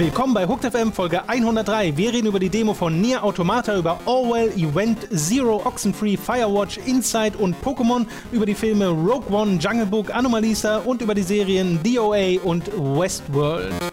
[0.00, 1.96] Willkommen bei Hooked FM Folge 103.
[1.96, 7.36] Wir reden über die Demo von Nier Automata, über Orwell, Event, Zero, Oxenfree, Firewatch, Inside
[7.36, 12.40] und Pokémon, über die Filme Rogue One, Jungle Book, Anomalisa und über die Serien DOA
[12.42, 13.89] und Westworld.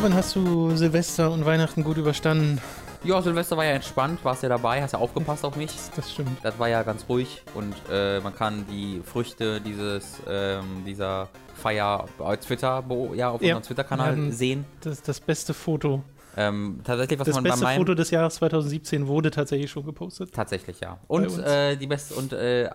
[0.00, 2.58] Robin, hast du Silvester und Weihnachten gut überstanden?
[3.04, 5.70] Ja, Silvester war ja entspannt, warst ja dabei, hast ja aufgepasst auf mich.
[5.94, 6.42] Das stimmt.
[6.42, 12.06] Das war ja ganz ruhig und äh, man kann die Früchte dieses, ähm, dieser Feier
[12.18, 12.82] auf Twitter,
[13.14, 14.64] ja, auf Ja, unserem Twitter-Kanal sehen.
[14.80, 16.02] Das ist das beste Foto.
[16.34, 17.76] Ähm, tatsächlich, was Das man bei beste meinem...
[17.76, 20.32] Foto des Jahres 2017 wurde tatsächlich schon gepostet.
[20.32, 20.98] Tatsächlich, ja.
[21.08, 22.70] Bei Und äh, die beste und äh,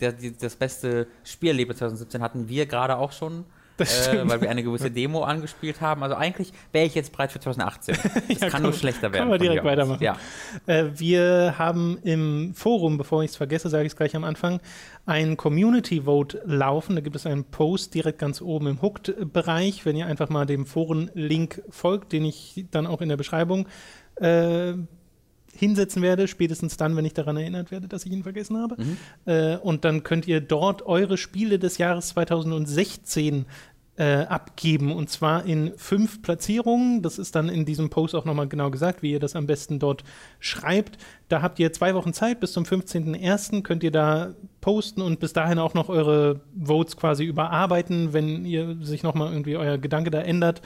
[0.00, 3.44] der, die, das beste Spielerlebnis 2017 hatten wir gerade auch schon.
[3.76, 4.30] Das Äh, stimmt.
[4.30, 6.02] weil wir eine gewisse Demo angespielt haben.
[6.02, 7.96] Also eigentlich wäre ich jetzt bereit für 2018.
[8.28, 9.28] Das Ja, kann nur komm, schlechter werden.
[9.28, 10.02] können wir direkt weitermachen.
[10.02, 10.16] Ja.
[10.66, 14.60] Äh, wir haben im Forum, bevor ich es vergesse, sage ich es gleich am Anfang,
[15.06, 16.94] ein Community Vote laufen.
[16.96, 19.84] Da gibt es einen Post direkt ganz oben im Hooked-Bereich.
[19.86, 23.66] Wenn ihr einfach mal dem Foren-Link folgt, den ich dann auch in der Beschreibung
[24.16, 24.74] äh,
[25.54, 28.76] hinsetzen werde, spätestens dann, wenn ich daran erinnert werde, dass ich ihn vergessen habe.
[29.26, 33.46] Äh, und dann könnt ihr dort eure Spiele des Jahres 2016
[33.96, 37.02] äh, abgeben und zwar in fünf Platzierungen.
[37.02, 39.78] Das ist dann in diesem Post auch nochmal genau gesagt, wie ihr das am besten
[39.78, 40.02] dort
[40.40, 40.96] schreibt.
[41.28, 43.62] Da habt ihr zwei Wochen Zeit, bis zum 15.01.
[43.62, 48.78] könnt ihr da posten und bis dahin auch noch eure Votes quasi überarbeiten, wenn ihr
[48.80, 50.62] sich nochmal irgendwie euer Gedanke da ändert.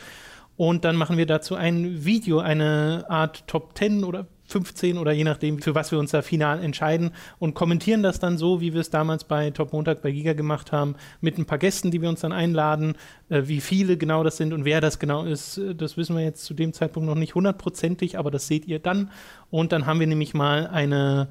[0.56, 5.25] Und dann machen wir dazu ein Video, eine Art Top 10 oder 15 oder je
[5.25, 8.81] nachdem, für was wir uns da final entscheiden und kommentieren das dann so, wie wir
[8.81, 12.09] es damals bei Top Montag bei Giga gemacht haben, mit ein paar Gästen, die wir
[12.09, 12.95] uns dann einladen.
[13.29, 16.23] Äh, wie viele genau das sind und wer das genau ist, äh, das wissen wir
[16.23, 19.11] jetzt zu dem Zeitpunkt noch nicht hundertprozentig, aber das seht ihr dann.
[19.51, 21.29] Und dann haben wir nämlich mal eine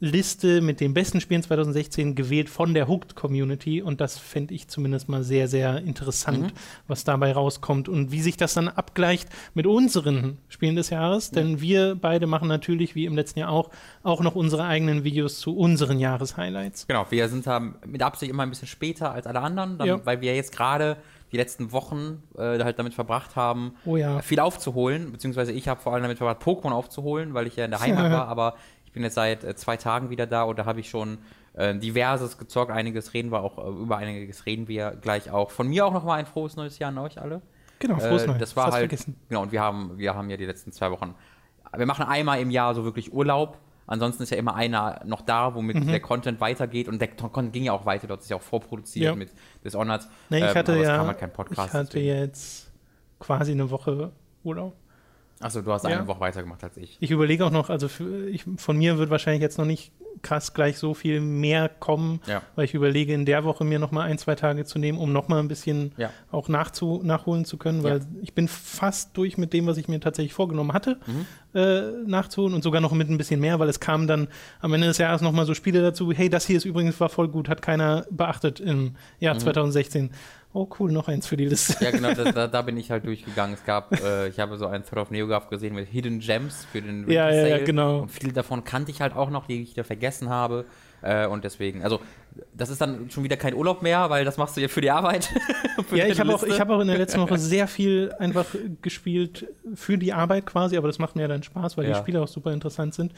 [0.00, 4.68] Liste mit den besten Spielen 2016 gewählt von der Hooked Community und das fände ich
[4.68, 6.52] zumindest mal sehr, sehr interessant,
[6.88, 11.60] was dabei rauskommt und wie sich das dann abgleicht mit unseren Spielen des Jahres, denn
[11.60, 13.70] wir beide machen natürlich, wie im letzten Jahr auch,
[14.02, 16.86] auch noch unsere eigenen Videos zu unseren Jahreshighlights.
[16.86, 20.00] Genau, wir sind da mit Absicht immer ein bisschen später als alle anderen, dann, Ja.
[20.04, 20.96] weil wir jetzt gerade
[21.32, 24.20] die letzten Wochen äh, halt damit verbracht haben, Oh ja.
[24.22, 27.72] viel aufzuholen, beziehungsweise ich habe vor allem damit verbracht, Pokémon aufzuholen, weil ich ja in
[27.72, 28.54] der Heimat war, aber
[28.94, 31.18] bin jetzt seit äh, zwei Tagen wieder da und da habe ich schon
[31.54, 35.50] äh, diverses gezockt, einiges reden wir auch, äh, über einiges reden wir gleich auch.
[35.50, 37.42] Von mir auch nochmal ein frohes neues Jahr an euch alle.
[37.80, 38.38] Genau, frohes Äh, Neues.
[38.38, 39.16] Das war Fast halt, vergessen.
[39.28, 41.14] genau, und wir haben, wir haben ja die letzten zwei Wochen,
[41.76, 43.58] wir machen einmal im Jahr so wirklich Urlaub.
[43.86, 45.88] Ansonsten ist ja immer einer noch da, womit Mhm.
[45.88, 46.88] der Content weitergeht.
[46.88, 49.14] Und der Content ging ja auch weiter, dort ist ja auch vorproduziert Ja.
[49.14, 49.30] mit
[49.62, 50.08] Dishonored.
[50.30, 51.68] Nee, ich Ähm, hatte es ja, kam halt kein Podcast.
[51.68, 52.72] ich hatte jetzt
[53.18, 54.12] quasi eine Woche
[54.42, 54.74] Urlaub.
[55.44, 55.90] Achso, du hast Ja.
[55.98, 56.96] eine Woche weitergemacht als ich.
[57.00, 60.54] Ich überlege auch noch, also für, ich, von mir wird wahrscheinlich jetzt noch nicht krass
[60.54, 62.40] gleich so viel mehr kommen, Ja.
[62.54, 65.12] weil ich überlege, in der Woche mir noch mal ein, zwei Tage zu nehmen, um
[65.12, 66.08] noch mal ein bisschen Ja.
[66.30, 68.04] auch nachzu, nachholen zu können, weil Ja.
[68.22, 71.26] ich bin fast durch mit dem, was ich mir tatsächlich vorgenommen hatte, Mhm.
[71.58, 74.28] äh, nachzuholen und sogar noch mit ein bisschen mehr, weil es kamen dann
[74.60, 77.10] am Ende des Jahres noch mal so Spiele dazu, hey, das hier ist übrigens war
[77.10, 80.10] voll gut, hat keiner beachtet im Jahr 2016.
[80.56, 81.84] Oh cool, noch eins für die Liste.
[81.84, 83.54] Ja, genau, da, da, da bin ich halt durchgegangen.
[83.54, 86.80] Es gab, äh, ich habe so einen Thread of NeoGAF gesehen mit Hidden Gems für
[86.80, 87.64] den Ja, Winter ja, ja, Sale.
[87.64, 87.98] genau.
[88.02, 90.64] Und viele davon kannte ich halt auch noch, die ich wieder vergessen habe.
[91.02, 92.00] Äh, und deswegen, also,
[92.54, 94.90] das ist dann schon wieder kein Urlaub mehr, weil das machst du ja für die
[94.90, 95.28] Arbeit.
[95.88, 98.46] Für Ja, ich habe auch, ich hab auch in der letzten Woche sehr viel einfach
[98.80, 101.98] gespielt für die Arbeit quasi, aber das macht mir ja dann Spaß, weil die Ja.
[101.98, 103.12] Spiele auch super interessant sind.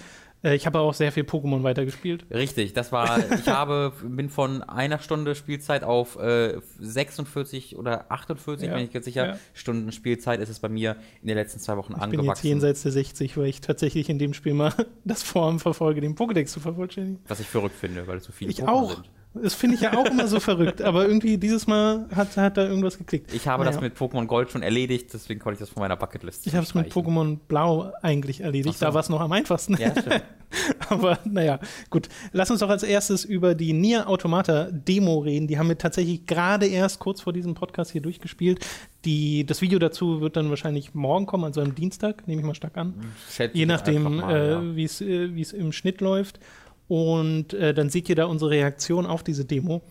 [0.47, 2.25] Äh, ich habe auch sehr viel Pokémon weitergespielt.
[2.31, 8.69] Richtig, das war, ich habe, bin von einer Stunde Spielzeit auf äh, 46 oder 48,
[8.69, 9.39] Ja, bin ich jetzt sicher, ja.
[9.55, 12.29] Stunden Spielzeit ist es bei mir in den letzten zwei Wochen Ich bin angewachsen.
[12.29, 14.73] jetzt jenseits der 60, weil ich tatsächlich in dem Spiel mal
[15.05, 17.21] das Vorhaben verfolge, den Pokédex zu vervollständigen.
[17.29, 18.91] was ich verrückt finde, weil es so viele Ich Pokémon auch.
[18.95, 19.11] sind.
[19.43, 22.67] Das finde ich ja auch immer so verrückt, aber irgendwie dieses Mal hat, hat da
[22.67, 23.33] irgendwas geklickt.
[23.35, 23.73] Ich habe Naja.
[23.73, 26.65] das mit Pokémon Gold schon erledigt, deswegen konnte ich das von meiner Bucketlist Ich habe
[26.65, 26.93] es mit.
[26.93, 28.79] Pokémon Blau eigentlich erledigt.
[28.79, 28.87] So.
[28.87, 29.77] Da war es noch am einfachsten.
[29.77, 30.23] Ja, stimmt.
[30.89, 31.59] Aber naja,
[31.91, 32.09] gut.
[32.33, 35.49] Lass uns doch als erstes über die Nier Automata Demo reden.
[35.49, 38.65] Die haben wir tatsächlich gerade erst kurz vor diesem Podcast hier durchgespielt.
[39.05, 42.55] Die, das Video dazu wird dann wahrscheinlich morgen kommen, also am Dienstag, nehme ich mal
[42.55, 42.95] stark an.
[43.31, 44.59] Schätze Je nachdem, ja.
[44.61, 46.39] äh, wie es äh, wie es im Schnitt läuft.
[46.89, 49.83] Und äh, dann seht ihr da unsere Reaktion auf diese Demo.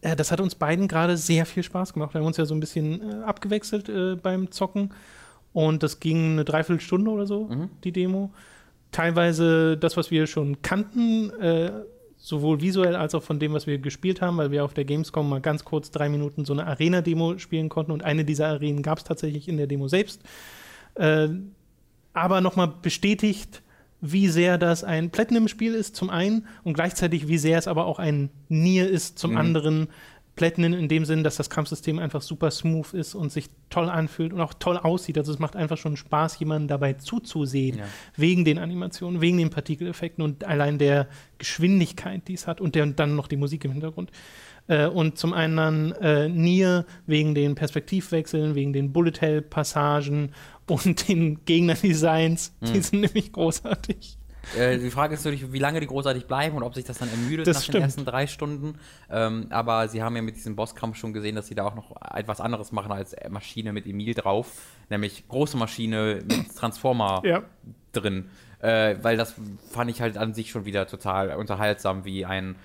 [0.00, 2.14] Äh, das hat uns beiden gerade sehr viel Spaß gemacht.
[2.14, 4.92] Wir haben uns ja so ein bisschen äh, abgewechselt äh, beim Zocken.
[5.52, 7.70] Und das ging eine Dreiviertelstunde oder so, Mhm.
[7.84, 8.30] die Demo.
[8.92, 11.70] Teilweise das, was wir schon kannten, äh,
[12.16, 15.28] sowohl visuell als auch von dem, was wir gespielt haben, weil wir auf der Gamescom
[15.28, 17.92] mal ganz kurz drei Minuten so eine Arena-Demo spielen konnten.
[17.92, 20.22] Und eine dieser Arenen gab es tatsächlich in der Demo selbst.
[20.96, 21.28] Äh,
[22.12, 23.62] aber nochmal bestätigt,
[24.00, 27.98] wie sehr das ein Platinum-Spiel ist, zum einen, und gleichzeitig, wie sehr es aber auch
[27.98, 29.36] ein Nier ist, zum Mhm.
[29.36, 29.88] anderen.
[30.36, 34.32] Platinum in dem Sinn, dass das Kampfsystem einfach super smooth ist und sich toll anfühlt
[34.32, 35.18] und auch toll aussieht.
[35.18, 37.84] Also es macht einfach schon Spaß, jemandem dabei zuzusehen, Ja.
[38.16, 42.86] wegen den Animationen, wegen den Partikeleffekten und allein der Geschwindigkeit, die es hat und der,
[42.86, 44.10] dann noch die Musik im Hintergrund.
[44.70, 50.32] Äh, und zum anderen äh, Nier wegen den Perspektivwechseln, wegen den Bullet Hell Passagen
[50.68, 52.54] und den Gegnerdesigns.
[52.62, 52.82] Die Mhm.
[52.82, 54.16] sind nämlich großartig.
[54.56, 57.10] Äh, die Frage ist natürlich, wie lange die großartig bleiben und ob sich das dann
[57.10, 57.74] ermüdet Das nach stimmt.
[57.76, 58.76] den ersten drei Stunden.
[59.10, 61.94] Ähm, aber sie haben ja mit diesem Bosskampf schon gesehen, dass sie da auch noch
[62.14, 64.46] etwas anderes machen als Maschine mit Emil drauf.
[64.88, 67.42] Nämlich große Maschine mit Transformer Ja.
[67.92, 68.30] drin.
[68.60, 69.34] Äh, weil das
[69.72, 72.56] fand ich halt an sich schon wieder total unterhaltsam, wie ein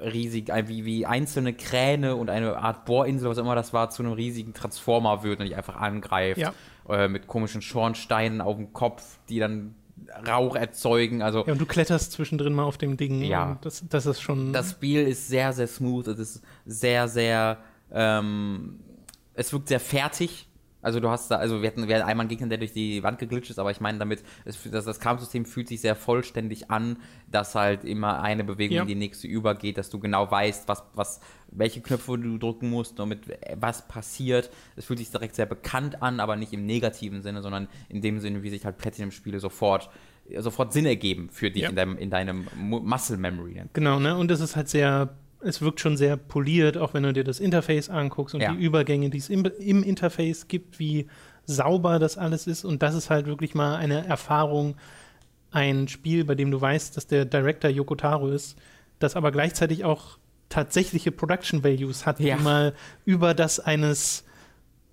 [0.00, 4.12] riesig, wie, wie einzelne Kräne und eine Art Bohrinsel, was immer das war, zu einem
[4.12, 6.40] riesigen Transformer wird und dich einfach angreift.
[6.40, 6.52] Ja.
[6.88, 9.74] Äh, mit komischen Schornsteinen auf dem Kopf, die dann
[10.28, 11.22] Rauch erzeugen.
[11.22, 13.22] Also Ja, und du kletterst zwischendrin mal auf dem Ding.
[13.22, 13.52] Ja.
[13.52, 14.52] und Das, das ist schon.
[14.52, 16.08] das Spiel ist sehr, sehr smooth.
[16.08, 17.58] Es ist sehr, sehr.
[17.92, 18.80] Ähm,
[19.34, 20.48] es wirkt sehr fertig.
[20.84, 23.02] Also du hast da, also wir hatten, wir hatten einmal einen Gegner, der durch die
[23.02, 26.70] Wand geglitscht ist, aber ich meine damit, es, das, das Kampfsystem fühlt sich sehr vollständig
[26.70, 26.98] an,
[27.30, 28.82] dass halt immer eine Bewegung Ja.
[28.82, 33.00] in die nächste übergeht, dass du genau weißt, was, was, welche Knöpfe du drücken musst
[33.00, 33.20] und mit
[33.56, 34.50] was passiert.
[34.76, 38.20] Es fühlt sich direkt sehr bekannt an, aber nicht im negativen Sinne, sondern in dem
[38.20, 39.88] Sinne, wie sich halt Platinum-Spiele sofort,
[40.38, 41.70] sofort Sinn ergeben für dich Ja.
[41.70, 43.62] in deinem, in deinem Mu- Muscle Memory.
[43.72, 44.16] Genau, ne?
[44.16, 47.40] Und es ist halt sehr, es wirkt schon sehr poliert, auch wenn du dir das
[47.40, 48.52] Interface anguckst und Ja.
[48.52, 51.06] die Übergänge, die es im, im Interface gibt, wie
[51.46, 52.64] sauber das alles ist.
[52.64, 54.76] Und das ist halt wirklich mal eine Erfahrung,
[55.50, 58.56] ein Spiel, bei dem du weißt, dass der Director Yoko Taro ist,
[58.98, 60.18] das aber gleichzeitig auch
[60.48, 62.36] tatsächliche Production Values hat, Ja.
[62.36, 62.74] die mal
[63.04, 64.24] über das eines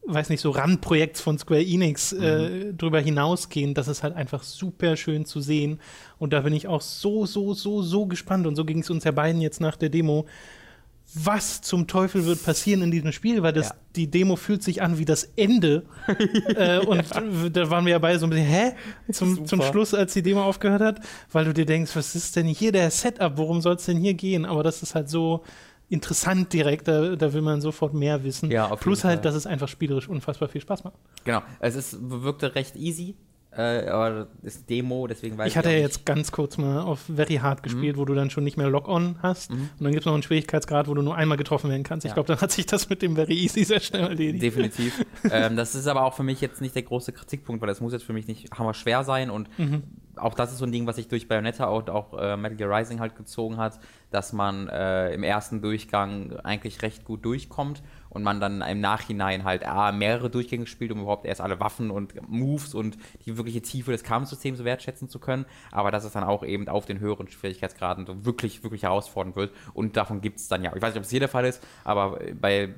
[0.06, 3.74] weiß nicht, so Randprojekts von Square Enix äh, drüber hinausgehen.
[3.74, 5.80] Das ist halt einfach super schön zu sehen.
[6.18, 8.48] Und da bin ich auch so, so, so, so gespannt.
[8.48, 10.26] Und so ging es uns ja beiden jetzt nach der Demo.
[11.14, 13.44] Was zum Teufel wird passieren in diesem Spiel?
[13.44, 13.76] Weil das, Ja.
[13.98, 15.84] die Demo fühlt sich an wie das Ende.
[16.56, 17.04] äh, und
[17.54, 18.72] da waren wir ja beide so ein bisschen, hä?
[19.12, 19.48] Zum, Super.
[19.48, 21.00] zum Schluss, als die Demo aufgehört hat,
[21.32, 23.34] weil du dir denkst, was ist denn hier der Setup?
[23.36, 24.46] Worum soll es denn hier gehen?
[24.46, 25.44] Aber das ist halt so
[25.92, 28.50] interessant direkt, da, da will man sofort mehr wissen.
[28.50, 30.96] Ja, Plus halt, dass es einfach spielerisch unfassbar viel Spaß macht.
[31.26, 33.16] Genau, es ist, wirkte recht easy,
[33.56, 35.84] äh, aber das ist Demo, deswegen weiß Ich hatte auch ja Mhm.
[35.84, 39.18] jetzt ganz kurz mal auf Very Hard gespielt, wo du dann schon nicht mehr Lock-On
[39.22, 39.52] hast.
[39.52, 42.06] Und dann gibt es noch einen Schwierigkeitsgrad, wo du nur einmal getroffen werden kannst.
[42.06, 42.14] Ich Ja.
[42.14, 44.42] glaube, dann hat sich das mit dem Very Easy sehr schnell erledigt.
[44.44, 45.06] Definitiv.
[45.32, 47.92] ähm, das ist aber auch für mich jetzt nicht der große Kritikpunkt, weil das muss
[47.94, 49.84] jetzt für mich nicht hammer schwer sein und Mhm.
[50.16, 52.70] auch das ist so ein Ding, was sich durch Bayonetta und auch äh, Metal Gear
[52.80, 53.80] Rising halt gezogen hat,
[54.12, 57.82] dass man äh, im ersten Durchgang eigentlich recht gut durchkommt
[58.12, 61.90] und man dann im Nachhinein halt A, mehrere Durchgänge spielt, um überhaupt erst alle Waffen
[61.90, 66.24] und Moves und die wirkliche Tiefe des Kampfsystems wertschätzen zu können, aber dass es dann
[66.24, 70.48] auch eben auf den höheren Schwierigkeitsgraden so wirklich, wirklich herausfordernd wird und davon gibt es
[70.48, 72.70] dann ja, ich weiß nicht, ob es hier der Fall ist, aber bei äh,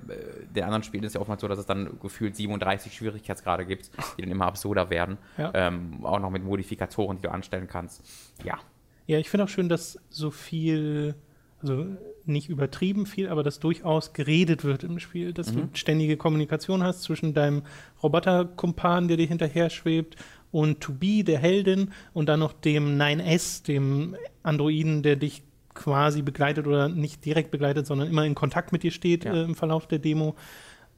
[0.56, 3.92] den anderen Spielen ist es ja oftmals so, dass es dann gefühlt 37 Schwierigkeitsgrade gibt,
[4.18, 5.52] die dann immer absurder werden, Ja.
[5.54, 8.04] ähm, auch noch mit Modifikatoren, die du anstellen kannst.
[8.44, 8.60] Ja,
[9.08, 11.16] Ja, ich finde auch schön, dass so viel,
[11.64, 11.88] also
[12.26, 17.02] nicht übertrieben viel, aber dass durchaus geredet wird im Spiel, dass du ständige Kommunikation hast
[17.04, 17.64] zwischen deinem
[18.02, 20.16] Roboterkumpan, der dir hinterher schwebt,
[20.52, 25.42] und To Be, der Heldin, und dann noch dem 9S, dem Androiden, der dich
[25.74, 29.34] quasi begleitet oder nicht direkt begleitet, sondern immer in Kontakt mit dir steht Ja.
[29.34, 30.36] äh, im Verlauf der Demo,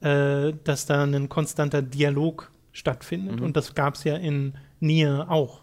[0.02, 3.40] äh, dass da ein konstanter Dialog stattfindet.
[3.40, 5.62] Und das gab es ja in Nier auch.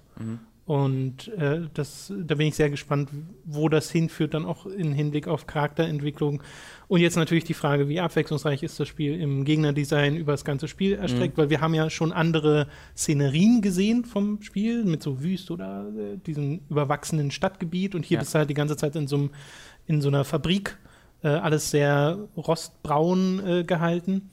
[0.73, 3.11] Und äh, das, da bin ich sehr gespannt,
[3.45, 6.43] wo das hinführt, dann auch im Hinblick auf Charakterentwicklung.
[6.89, 10.69] Und jetzt natürlich die Frage, wie abwechslungsreich ist das Spiel im Gegnerdesign über das ganze
[10.69, 15.51] Spiel erstreckt, weil wir haben ja schon andere Szenerien gesehen vom Spiel, mit so Wüst
[15.51, 17.95] oder äh, diesem überwachsenen Stadtgebiet.
[17.95, 18.21] Und hier Ja.
[18.21, 19.31] bist du halt die ganze Zeit in so, einem,
[19.87, 20.79] in so einer Fabrik,
[21.23, 24.31] äh, alles sehr rostbraun äh, gehalten.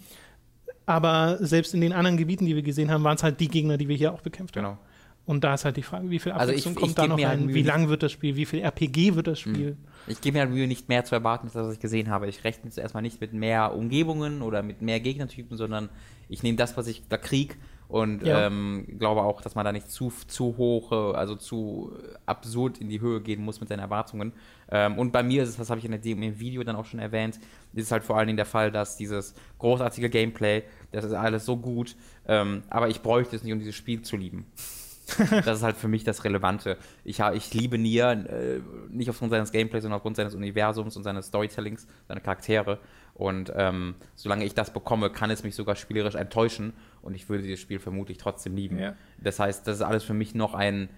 [0.85, 3.75] Aber selbst in den anderen Gebieten, die wir gesehen haben, waren es halt die Gegner,
[3.75, 4.63] die wir hier auch bekämpft haben.
[4.63, 4.77] genau.
[5.25, 7.17] Und da ist halt die Frage, wie viel Also Abwechslung ich- kommt ich da noch
[7.19, 7.53] halt rein?
[7.53, 8.35] Wie lang wird das Spiel?
[8.35, 9.77] Wie viel RPG wird das Spiel?
[10.07, 12.27] Ich gebe mir halt Mühe, nicht mehr zu erwarten, als das, was ich gesehen habe.
[12.27, 15.89] Ich rechne jetzt erstmal nicht mit mehr Umgebungen oder mit mehr Gegnertypen, sondern
[16.29, 17.57] ich nehme das, was ich da krieg
[17.89, 18.47] und Ja.
[18.47, 21.91] ähm, glaube auch, dass man da nicht zu, zu hoch, also zu
[22.25, 24.33] absurd in die Höhe gehen muss mit seinen Erwartungen.
[24.71, 26.99] Ähm, und bei mir ist es, das habe ich in im Video dann auch schon
[26.99, 27.35] erwähnt,
[27.73, 31.45] ist es halt vor allen Dingen der Fall, dass dieses großartige Gameplay, das ist alles
[31.45, 31.95] so gut,
[32.27, 34.47] ähm, aber ich bräuchte es nicht, um dieses Spiel zu lieben.
[35.45, 36.77] das ist halt für mich das Relevante.
[37.03, 41.27] Ich, ich liebe Nier, äh, nicht aufgrund seines Gameplays, sondern aufgrund seines Universums und seines
[41.27, 42.79] Storytellings, seiner Charaktere.
[43.13, 46.73] Und ähm, solange ich das bekomme, kann es mich sogar spielerisch enttäuschen.
[47.01, 48.79] und ich würde dieses Spiel vermutlich trotzdem lieben.
[48.79, 48.95] Ja.
[49.17, 50.89] Das heißt, das ist alles für mich noch ein,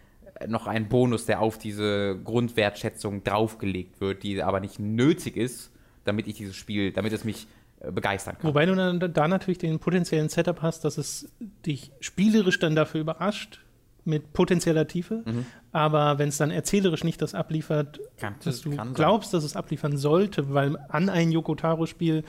[0.47, 5.71] noch ein Bonus, der auf diese Grundwertschätzung draufgelegt wird, die aber nicht nötig ist,
[6.03, 7.47] damit ich dieses Spiel, damit es mich
[7.79, 8.47] äh, begeistern kann.
[8.47, 11.31] Wobei du dann da natürlich den potenziellen Setup hast, dass es
[11.65, 13.61] dich spielerisch dann dafür überrascht
[14.03, 15.45] mit potenzieller Tiefe, Mhm.
[15.71, 17.99] aber wenn es dann erzählerisch nicht das abliefert,
[18.43, 22.23] dass du glaubst, dass es abliefern sollte, weil an ein Yoko Taro-Spiel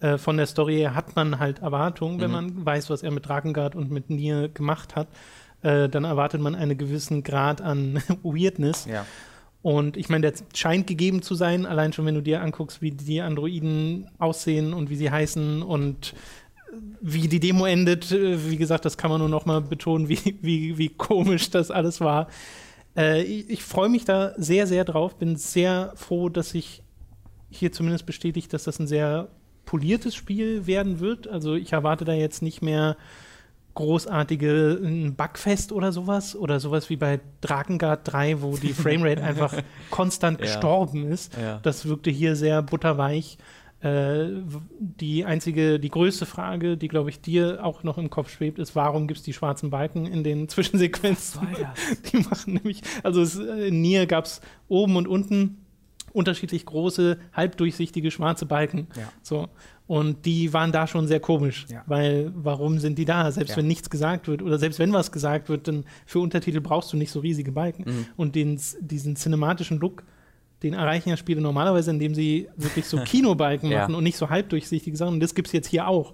[0.00, 2.20] äh, von der Story her hat man halt Erwartungen, Mhm.
[2.20, 5.08] wenn man weiß, was er mit Drakengard und mit Nier gemacht hat,
[5.62, 8.84] äh, dann erwartet man einen gewissen Grad an Weirdness.
[8.86, 9.06] Ja.
[9.62, 12.92] Und ich meine, der scheint gegeben zu sein, allein schon, wenn du dir anguckst, wie
[12.92, 16.14] die Androiden aussehen und wie sie heißen und
[17.00, 18.10] wie die Demo endet.
[18.12, 21.70] Äh, Wie gesagt, das kann man nur noch mal betonen, wie, wie, wie komisch das
[21.70, 22.28] alles war.
[22.96, 25.16] Äh, ich ich freue mich da sehr, sehr drauf.
[25.16, 26.82] Bin sehr froh, dass sich
[27.50, 29.28] hier zumindest bestätigt, dass das ein sehr
[29.64, 31.28] poliertes Spiel werden wird.
[31.28, 32.96] Also ich erwarte da jetzt nicht mehr
[33.74, 39.54] großartige ein Bugfest oder sowas oder sowas wie bei Drakengard 3, wo die Framerate einfach
[39.90, 40.46] konstant Ja.
[40.46, 41.36] gestorben ist.
[41.36, 41.60] Ja.
[41.62, 43.36] Das wirkte hier sehr butterweich.
[43.80, 44.28] Äh,
[44.80, 48.74] die einzige, die größte Frage, die glaube ich dir auch noch im Kopf schwebt, ist,
[48.74, 51.46] warum gibt es die schwarzen Balken in den Zwischensequenzen?
[52.12, 55.58] Die machen nämlich, also es, äh, in Nier gab es oben und unten
[56.14, 58.86] unterschiedlich große, halbdurchsichtige schwarze Balken.
[58.96, 59.12] Ja.
[59.20, 59.48] So.
[59.86, 61.82] Und die waren da schon sehr komisch, Ja.
[61.86, 63.30] weil warum sind die da?
[63.30, 63.56] Selbst Ja.
[63.58, 66.96] wenn nichts gesagt wird oder selbst wenn was gesagt wird, dann für Untertitel brauchst du
[66.96, 67.84] nicht so riesige Balken.
[67.86, 68.06] Mhm.
[68.16, 70.04] Und den, diesen cinematischen Look,
[70.70, 73.82] den erreichen ja Spiele normalerweise, indem sie wirklich so Kinobalken Ja.
[73.82, 75.14] machen und nicht so halbdurchsichtige Sachen.
[75.14, 76.12] Und das gibt es jetzt hier auch.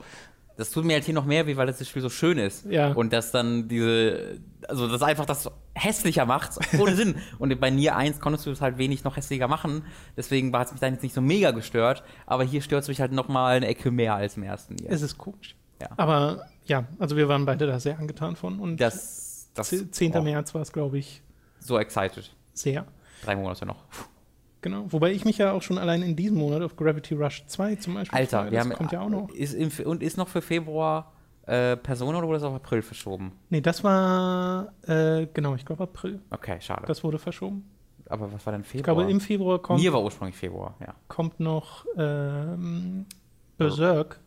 [0.58, 2.66] Das tut mir halt hier noch mehr weh, weil das Spiel so schön ist.
[2.66, 2.92] Ja.
[2.92, 7.14] Und das dann diese, also das einfach das hässlicher macht, ohne Sinn.
[7.38, 9.82] Und bei Nier 1 konntest du es halt wenig noch hässlicher machen.
[10.16, 12.02] Deswegen hat es mich dann jetzt nicht so mega gestört.
[12.26, 14.90] Aber hier stört es mich halt noch mal eine Ecke mehr als im ersten Nier.
[14.90, 15.56] Es ist komisch.
[15.80, 15.88] Ja.
[15.96, 18.60] Aber ja, also wir waren beide da sehr angetan von.
[18.60, 20.14] Und Das, das 10.
[20.16, 21.22] oh, März war es, glaube ich,
[21.60, 22.30] So excited.
[22.52, 22.84] sehr.
[23.24, 23.84] Drei Monate noch.
[24.62, 24.86] Genau.
[24.88, 27.94] Wobei ich mich ja auch schon allein in diesem Monat auf Gravity Rush 2 zum
[27.94, 28.50] Beispiel Alter, freue.
[28.52, 29.28] wir das haben kommt ja auch noch.
[29.30, 31.12] Ist im, und ist noch für Februar
[31.46, 33.32] äh, Persona oder wurde das auf April verschoben?
[33.50, 36.20] Nee, das war, äh, genau, ich glaube April.
[36.30, 36.84] Okay, schade.
[36.86, 37.68] Das wurde verschoben.
[38.08, 38.94] Aber was war denn Ich Februar?
[38.96, 40.94] glaube, im Februar kommt, Nier war ursprünglich Februar, ja.
[41.08, 43.06] kommt noch ähm,
[43.58, 44.20] Berserk.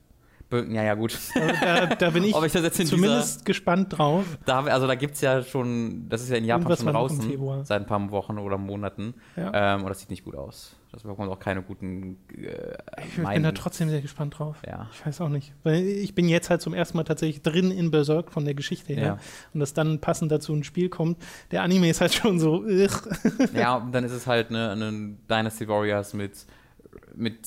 [0.69, 1.17] Ja, ja, gut.
[1.33, 4.25] Da, da bin ich ich zumindest gespannt drauf.
[4.45, 7.65] Da, also da gibt es ja schon, das ist ja in Japan Irgendwas schon draußen,
[7.65, 9.13] seit ein paar Wochen oder Monaten.
[9.35, 9.75] Ja.
[9.75, 10.75] Ähm, und das sieht nicht gut aus.
[10.95, 14.61] Das bekommt auch keine guten äh, Ich bin da trotzdem sehr gespannt drauf.
[14.65, 14.87] Ja.
[14.93, 15.51] Ich weiß auch nicht.
[15.63, 18.93] Weil ich bin jetzt halt zum ersten Mal tatsächlich drin in Berserk von der Geschichte
[18.93, 19.03] her.
[19.03, 19.19] Ja.
[19.53, 21.17] Und dass dann passend dazu ein Spiel kommt.
[21.51, 22.63] Der Anime ist halt schon so.
[23.53, 26.45] Ja, und dann ist es halt eine, eine Dynasty Warriors mit,
[27.13, 27.39] mit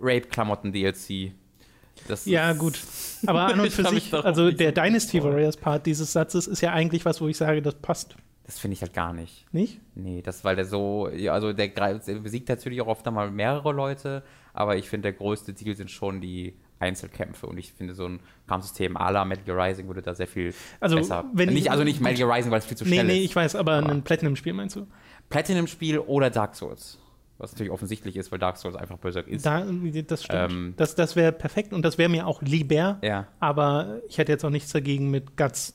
[0.00, 1.32] Rape-Klamotten-DLC.
[2.08, 2.78] Das Ja, gut.
[3.26, 5.22] Aber an und für sich, also der Dynasty.
[5.22, 8.16] Warriors Part dieses Satzes ist ja eigentlich was, wo ich sage, das passt.
[8.46, 9.46] Das finde ich halt gar nicht.
[9.52, 9.80] Nicht?
[9.94, 13.72] Nee, das, weil der so, ja, also der, der besiegt natürlich auch oft einmal mehrere
[13.72, 18.04] Leute, aber ich finde, der größte Ziel sind schon die Einzelkämpfe und ich finde, so
[18.06, 21.24] ein Kampfsystem à la Metal Gear Rising würde da sehr viel Also, besser.
[21.32, 22.18] wenn ich- nicht, also nicht Metal.
[22.26, 23.24] Gear Rising, weil es viel zu Nee, schnell nee, ist.
[23.30, 24.86] ich weiß, aber Aber- ein Platinum-Spiel meinst du?
[25.30, 26.98] Platinum-Spiel oder Dark Souls.
[27.38, 29.44] Was natürlich offensichtlich ist, weil Dark Souls einfach Berserk ist.
[29.44, 29.66] Da,
[30.06, 30.52] das stimmt.
[30.52, 32.98] Ähm, das das wäre perfekt und das wäre mir auch lieber.
[33.02, 33.26] ja.
[33.40, 35.74] Aber ich hätte jetzt auch nichts dagegen, mit Guts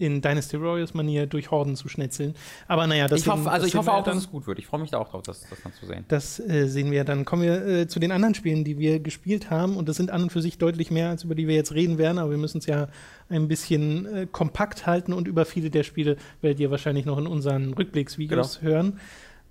[0.00, 2.34] in Dynasty Warriors Manier durch Horden zu schnetzeln.
[2.68, 4.18] Aber naja, das Ich hoffe, also ich hoffe auch, dass dann.
[4.18, 4.60] es gut wird.
[4.60, 6.04] Ich freue mich da auch drauf, das, das dann zu sehen.
[6.06, 7.02] Das äh, sehen wir.
[7.04, 9.76] Dann kommen wir äh, zu den anderen Spielen, die wir gespielt haben.
[9.76, 11.98] Und das sind an und für sich deutlich mehr, als über die wir jetzt reden
[11.98, 12.18] werden.
[12.18, 12.86] Aber wir müssen es ja
[13.28, 15.12] ein bisschen äh, kompakt halten.
[15.12, 18.70] Und über viele der Spiele werdet ihr wahrscheinlich noch in unseren Rückblicksvideos Genau.
[18.72, 19.00] hören.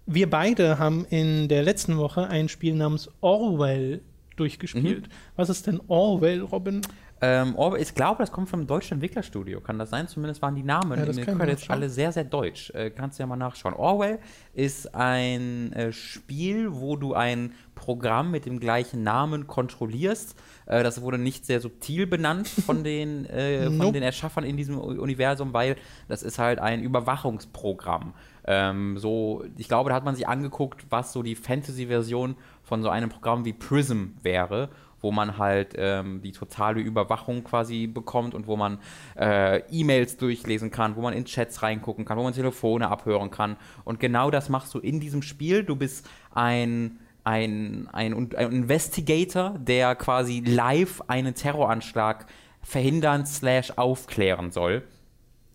[0.09, 4.01] Wir beide haben in der letzten Woche ein Spiel namens Orwell
[4.37, 5.07] durchgespielt.
[5.07, 5.11] Mhm.
[5.35, 6.81] Was ist denn Orwell, Robin?
[7.19, 9.59] Ähm, Orwell, ich glaube, das kommt vom deutschen Entwicklerstudio.
[9.59, 10.07] Kann das sein?
[10.07, 12.69] Zumindest waren die Namen Ja, in den Credits alle sehr, sehr deutsch.
[12.69, 13.73] Äh, kannst du ja mal nachschauen.
[13.73, 14.19] Orwell
[14.53, 20.35] ist ein äh, Spiel, wo du ein Programm mit dem gleichen Namen kontrollierst.
[20.67, 23.93] Äh, das wurde nicht sehr subtil benannt von den, äh, von Nope.
[23.93, 25.75] den Erschaffern in diesem Universum, weil
[26.07, 28.13] das ist halt ein Überwachungsprogramm.
[28.47, 32.89] Ähm, so, ich glaube, da hat man sich angeguckt, was so die Fantasy-Version von so
[32.89, 34.69] einem Programm wie Prism wäre,
[35.01, 38.79] wo man halt ähm, die totale Überwachung quasi bekommt und wo man
[39.17, 43.57] äh, E-Mails durchlesen kann, wo man in Chats reingucken kann, wo man Telefone abhören kann.
[43.83, 45.63] Und genau das machst du in diesem Spiel.
[45.63, 52.25] Du bist ein ein, ein, ein Investigator, der quasi live einen Terroranschlag
[52.61, 54.83] verhindern slash aufklären soll.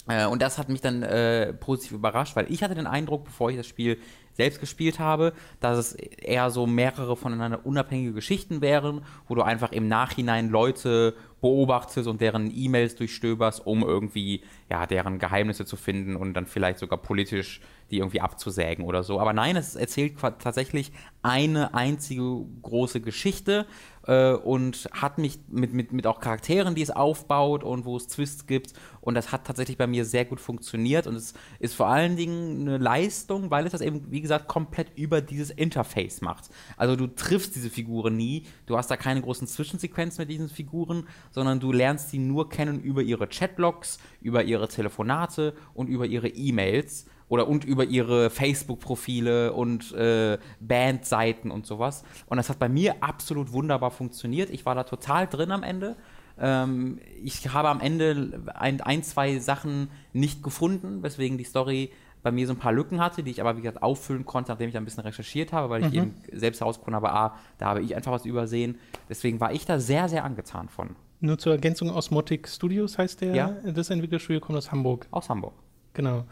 [0.08, 3.50] Äh, und das hat mich dann äh, positiv überrascht, weil ich hatte den Eindruck, bevor
[3.50, 3.98] ich das Spiel
[4.34, 9.72] selbst gespielt habe, dass es eher so mehrere voneinander unabhängige Geschichten wären, wo du einfach
[9.72, 16.16] im Nachhinein Leute beobachtest und deren E-Mails durchstöberst, um irgendwie, ja, deren Geheimnisse zu finden
[16.16, 17.60] und dann vielleicht sogar politisch
[17.92, 19.20] die irgendwie abzusägen oder so.
[19.20, 23.66] Aber nein, es erzählt tatsächlich eine einzige große Geschichte
[24.06, 28.08] äh, und hat mich mit, mit, mit auch Charakteren, die es aufbaut und wo es
[28.08, 28.72] Twists gibt.
[29.02, 31.06] Und das hat tatsächlich bei mir sehr gut funktioniert.
[31.06, 34.96] Und es ist vor allen Dingen eine Leistung, weil es das eben, wie gesagt, komplett
[34.96, 36.48] über dieses Interface macht.
[36.78, 41.06] Also du triffst diese Figuren nie, du hast da keine großen Zwischensequenzen mit diesen Figuren,
[41.30, 46.28] sondern du lernst sie nur kennen über ihre Chatlogs, über ihre Telefonate und über ihre
[46.28, 52.04] E-Mails oder und über ihre Facebook-Profile und äh, Bandseiten und sowas.
[52.26, 54.50] Und das hat bei mir absolut wunderbar funktioniert.
[54.50, 55.96] Ich war da total drin am Ende.
[56.38, 61.90] Ähm, ich habe am Ende ein, ein, zwei Sachen nicht gefunden, weswegen die Story
[62.22, 64.68] bei mir so ein paar Lücken hatte, die ich aber, wie gesagt, auffüllen konnte, nachdem
[64.68, 65.96] ich ein bisschen recherchiert habe, weil ich mhm.
[65.96, 68.76] eben selbst herausgefunden habe, ah, da habe ich einfach was übersehen.
[69.08, 70.96] Deswegen war ich da sehr, sehr angetan von.
[71.20, 73.56] Nur zur Ergänzung, Osmotic Studios heißt der, ja?
[73.64, 75.06] das Entwicklerstudio kommt aus Hamburg.
[75.10, 75.54] Aus Hamburg.
[75.94, 76.24] Genau.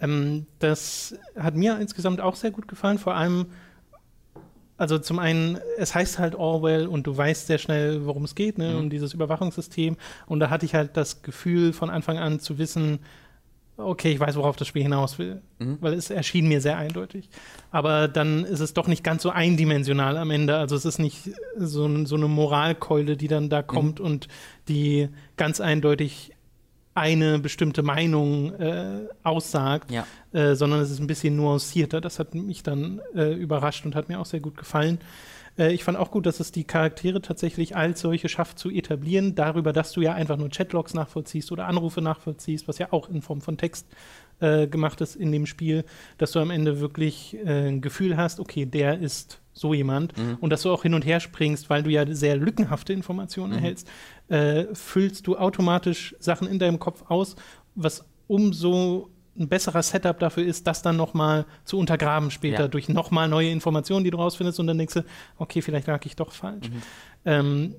[0.00, 3.46] Ähm, das hat mir insgesamt auch sehr gut gefallen, vor allem,
[4.76, 8.58] also zum einen, es heißt halt Orwell und du weißt sehr schnell, worum es geht,
[8.58, 8.78] ne, mhm.
[8.78, 9.96] um dieses Überwachungssystem.
[10.26, 12.98] Und da hatte ich halt das Gefühl von Anfang an zu wissen,
[13.76, 15.78] okay, ich weiß, worauf das Spiel hinaus will, mhm.
[15.80, 17.28] weil es erschien mir sehr eindeutig.
[17.70, 20.56] Aber dann ist es doch nicht ganz so eindimensional am Ende.
[20.56, 23.66] Also es ist nicht so, so eine Moralkeule, die dann da mhm.
[23.66, 24.06] kommt mhm.
[24.06, 24.28] und
[24.68, 26.33] die ganz eindeutig
[26.94, 30.06] eine bestimmte Meinung äh, aussagt, ja.
[30.32, 32.00] äh, sondern es ist ein bisschen nuancierter.
[32.00, 34.98] Das hat mich dann äh, überrascht und hat mir auch sehr gut gefallen.
[35.58, 39.34] Äh, ich fand auch gut, dass es die Charaktere tatsächlich als solche schafft zu etablieren,
[39.34, 43.22] darüber, dass du ja einfach nur Chatlogs nachvollziehst oder Anrufe nachvollziehst, was ja auch in
[43.22, 43.86] Form von Text
[44.40, 45.84] äh, gemacht ist in dem Spiel,
[46.18, 50.38] dass du am Ende wirklich äh, ein Gefühl hast, okay, der ist so jemand mhm.
[50.40, 53.58] und dass du auch hin und her springst, weil du ja sehr lückenhafte Informationen mhm.
[53.58, 53.88] erhältst,
[54.28, 57.36] äh, füllst du automatisch Sachen in deinem Kopf aus,
[57.74, 62.68] was umso ein besserer Setup dafür ist, das dann nochmal zu untergraben später ja.
[62.68, 65.04] durch nochmal neue Informationen, die du rausfindest und dann denkst du,
[65.38, 66.68] okay, vielleicht lag ich doch falsch.
[66.68, 66.82] Mhm.
[67.24, 67.74] Ähm,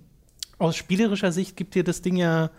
[0.57, 2.49] aus spielerischer Sicht gibt dir das Ding ja,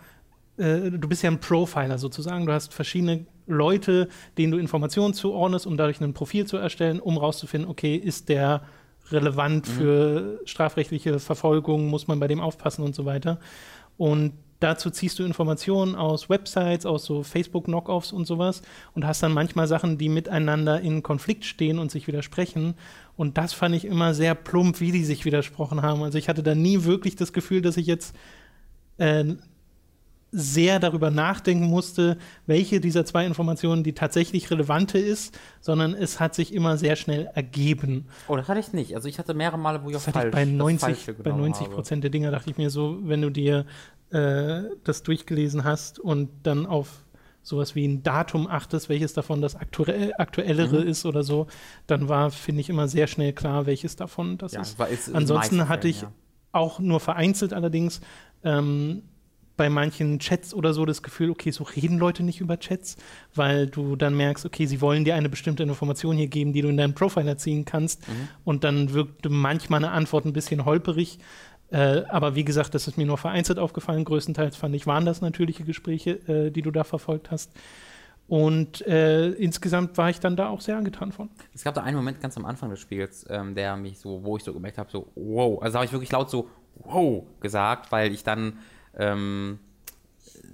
[0.57, 5.67] äh, du bist ja ein Profiler sozusagen, du hast verschiedene Leute, denen du Informationen zuordnest,
[5.67, 8.63] um dadurch ein Profil zu erstellen, um rauszufinden, okay, ist der
[9.11, 9.71] relevant mhm.
[9.71, 13.39] für strafrechtliche Verfolgung, muss man bei dem aufpassen und so weiter.
[13.97, 18.61] Und dazu ziehst du Informationen aus Websites, aus so Facebook-Knockoffs und sowas
[18.93, 22.75] und hast dann manchmal Sachen, die miteinander in Konflikt stehen und sich widersprechen.
[23.15, 26.03] Und das fand ich immer sehr plump, wie die sich widersprochen haben.
[26.03, 28.15] Also ich hatte da nie wirklich das Gefühl, dass ich jetzt
[28.97, 29.35] äh,
[30.31, 36.35] sehr darüber nachdenken musste, welche dieser zwei Informationen die tatsächlich relevante ist, sondern es hat
[36.35, 38.07] sich immer sehr schnell ergeben.
[38.27, 38.95] Oh, das hatte ich nicht.
[38.95, 42.03] Also ich hatte mehrere Male, wo ich das auch falsch, bei 90, bei 90 Prozent
[42.03, 43.65] der Dinge dachte ich mir so, wenn du dir
[44.11, 47.05] äh, das durchgelesen hast und dann auf
[47.41, 50.87] sowas wie ein Datum achtest, welches davon das aktuell, aktuellere mhm.
[50.87, 51.47] ist oder so,
[51.87, 54.77] dann war, finde ich, immer sehr schnell klar, welches davon das ja, ist
[55.13, 56.11] Ansonsten hatte ich ja.
[56.51, 58.01] auch nur vereinzelt allerdings
[58.43, 59.03] ähm,
[59.57, 62.95] bei manchen Chats oder so das Gefühl, okay, so reden Leute nicht über Chats,
[63.35, 66.69] weil du dann merkst, okay, sie wollen dir eine bestimmte Information hier geben, die du
[66.69, 68.07] in deinen Profiler ziehen kannst.
[68.07, 68.27] Mhm.
[68.45, 71.19] Und dann wirkt manchmal eine Antwort ein bisschen holperig.
[71.69, 74.05] Äh, aber wie gesagt, das ist mir nur vereinzelt aufgefallen.
[74.05, 77.51] Größtenteils fand ich, waren das natürliche Gespräche, äh, die du da verfolgt hast.
[78.27, 81.29] Und äh, insgesamt war ich dann da auch sehr angetan von.
[81.53, 84.35] Es gab da einen Moment ganz am Anfang des Spiels, ähm, der mich so, wo
[84.35, 85.61] ich so gemerkt habe, so wow.
[85.61, 88.59] Also habe ich wirklich laut so wow gesagt, weil ich dann
[88.97, 89.59] ähm,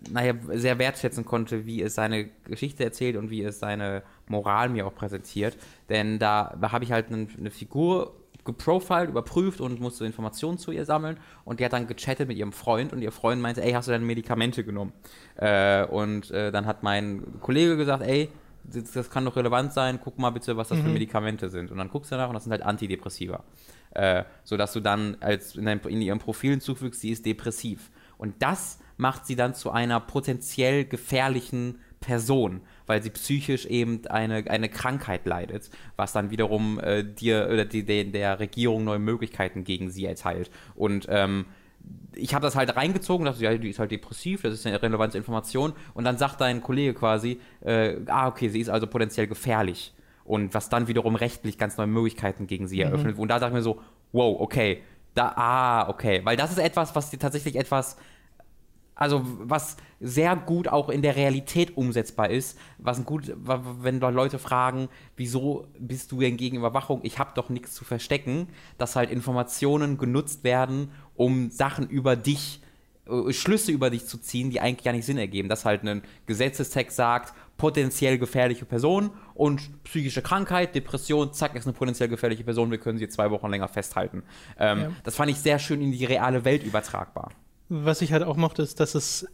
[0.09, 4.85] naja, sehr wertschätzen konnte, wie es seine Geschichte erzählt und wie es seine Moral mir
[4.85, 5.57] auch präsentiert.
[5.89, 8.13] Denn da, da habe ich halt eine, eine Figur
[8.45, 11.17] geprofiled, überprüft und musste Informationen zu ihr sammeln.
[11.45, 13.91] Und die hat dann gechattet mit ihrem Freund und ihr Freund meinte, ey, hast du
[13.91, 14.91] deine Medikamente genommen?
[15.35, 18.29] Äh, und äh, dann hat mein Kollege gesagt, ey,
[18.65, 20.83] das, das, kann doch relevant sein, guck mal bitte, was das mhm.
[20.83, 21.71] für Medikamente sind.
[21.71, 23.43] Und dann guckst du danach und das sind halt Antidepressiva.
[23.91, 27.91] Äh, sodass du dann als in, dein, in ihrem Profil hinzufügst, sie ist depressiv.
[28.23, 34.49] Und das macht sie dann zu einer potenziell gefährlichen Person, weil sie psychisch eben eine,
[34.49, 39.65] eine Krankheit leidet, was dann wiederum äh, dir oder die, die, der Regierung neue Möglichkeiten
[39.65, 40.49] gegen sie erteilt.
[40.73, 41.47] Und ähm,
[42.15, 45.17] ich habe das halt reingezogen, dachte, ja, die ist halt depressiv, das ist eine relevante
[45.17, 45.73] Information.
[45.93, 49.93] Und dann sagt dein Kollege quasi, äh, ah, okay, sie ist also potenziell gefährlich.
[50.23, 52.83] Und was dann wiederum rechtlich ganz neue Möglichkeiten gegen sie mhm.
[52.83, 53.17] eröffnet.
[53.17, 53.81] Und da dachte ich mir so,
[54.13, 54.81] wow, okay,
[55.13, 56.21] da, ah, okay.
[56.23, 57.97] Weil das ist etwas, was dir tatsächlich etwas
[58.95, 64.89] also was sehr gut auch in der Realität umsetzbar ist, was gut, wenn Leute fragen,
[65.15, 66.99] wieso bist du denn gegen Überwachung?
[67.03, 72.61] Ich habe doch nichts zu verstecken, dass halt Informationen genutzt werden, um Sachen über dich
[73.05, 75.49] äh, Schlüsse über dich zu ziehen, die eigentlich gar nicht Sinn ergeben.
[75.49, 81.73] Dass halt ein Gesetzestext sagt, potenziell gefährliche Person und psychische Krankheit, Depression, zack, ist eine
[81.73, 84.23] potenziell gefährliche Person, wir können sie zwei Wochen länger festhalten.
[84.57, 84.91] Ähm, ja.
[85.03, 87.31] Das fand ich sehr schön in die reale Welt übertragbar.
[87.69, 89.27] Was ich halt auch mochte, ist, dass es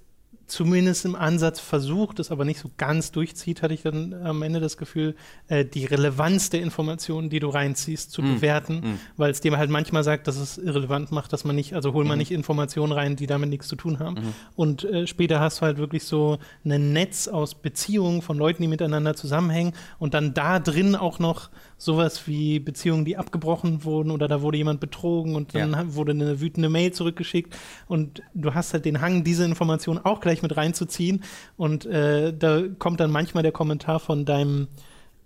[0.50, 4.60] zumindest im Ansatz versucht, es aber nicht so ganz durchzieht, hatte ich dann am Ende
[4.60, 5.16] das Gefühl,
[5.48, 8.36] äh, die Relevanz der Informationen, die du reinziehst, zu mm.
[8.36, 9.00] bewerten, mm.
[9.18, 12.04] weil es dem halt manchmal sagt, dass es irrelevant macht, dass man nicht, also hol
[12.04, 12.08] mm.
[12.08, 12.20] man mhm.
[12.20, 14.18] nicht Informationen rein, die damit nichts zu tun haben.
[14.18, 14.34] -hmm.
[14.56, 18.68] Und äh, später hast du halt wirklich so ein Netz aus Beziehungen von Leuten, die
[18.68, 24.28] miteinander zusammenhängen und dann da drin auch noch sowas wie Beziehungen, die abgebrochen wurden oder
[24.28, 25.96] da wurde jemand betrogen und dann ja.
[25.96, 27.56] wurde eine wütende Mail zurückgeschickt
[27.88, 31.24] und du hast halt den Hang, diese Informationen auch gleich mit reinzuziehen
[31.56, 34.68] und äh, da kommt dann manchmal der Kommentar von deinem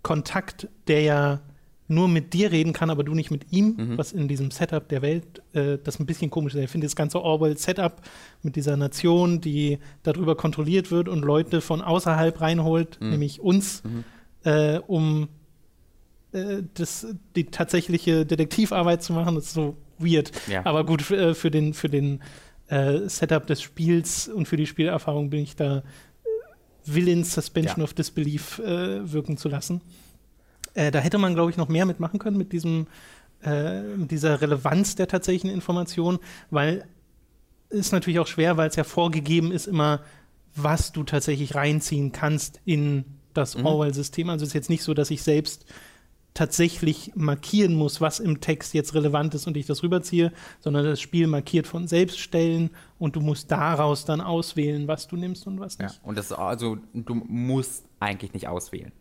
[0.04, 1.40] Kontakt, der ja
[1.88, 3.98] nur mit dir reden kann, aber du nicht mit ihm, mhm.
[3.98, 6.64] was in diesem Setup der Welt äh, das ein bisschen komisch ist.
[6.64, 8.02] Ich finde das ganze Orwell-Setup
[8.44, 13.10] mit dieser Nation, die darüber kontrolliert wird und Leute von außerhalb reinholt, mhm.
[13.10, 14.04] nämlich uns, mhm.
[14.44, 15.30] äh, um
[16.34, 20.32] äh, das, die tatsächliche Detektivarbeit zu machen, das ist so weird.
[20.48, 20.66] Ja.
[20.66, 22.22] Aber gut, für, äh, für den, für den
[22.68, 25.82] äh, Setup des Spiels und für die Spielerfahrung bin ich da äh,
[26.86, 27.84] willens, Suspension ja.
[27.84, 29.82] of Disbelief äh, wirken zu lassen.
[30.76, 32.88] Da hätte man, glaube ich, noch mehr mitmachen können mit diesem
[33.98, 36.18] mit dieser Relevanz der tatsächlichen Information,
[36.50, 36.86] weil
[37.70, 40.00] es natürlich auch schwer, weil es ja vorgegeben ist immer,
[40.56, 43.66] was du tatsächlich reinziehen kannst in das mhm.
[43.66, 44.30] Orwell-System.
[44.30, 45.66] Also es ist jetzt nicht so, dass ich selbst
[46.34, 51.00] tatsächlich markieren muss, was im Text jetzt relevant ist und ich das rüberziehe, sondern das
[51.00, 55.60] Spiel markiert von selbst Stellen und du musst daraus dann auswählen, was du nimmst und
[55.60, 55.96] was nicht.
[55.96, 58.92] Ja, und das also du musst eigentlich nicht auswählen.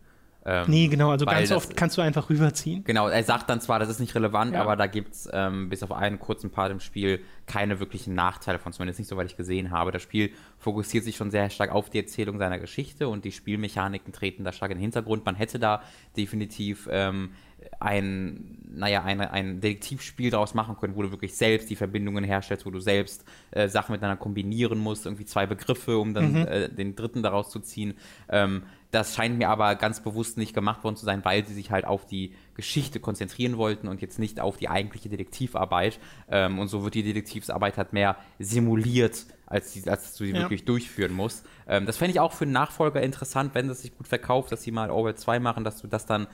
[0.45, 2.83] Ähm, nee, genau, also ganz das, oft kannst du einfach rüberziehen.
[2.83, 4.61] Genau, er sagt dann zwar, das ist nicht relevant, ja.
[4.61, 8.59] aber da gibt es ähm, bis auf einen kurzen Part im Spiel keine wirklichen Nachteile
[8.59, 9.91] von, zumindest nicht soweit ich gesehen habe.
[9.91, 14.11] Das Spiel fokussiert sich schon sehr stark auf die Erzählung seiner Geschichte und die Spielmechaniken
[14.11, 15.25] treten da stark in den Hintergrund.
[15.25, 15.81] Man hätte da
[16.17, 17.31] definitiv ähm,
[17.79, 22.65] ein, naja, ein, ein Detektivspiel daraus machen können, wo du wirklich selbst die Verbindungen herstellst,
[22.65, 26.47] wo du selbst äh, Sachen miteinander kombinieren musst, irgendwie zwei Begriffe, um dann mhm.
[26.47, 27.93] äh, den dritten daraus zu ziehen.
[28.29, 31.71] Ähm, das scheint mir aber ganz bewusst nicht gemacht worden zu sein, weil sie sich
[31.71, 35.99] halt auf die Geschichte konzentrieren wollten und jetzt nicht auf die eigentliche Detektivarbeit.
[36.29, 40.41] Ähm, und so wird die Detektivsarbeit halt mehr simuliert, als, die, als du sie ja.
[40.41, 41.43] wirklich durchführen musst.
[41.67, 44.61] Ähm, das fände ich auch für einen Nachfolger interessant, wenn es sich gut verkauft, dass
[44.61, 46.27] sie mal Orwell 2 machen, dass du das dann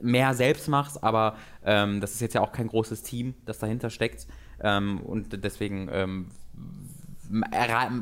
[0.00, 3.90] mehr selbst machst, aber ähm, das ist jetzt ja auch kein großes Team, das dahinter
[3.90, 4.28] steckt.
[4.60, 6.28] Ähm, und deswegen ähm,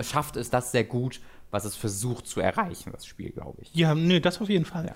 [0.03, 3.75] schafft es das sehr gut, was es versucht zu erreichen, das Spiel, glaube ich.
[3.75, 4.93] Ja, nö, das auf jeden Fall.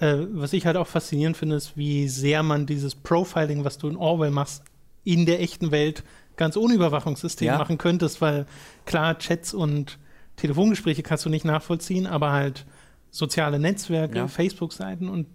[0.00, 0.08] Ja.
[0.08, 3.88] Äh, was ich halt auch faszinierend finde, ist, wie sehr man dieses Profiling, was du
[3.88, 4.64] in Orwell machst,
[5.04, 6.02] in der echten Welt
[6.36, 7.58] ganz ohne Überwachungssystem ja.
[7.58, 8.46] machen könntest, weil
[8.86, 9.98] klar, Chats und
[10.36, 12.66] Telefongespräche kannst du nicht nachvollziehen, aber halt
[13.10, 14.28] soziale Netzwerke, ja.
[14.28, 15.26] Facebook-Seiten und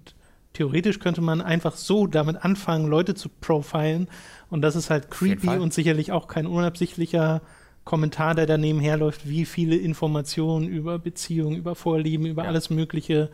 [0.51, 4.09] theoretisch könnte man einfach so damit anfangen, Leute zu profilen
[4.49, 7.41] und das ist halt creepy und sicherlich auch kein unabsichtlicher
[7.89, 12.47] Kommentar, der daneben herläuft, wie viele Informationen über Beziehungen, über Vorlieben, über ja.
[12.47, 13.31] alles Mögliche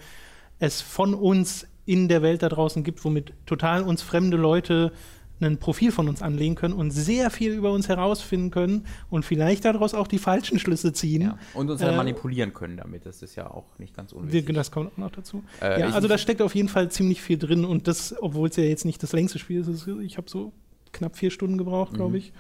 [0.60, 4.94] es von uns in der Welt da draußen gibt, womit total uns fremde Leute
[5.42, 9.66] ein Profil von uns anlegen können und sehr viel über uns herausfinden können und vielleicht
[9.66, 11.24] daraus auch die falschen Schlüsse ziehen.
[11.24, 11.38] Ja.
[11.54, 13.06] Und uns äh, manipulieren können damit.
[13.06, 14.56] Das ist ja auch nicht ganz unwichtig.
[14.56, 15.44] Das kommt auch noch dazu.
[15.62, 18.56] Äh, ja, also da steckt auf jeden Fall ziemlich viel drin und das, obwohl es
[18.56, 20.54] ja jetzt nicht das längste Spiel ist, ich habe so
[20.94, 22.16] knapp vier Stunden gebraucht, glaube mhm.
[22.16, 22.34] ich.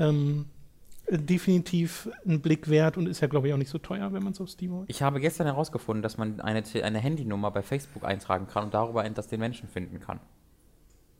[0.00, 0.46] Ähm,
[1.10, 4.32] definitiv ein Blick wert und ist ja, glaube ich, auch nicht so teuer, wenn man
[4.32, 4.88] es auf Steam holt.
[4.88, 9.08] Ich habe gestern herausgefunden, dass man eine, eine Handynummer bei Facebook eintragen kann und darüber
[9.08, 10.20] das den Menschen finden kann.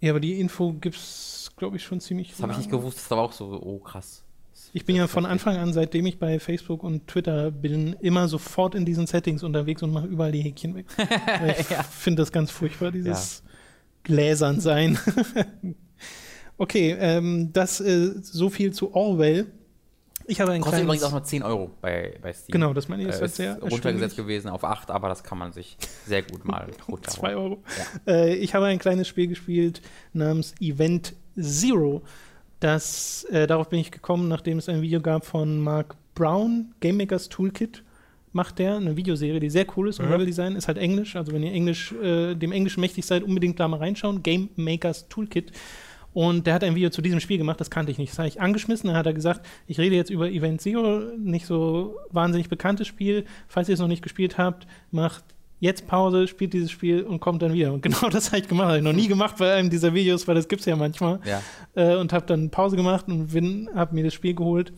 [0.00, 2.30] Ja, aber die Info gibt es, glaube ich, schon ziemlich.
[2.30, 4.24] Das habe ich nicht gewusst, das ist aber auch so, oh krass.
[4.72, 8.74] Ich bin ja von Anfang an, seitdem ich bei Facebook und Twitter bin, immer sofort
[8.74, 10.86] in diesen Settings unterwegs und mache überall die Häkchen weg.
[11.58, 11.82] ich ja.
[11.82, 13.50] finde das ganz furchtbar, dieses ja.
[14.02, 14.98] Gläsern sein.
[16.58, 19.46] okay, ähm, das äh, so viel zu Orwell.
[20.26, 22.52] Ich habe ein Kostet übrigens auch nur 10 Euro bei, bei Steam.
[22.52, 23.08] Genau, das meine ich.
[23.08, 26.44] Das äh, ist sehr runtergesetzt gewesen auf 8, aber das kann man sich sehr gut
[26.44, 27.04] mal runterholen.
[27.04, 27.62] 2 Euro.
[28.06, 28.12] Ja.
[28.12, 29.82] Äh, ich habe ein kleines Spiel gespielt
[30.12, 32.02] namens Event Zero.
[32.60, 36.96] Das, äh, darauf bin ich gekommen, nachdem es ein Video gab von Mark Brown, Game
[36.96, 37.82] Makers Toolkit
[38.34, 40.12] macht der, eine Videoserie, die sehr cool ist und mhm.
[40.12, 41.14] Level Design ist halt Englisch.
[41.14, 44.22] Also wenn ihr Englisch, äh, dem Englischen mächtig seid, unbedingt da mal reinschauen.
[44.22, 45.52] Game Makers Toolkit.
[46.14, 48.12] Und der hat ein Video zu diesem Spiel gemacht, das kannte ich nicht.
[48.12, 48.88] Das habe ich angeschmissen.
[48.88, 53.24] Dann hat er gesagt, ich rede jetzt über Event Zero, nicht so wahnsinnig bekanntes Spiel.
[53.48, 55.24] Falls ihr es noch nicht gespielt habt, macht
[55.58, 57.72] jetzt Pause, spielt dieses Spiel und kommt dann wieder.
[57.72, 58.68] Und genau das habe ich gemacht.
[58.68, 61.18] Habe ich noch nie gemacht bei einem dieser Videos, weil das gibt es ja manchmal.
[61.24, 61.42] Ja.
[61.74, 63.34] Äh, und habe dann Pause gemacht und
[63.74, 64.72] habe mir das Spiel geholt.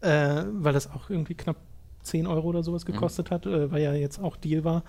[0.00, 1.56] äh, weil das auch irgendwie knapp
[2.02, 3.34] 10 Euro oder sowas gekostet mhm.
[3.34, 4.84] hat, äh, weil ja jetzt auch Deal war.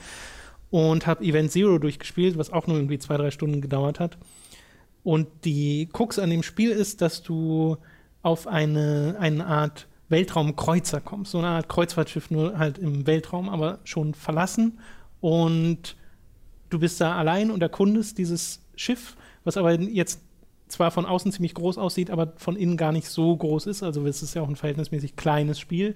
[0.70, 4.18] Und habe Event Zero durchgespielt, was auch nur irgendwie zwei, drei Stunden gedauert hat.
[5.08, 7.78] Und die Krux an dem Spiel ist, dass du
[8.24, 11.32] auf eine, eine Art Weltraumkreuzer kommst.
[11.32, 14.80] So eine Art Kreuzfahrtschiff, nur halt im Weltraum, aber schon verlassen.
[15.22, 15.96] Und
[16.70, 19.16] du bist da allein und erkundest dieses Schiff,
[19.46, 20.20] was aber jetzt
[20.68, 23.84] zwar von außen ziemlich groß aussieht, aber von innen gar nicht so groß ist.
[23.84, 25.96] Also es ist ja auch ein verhältnismäßig kleines Spiel.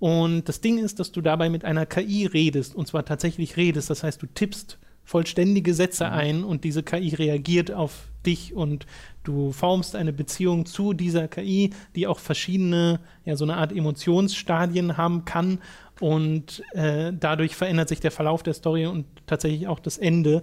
[0.00, 3.90] Und das Ding ist, dass du dabei mit einer KI redest und zwar tatsächlich redest.
[3.90, 6.12] Das heißt, du tippst vollständige Sätze mhm.
[6.12, 8.86] ein und diese KI reagiert auf dich und
[9.22, 14.96] du formst eine Beziehung zu dieser KI, die auch verschiedene, ja, so eine Art Emotionsstadien
[14.96, 15.60] haben kann
[16.00, 20.42] und äh, dadurch verändert sich der Verlauf der Story und tatsächlich auch das Ende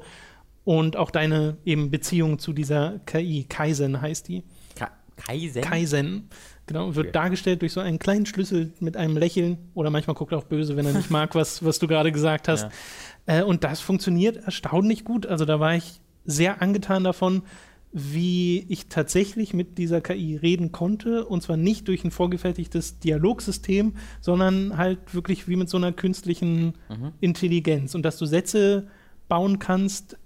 [0.63, 3.45] und auch deine eben Beziehung zu dieser KI.
[3.47, 4.43] Kaizen heißt die.
[4.75, 5.61] Ka Kaizen?
[5.61, 6.29] Kaizen.
[6.67, 7.13] Genau, wird okay.
[7.13, 10.75] dargestellt durch so einen kleinen Schlüssel mit einem Lächeln oder manchmal guckt er auch böse,
[10.75, 12.67] wenn er nicht mag, was, was du gerade gesagt hast.
[13.27, 13.39] Ja.
[13.39, 15.25] Äh, und das funktioniert erstaunlich gut.
[15.25, 17.43] Also da war ich sehr angetan davon,
[17.91, 21.25] wie ich tatsächlich mit dieser KI reden konnte.
[21.25, 26.73] Und zwar nicht durch ein vorgefertigtes Dialogsystem, sondern halt wirklich wie mit so einer künstlichen
[26.89, 27.13] mhm.
[27.21, 27.95] Intelligenz.
[27.95, 28.87] Und dass du Sätze
[29.27, 30.17] bauen kannst,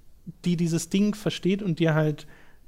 [0.46, 2.28] die dieses Ding versteht und dir halt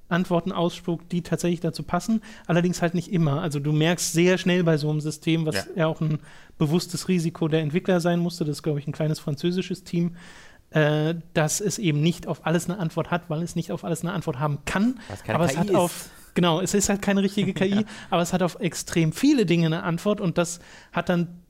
[0.10, 2.22] Antworten ausspuckt, die tatsächlich dazu passen.
[2.46, 3.42] Allerdings halt nicht immer.
[3.42, 6.20] Also du merkst sehr schnell bei so einem System, was ja, ja auch ein
[6.58, 10.16] bewusstes Risiko der Entwickler sein musste, das ist, glaube ich, ein kleines französisches Team,
[10.74, 14.02] äh, dass es eben nicht auf alles eine Antwort hat, weil es nicht auf alles
[14.02, 15.00] eine Antwort haben kann.
[15.28, 15.76] aber KI es hat ist.
[15.76, 17.84] auf Genau, es ist halt keine richtige KI, ja.
[18.10, 20.60] aber es hat auf extrem viele Dinge eine Antwort und das
[20.92, 21.44] hat dann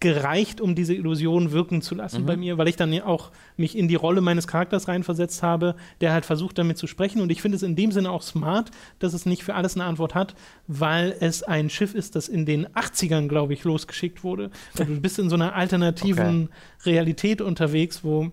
[0.00, 2.26] gereicht, um diese Illusion wirken zu lassen mhm.
[2.26, 5.74] bei mir, weil ich dann ja auch mich in die Rolle meines Charakters reinversetzt habe,
[6.00, 7.22] der halt versucht, damit zu sprechen.
[7.22, 9.84] Und ich finde es in dem Sinne auch smart, dass es nicht für alles eine
[9.84, 10.34] Antwort hat,
[10.66, 14.50] weil es ein Schiff ist, das in den 80ern, glaube ich, losgeschickt wurde.
[14.78, 16.90] Also du bist in so einer alternativen okay.
[16.90, 18.32] Realität unterwegs, wo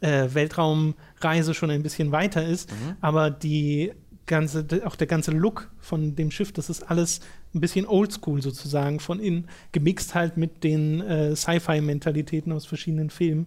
[0.00, 2.96] äh, Weltraumreise schon ein bisschen weiter ist, mhm.
[3.00, 3.92] aber die
[4.26, 7.20] ganze, auch der ganze Look von dem Schiff, das ist alles
[7.54, 13.46] ein bisschen oldschool sozusagen von innen, gemixt halt mit den äh, Sci-Fi-Mentalitäten aus verschiedenen Filmen.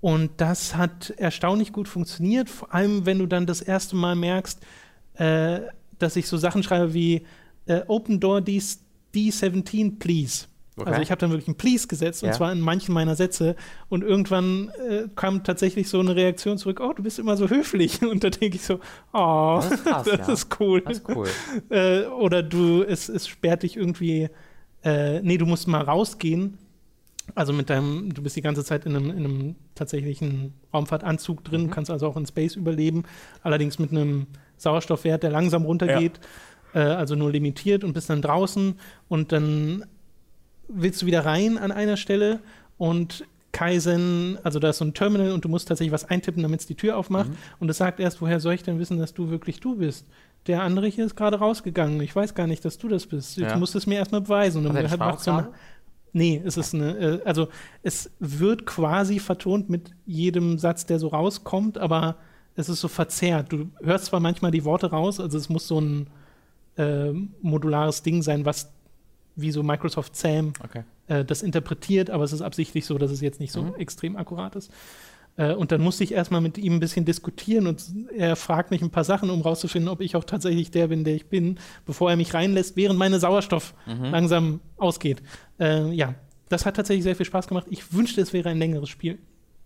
[0.00, 4.60] Und das hat erstaunlich gut funktioniert, vor allem wenn du dann das erste Mal merkst,
[5.14, 5.60] äh,
[5.98, 7.22] dass ich so Sachen schreibe wie
[7.66, 8.62] äh, Open Door D
[9.14, 10.46] D17, please.
[10.78, 10.90] Okay.
[10.90, 12.28] Also ich habe dann wirklich ein Please gesetzt ja.
[12.28, 13.56] und zwar in manchen meiner Sätze
[13.88, 18.02] und irgendwann äh, kam tatsächlich so eine Reaktion zurück, oh, du bist immer so höflich
[18.10, 18.80] und da denke ich so,
[19.14, 20.32] oh, das ist, krass, das ja.
[20.34, 20.82] ist cool.
[20.82, 21.28] Das ist cool.
[21.70, 24.28] äh, oder du, es, es sperrt dich irgendwie,
[24.84, 26.58] äh, nee, du musst mal rausgehen,
[27.34, 31.64] also mit deinem, du bist die ganze Zeit in einem, in einem tatsächlichen Raumfahrtanzug drin,
[31.64, 31.70] mhm.
[31.70, 33.04] kannst also auch in Space überleben,
[33.42, 34.26] allerdings mit einem
[34.58, 36.20] Sauerstoffwert, der langsam runtergeht.
[36.74, 36.80] Ja.
[36.82, 39.86] Äh, also nur limitiert und bist dann draußen und dann
[40.68, 42.40] willst du wieder rein an einer Stelle
[42.78, 46.60] und Kaizen, also da ist so ein Terminal und du musst tatsächlich was eintippen, damit
[46.60, 47.30] es die Tür aufmacht.
[47.30, 47.36] Mhm.
[47.58, 50.06] Und es sagt erst, woher soll ich denn wissen, dass du wirklich du bist?
[50.46, 52.00] Der andere hier ist gerade rausgegangen.
[52.02, 53.38] Ich weiß gar nicht, dass du das bist.
[53.38, 53.56] Jetzt ja.
[53.56, 54.66] musst du es mir erstmal beweisen.
[54.66, 55.48] Und dann halt macht so eine,
[56.16, 57.48] Nee, es ist eine, äh, also
[57.82, 62.16] es wird quasi vertont mit jedem Satz, der so rauskommt, aber
[62.54, 63.52] es ist so verzerrt.
[63.52, 66.06] Du hörst zwar manchmal die Worte raus, also es muss so ein
[66.78, 68.72] äh, modulares Ding sein, was
[69.36, 70.82] wie so Microsoft SAM okay.
[71.06, 73.74] äh, das interpretiert, aber es ist absichtlich so, dass es jetzt nicht so mhm.
[73.76, 74.72] extrem akkurat ist.
[75.36, 77.84] Äh, und dann musste ich erstmal mit ihm ein bisschen diskutieren und
[78.16, 81.14] er fragt mich ein paar Sachen, um rauszufinden, ob ich auch tatsächlich der bin, der
[81.14, 84.04] ich bin, bevor er mich reinlässt, während meine Sauerstoff mhm.
[84.06, 85.22] langsam ausgeht.
[85.60, 86.14] Äh, ja,
[86.48, 87.66] das hat tatsächlich sehr viel Spaß gemacht.
[87.70, 89.18] Ich wünschte, es wäre ein längeres Spiel.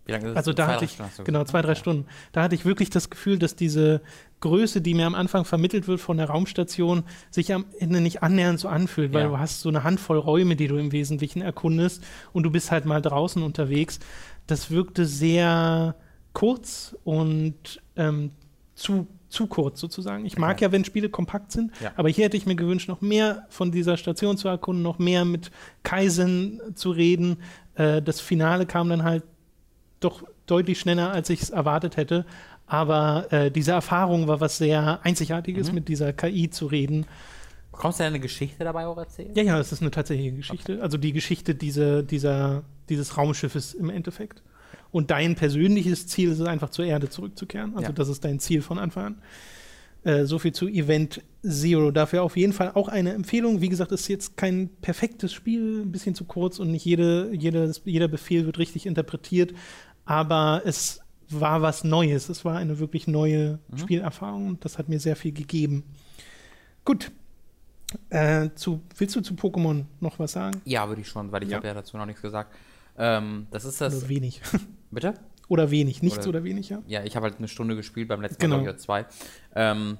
[0.05, 2.05] Wie lange ist also da hatte ich, genau, zwei, drei Stunden.
[2.31, 4.01] Da hatte ich wirklich das Gefühl, dass diese
[4.39, 8.59] Größe, die mir am Anfang vermittelt wird von der Raumstation, sich am Ende nicht annähernd
[8.59, 9.27] so anfühlt, weil ja.
[9.29, 12.85] du hast so eine Handvoll Räume, die du im Wesentlichen erkundest und du bist halt
[12.85, 13.99] mal draußen unterwegs.
[14.47, 15.95] Das wirkte sehr
[16.33, 18.31] kurz und ähm,
[18.73, 20.25] zu zu kurz sozusagen.
[20.25, 20.65] Ich mag okay.
[20.65, 21.93] ja, wenn Spiele kompakt sind, ja.
[21.95, 25.23] aber hier hätte ich mir gewünscht, noch mehr von dieser Station zu erkunden, noch mehr
[25.23, 25.51] mit
[25.83, 27.37] Kaisen zu reden.
[27.75, 29.23] Äh, das Finale kam dann halt
[30.01, 32.25] doch deutlich schneller, als ich es erwartet hätte.
[32.67, 35.75] Aber äh, diese Erfahrung war was sehr Einzigartiges, mhm.
[35.75, 37.05] mit dieser KI zu reden.
[37.73, 39.31] Kannst du eine Geschichte dabei auch erzählen?
[39.33, 40.73] Ja, ja, es ist eine tatsächliche Geschichte.
[40.73, 40.81] Okay.
[40.81, 44.43] Also die Geschichte diese, dieser, dieses Raumschiffes im Endeffekt.
[44.91, 47.73] Und dein persönliches Ziel ist es einfach zur Erde zurückzukehren.
[47.75, 47.91] Also ja.
[47.93, 49.21] das ist dein Ziel von Anfang an.
[50.03, 51.91] Äh, so viel zu Event Zero.
[51.91, 53.61] Dafür auf jeden Fall auch eine Empfehlung.
[53.61, 57.71] Wie gesagt, ist jetzt kein perfektes Spiel, ein bisschen zu kurz und nicht jede, jede,
[57.85, 59.53] jeder Befehl wird richtig interpretiert
[60.05, 62.29] aber es war was Neues.
[62.29, 63.77] Es war eine wirklich neue mhm.
[63.77, 65.83] Spielerfahrung und das hat mir sehr viel gegeben.
[66.85, 67.11] Gut.
[68.09, 70.61] Äh, zu, willst du zu Pokémon noch was sagen?
[70.63, 71.57] Ja, würde ich schon, weil ich Ja.
[71.57, 72.53] habe ja dazu noch nichts gesagt.
[72.97, 73.97] Ähm, das ist das.
[73.97, 74.41] Oder wenig.
[74.91, 75.13] Bitte?
[75.51, 76.01] oder wenig.
[76.01, 76.81] Nichts Oder- oder, wenig, ja.
[76.87, 78.55] Ja, ich habe halt eine Stunde gespielt, beim letzten Genau.
[78.55, 79.05] Mal glaube ich zwei.
[79.53, 79.97] Ähm,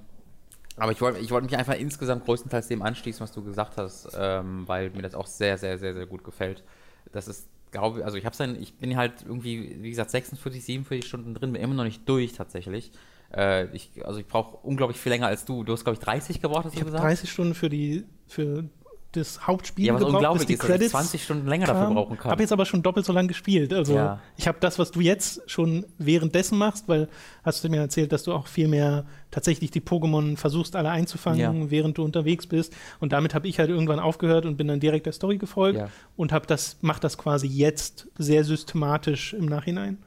[0.78, 4.08] aber ich wollte ich wollt mich einfach insgesamt größtenteils dem anschließen, was du gesagt hast,
[4.18, 6.64] ähm, weil mir das auch sehr, sehr, sehr, sehr gut gefällt.
[7.12, 10.64] Das ist, glaube ich, also ich habe dann, ich bin halt irgendwie, wie gesagt, 46,
[10.64, 12.92] 47 Stunden drin, bin immer noch nicht durch tatsächlich.
[13.34, 15.64] Äh, ich, also ich brauche unglaublich viel länger als du.
[15.64, 17.04] Du hast, glaube ich, 30 gebraucht, hast Ich du habe gesagt?
[17.04, 18.66] 30 Stunden für die für
[19.14, 21.96] das Hauptspiel ja, gebraucht, unglaublich bis die ist, Credits 20 Stunden länger dafür kamen.
[21.96, 22.32] brauchen kann.
[22.32, 23.74] Habe jetzt aber schon doppelt so lange gespielt.
[23.74, 24.20] Also Ja.
[24.38, 27.10] ich habe das, was du jetzt schon währenddessen machst, weil
[27.44, 31.40] hast du mir erzählt, dass du auch viel mehr tatsächlich die Pokémon versuchst alle einzufangen,
[31.64, 31.72] Ja.
[31.72, 32.74] während du unterwegs bist.
[33.00, 35.90] Und damit habe ich halt irgendwann aufgehört und bin dann direkt der Story gefolgt Ja.
[36.16, 39.98] und habe das mache das quasi jetzt sehr systematisch im Nachhinein.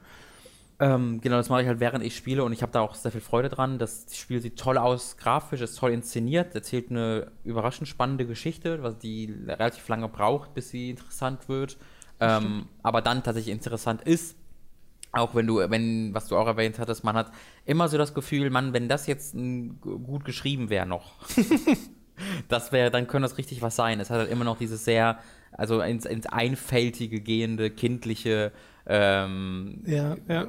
[0.81, 3.13] Ähm, genau, das mache ich halt während ich spiele und ich habe da auch sehr
[3.13, 3.79] viel Freude dran.
[3.79, 8.99] Das Spiel sieht toll aus, grafisch, ist toll inszeniert, erzählt eine überraschend spannende Geschichte, was
[8.99, 11.77] die relativ lange braucht, bis sie interessant wird.
[12.21, 14.37] Ähm, aber dann tatsächlich interessant ist.
[15.13, 17.31] Auch wenn du, wenn, was du auch erwähnt hattest, man hat
[17.65, 19.37] immer so das Gefühl, man, wenn das jetzt
[19.81, 21.15] gut geschrieben wäre noch,
[22.49, 24.01] das wäre, dann könnte das richtig was sein.
[24.01, 25.21] Es hat halt immer noch dieses sehr,
[25.53, 28.51] also ins, ins Einfältige gehende, kindliche,
[28.87, 30.47] ähm, Ja, ja.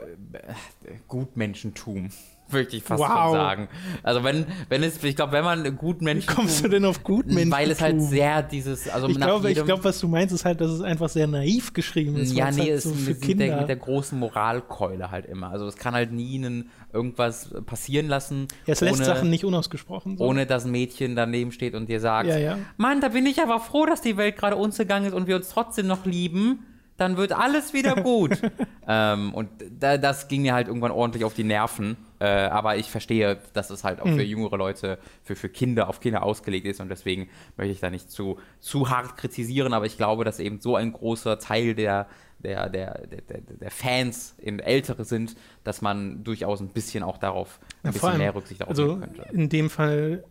[1.08, 2.10] Gutmenschentum,
[2.50, 3.08] würde ich fast Wow.
[3.08, 3.70] schon sagen.
[4.04, 7.52] Also wenn, wenn es, ich glaube, wenn man Gutmenschentum, Kommst du denn auf Gutmenschentum?
[7.52, 10.62] weil es halt sehr dieses, also ich glaube, ich glaube, was du meinst, ist halt,
[10.62, 12.34] dass es einfach sehr naiv geschrieben ist.
[12.34, 13.46] ja, nee, halt es so ist für mit, Kinder.
[13.48, 15.50] der, mit der großen Moralkeule halt immer.
[15.50, 19.44] Also es kann halt nie einen, irgendwas passieren lassen, ja, es lässt ohne, Sachen nicht
[19.46, 20.18] unausgesprochen.
[20.18, 20.24] So.
[20.26, 22.58] ohne dass ein Mädchen daneben steht und dir sagt, Ja, ja.
[22.78, 25.50] Mann, da bin ich aber froh, dass die Welt gerade untergegangen ist und wir uns
[25.50, 26.60] trotzdem noch lieben.
[26.98, 28.40] Dann wird alles wieder gut.
[28.88, 31.98] ähm, und da, das ging mir halt irgendwann ordentlich auf die Nerven.
[32.20, 34.16] Äh, aber ich verstehe, dass es halt auch Hm.
[34.16, 36.80] für jüngere Leute, für, für Kinder, auf Kinder ausgelegt ist.
[36.80, 37.28] Und deswegen
[37.58, 39.74] möchte ich da nicht zu, zu hart kritisieren.
[39.74, 42.08] Aber ich glaube, dass eben so ein großer Teil der,
[42.40, 47.60] der, der, der, der, Fans in Ältere sind, dass man durchaus ein bisschen auch darauf,
[47.84, 49.30] ein Ja, bisschen allem, mehr Rücksicht darauf Also nehmen könnte.
[49.34, 50.24] in dem Fall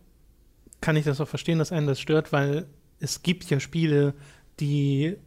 [0.81, 2.65] kann ich das auch verstehen, dass einen das stört, weil
[2.99, 4.13] es gibt ja Spiele,
[4.59, 5.17] die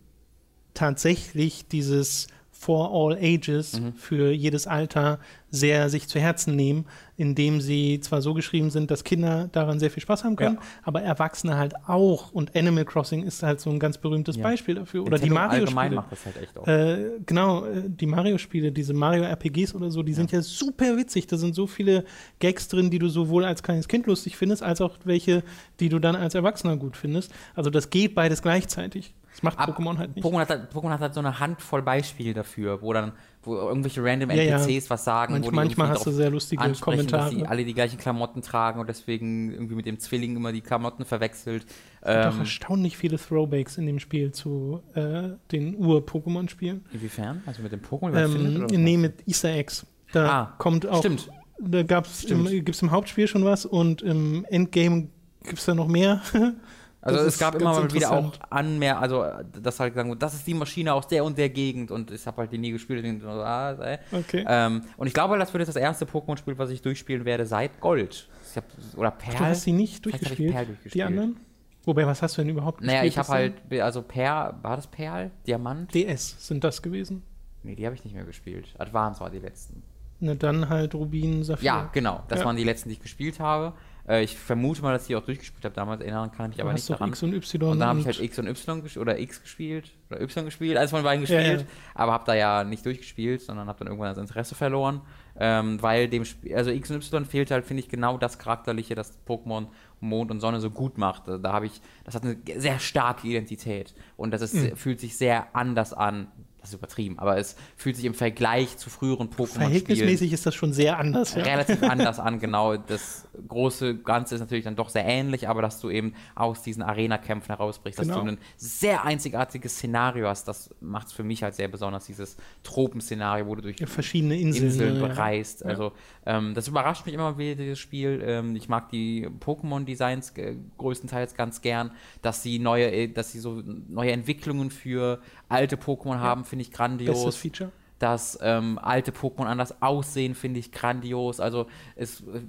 [0.79, 3.93] tatsächlich dieses For All Ages Mhm.
[3.95, 6.87] für jedes Alter sehr sich zu Herzen nehmen,
[7.17, 10.63] indem sie zwar so geschrieben sind, dass Kinder daran sehr viel Spaß haben können, Ja.
[10.83, 12.33] aber Erwachsene halt auch.
[12.33, 14.43] Und Animal Crossing ist halt so ein ganz berühmtes Ja.
[14.43, 15.03] Beispiel dafür.
[15.07, 15.95] Oder die Nintendo allgemein Mario-Spiele.
[15.95, 16.67] macht das halt echt auch.
[16.67, 21.29] Äh, genau, äh, die Mario-Spiele, diese Mario-RPGs oder so, die sind ja super witzig.
[21.29, 22.05] Da sind so viele
[22.41, 25.45] Gags drin, die du sowohl als kleines Kind lustig findest, als auch welche,
[25.79, 27.31] die du dann als Erwachsener gut findest.
[27.55, 29.15] Also das geht beides gleichzeitig.
[29.41, 30.27] Das macht Ab- Pokémon halt nicht.
[30.27, 33.13] Pokémon hat, halt- Pokémon hat halt so eine Handvoll Beispiele dafür, wo dann
[33.45, 34.57] wo irgendwelche random Ja, ja.
[34.59, 35.33] NPCs was sagen.
[35.35, 37.27] Manch, manchmal hast du sehr lustige Kommentare.
[37.27, 40.61] dass die alle die gleichen Klamotten tragen und deswegen irgendwie mit dem Zwilling immer die
[40.61, 41.65] Klamotten verwechselt.
[42.01, 46.85] Es gibt auch Ähm, erstaunlich viele Throwbacks in dem Spiel zu äh, den Ur-Pokémon-Spielen.
[46.93, 47.43] inwiefern?
[47.47, 49.87] Also mit dem Pokémon Ähm, nee, mit Easter Eggs.
[50.13, 50.99] Da Ah, kommt auch.
[50.99, 51.31] Stimmt.
[51.61, 52.51] Da im, Stimmt.
[52.67, 55.09] gibt's im Hauptspiel schon was und im Endgame
[55.45, 56.23] gibt es da noch mehr.
[57.01, 58.33] Also Das es gab immer mal wieder auch.
[58.51, 59.25] Anmer, also
[59.63, 62.27] das halt gesagt, wurde, das ist die Maschine aus der und der Gegend und ich
[62.27, 63.05] habe halt die nie gespielt.
[63.05, 63.77] Und, so, ah.
[64.11, 64.45] Okay.
[64.49, 67.81] ähm, und ich glaube, das wird jetzt das erste Pokémon-Spiel, was ich durchspielen werde seit
[67.81, 68.29] Gold.
[68.51, 68.65] Ich hab,
[68.97, 69.39] oder Du Perl.
[69.39, 71.07] hast sie nicht hab ich durchgespielt, Perl die durchgespielt.
[71.07, 71.37] anderen?
[71.85, 73.79] Wobei, was hast du denn überhaupt Naja, ich gespielt habe bisher?
[73.79, 75.31] halt, also Perl, war das Perl?
[75.47, 75.95] Diamant?
[75.95, 77.23] DS sind das gewesen.
[77.63, 78.75] Nee, die habe ich nicht mehr gespielt.
[78.77, 79.83] Advance war die letzten.
[80.21, 81.65] Na dann halt Rubin, Saphir.
[81.65, 82.25] Ja, genau.
[82.29, 82.45] Das Ja.
[82.45, 83.73] waren die letzten, die ich gespielt habe.
[84.09, 85.75] Äh, ich vermute mal, dass ich die auch durchgespielt habe.
[85.75, 87.11] Damals erinnern kann ich mich aber nicht daran.
[87.11, 89.93] X und Y Und dann habe ich halt X und Y gespielt oder X gespielt
[90.11, 91.67] oder Y gespielt, eins von beiden Ja, gespielt, ja.
[91.95, 95.03] aber habe da ja nicht durchgespielt, sondern habe dann irgendwann das Interesse verloren,
[95.39, 98.95] ähm, weil dem Spiel, also X und Y fehlt halt, finde ich, genau das charakterliche,
[98.95, 99.67] das Pokémon
[100.01, 101.25] Mond und Sonne so gut macht.
[101.27, 104.77] Da habe ich, das hat eine sehr starke Identität und das ist, Mhm.
[104.77, 106.29] fühlt sich sehr anders an.
[106.61, 110.55] Das ist übertrieben, aber es fühlt sich im Vergleich zu früheren Pokémon-Spielen Verhältnismäßig ist das
[110.57, 111.35] schon sehr anders.
[111.35, 111.43] Ja.
[111.45, 112.77] relativ anders an, genau.
[112.77, 116.83] Das große Ganze ist natürlich dann doch sehr ähnlich, aber dass du eben aus diesen
[116.83, 118.23] Arena-Kämpfen herausbrichst, dass Genau.
[118.23, 122.37] du ein sehr einzigartiges Szenario hast, das macht es für mich halt sehr besonders, dieses
[122.65, 124.67] Tropen-Szenario, wo du durch Ja, verschiedene Inseln.
[124.67, 125.61] Inseln bereist.
[125.61, 125.69] Ja.
[125.69, 125.93] Also
[126.27, 128.23] ähm, das überrascht mich immer wieder, dieses Spiel.
[128.25, 131.93] Ähm, ich mag die Pokémon-Designs äh, größtenteils ganz gern,
[132.23, 136.71] dass sie neue, äh, dass sie so neue Entwicklungen für alte Pokémon haben, finde ich
[136.73, 137.73] grandios Bestes Feature.
[137.99, 141.41] dass ähm, alte Pokémon anders aussehen, finde ich grandios.
[141.41, 142.43] Also es, äh,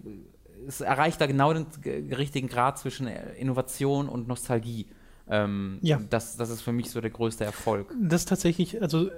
[0.67, 1.67] es erreicht da genau den
[2.13, 4.87] richtigen Grad zwischen äh, Innovation und Nostalgie.
[5.29, 5.99] Ähm, Ja.
[6.09, 7.93] das, das ist für mich so der größte Erfolg.
[8.01, 9.09] Das ist tatsächlich, also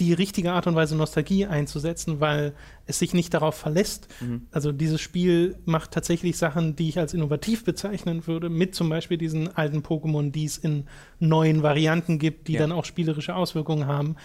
[0.00, 2.54] die richtige Art und Weise Nostalgie einzusetzen, weil
[2.86, 4.08] es sich nicht darauf verlässt.
[4.20, 4.46] Mhm.
[4.50, 9.18] Also dieses Spiel macht tatsächlich Sachen, die ich als innovativ bezeichnen würde, mit zum Beispiel
[9.18, 10.86] diesen alten Pokémon, die es in
[11.20, 12.60] neuen Varianten gibt, die Ja.
[12.60, 14.16] dann auch spielerische Auswirkungen haben.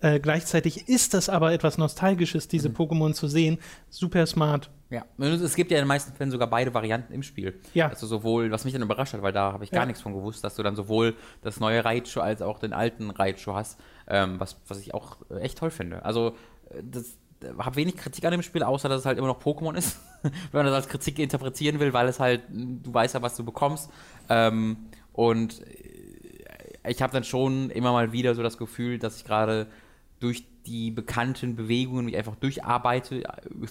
[0.00, 2.50] Äh, gleichzeitig ist das aber etwas Nostalgisches, Mhm.
[2.50, 3.58] diese Pokémon zu sehen.
[3.90, 4.70] Super smart.
[4.90, 7.60] Ja, es gibt ja in den meisten Fällen sogar beide Varianten im Spiel.
[7.74, 7.88] Ja.
[7.88, 9.86] Also sowohl, was mich dann überrascht hat, weil da habe ich gar Ja.
[9.86, 13.52] nichts von gewusst, dass du dann sowohl das neue Raichu als auch den alten Raichu
[13.52, 13.78] hast,
[14.08, 16.04] ähm, was, was ich auch äh, echt toll finde.
[16.04, 16.34] Also
[16.70, 17.16] äh, das
[17.58, 20.32] habe wenig Kritik an dem Spiel, außer dass es halt immer noch Pokémon ist, wenn
[20.52, 23.44] man das als Kritik interpretieren will, weil es halt, mh, du weißt ja, was du
[23.44, 23.90] bekommst.
[24.28, 24.76] Ähm,
[25.12, 29.66] und äh, ich habe dann schon immer mal wieder so das Gefühl, dass ich gerade
[30.20, 33.22] durch die bekannten Bewegungen mich einfach durcharbeite.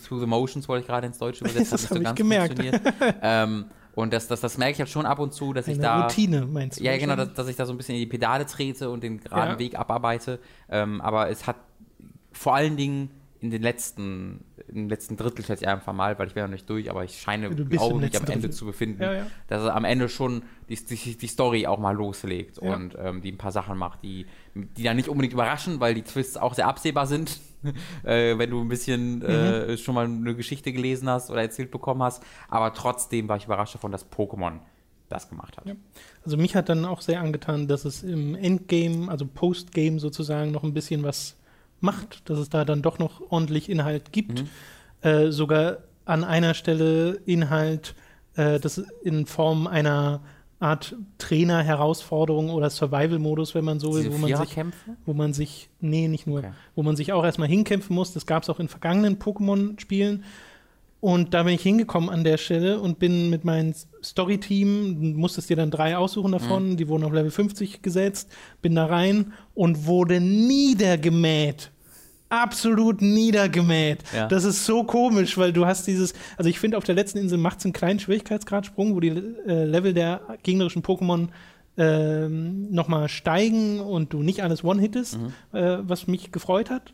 [0.08, 1.72] Through the motions wollte ich gerade ins Deutsche übersetzen.
[1.72, 2.60] Das nicht hab ich gemerkt.
[2.60, 2.96] funktioniert.
[3.22, 3.66] ähm,
[3.98, 6.02] und das, das, das merke ich halt schon ab und zu, dass ich Eine da.
[6.04, 6.84] Routine, meinst du?
[6.84, 9.20] Ja, genau, dass, dass ich da so ein bisschen in die Pedale trete und den
[9.20, 9.60] geraden Ja.
[9.60, 10.38] Weg abarbeite.
[10.70, 11.56] Ähm, aber es hat
[12.32, 13.10] vor allen Dingen
[13.40, 16.70] in den letzten, im letzten Drittel schätze ich einfach mal, weil ich bin noch nicht
[16.70, 18.52] durch, aber ich scheine auch nicht am Ende Drittel.
[18.52, 19.28] zu befinden, Ja, ja.
[19.48, 22.74] dass er am Ende schon die, die, die Story auch mal loslegt Ja.
[22.76, 24.26] und ähm, die ein paar Sachen macht, die,
[24.56, 27.40] die dann nicht unbedingt überraschen, weil die Twists auch sehr absehbar sind,
[28.04, 29.24] äh, wenn du ein bisschen Mhm.
[29.24, 32.24] äh, schon mal eine Geschichte gelesen hast oder erzählt bekommen hast.
[32.50, 34.60] Aber trotzdem war ich überrascht davon, dass Pokémon
[35.10, 35.66] das gemacht hat.
[35.66, 35.76] Ja.
[36.26, 40.64] Also mich hat dann auch sehr angetan, dass es im Endgame, also Postgame sozusagen, noch
[40.64, 41.37] ein bisschen was
[41.80, 44.44] macht, dass es da dann doch noch ordentlich Inhalt gibt.
[44.44, 45.08] Mhm.
[45.08, 47.96] Äh, sogar an einer Stelle Inhalt,
[48.36, 50.22] äh, das in Form einer
[50.60, 54.58] Art Trainer-Herausforderung oder Survival-Modus, wenn man so will, wo man sich
[55.06, 56.52] wo man sich, nee, nicht nur, Okay.
[56.76, 58.14] wo man sich auch erstmal hinkämpfen muss.
[58.14, 60.24] Das gab es auch in vergangenen Pokémon-Spielen.
[61.00, 63.74] Und da bin ich hingekommen an der Stelle und bin mit meinem
[64.04, 66.78] Story-Team, du musstest dir dann drei aussuchen davon, Mhm.
[66.78, 68.30] die wurden auf Level 50 gesetzt,
[68.64, 71.72] bin da rein und wurde niedergemäht.
[72.30, 74.00] Absolut niedergemäht.
[74.14, 74.28] Ja.
[74.28, 77.38] Das ist so komisch, weil du hast dieses, also ich finde auf der letzten Insel
[77.38, 81.30] macht es einen kleinen Schwierigkeitsgradsprung, wo die äh, Level der gegnerischen Pokémon
[81.78, 85.58] ähm, nochmal steigen und du nicht alles One-Hittest, Mhm.
[85.58, 86.92] äh, was mich gefreut hat.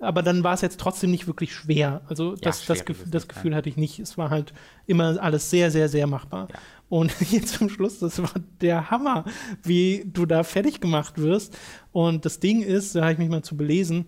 [0.00, 2.02] Aber dann war es jetzt trotzdem nicht wirklich schwer.
[2.08, 4.00] Also das, das, Gef ist es das Gefühl hatte ich nicht.
[4.00, 4.52] Es war halt
[4.86, 6.48] immer alles sehr, sehr, sehr machbar.
[6.50, 6.58] Ja.
[6.88, 9.24] Und jetzt zum Schluss, das war der Hammer,
[9.62, 11.56] wie du da fertig gemacht wirst.
[11.92, 14.06] Und das Ding ist, da habe ich mich mal zu belesen,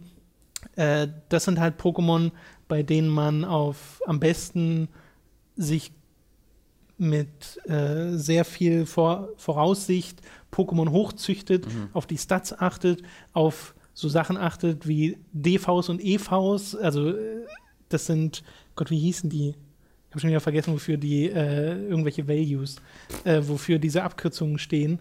[0.74, 2.32] äh, das sind halt Pokémon,
[2.68, 4.88] bei denen man auf am besten
[5.56, 5.92] sich
[6.98, 10.20] mit äh, sehr viel Vor Voraussicht
[10.52, 16.76] Pokémon hochzüchtet, auf die Stats achtet, auf so Sachen achtet wie DVs und EVs.
[16.76, 17.46] Also äh,
[17.88, 18.44] das sind,
[18.74, 19.48] Gott, wie hießen die?
[19.48, 22.76] Ich habe schon wieder vergessen, wofür die äh, irgendwelche Values,
[23.24, 25.00] äh, wofür diese Abkürzungen stehen.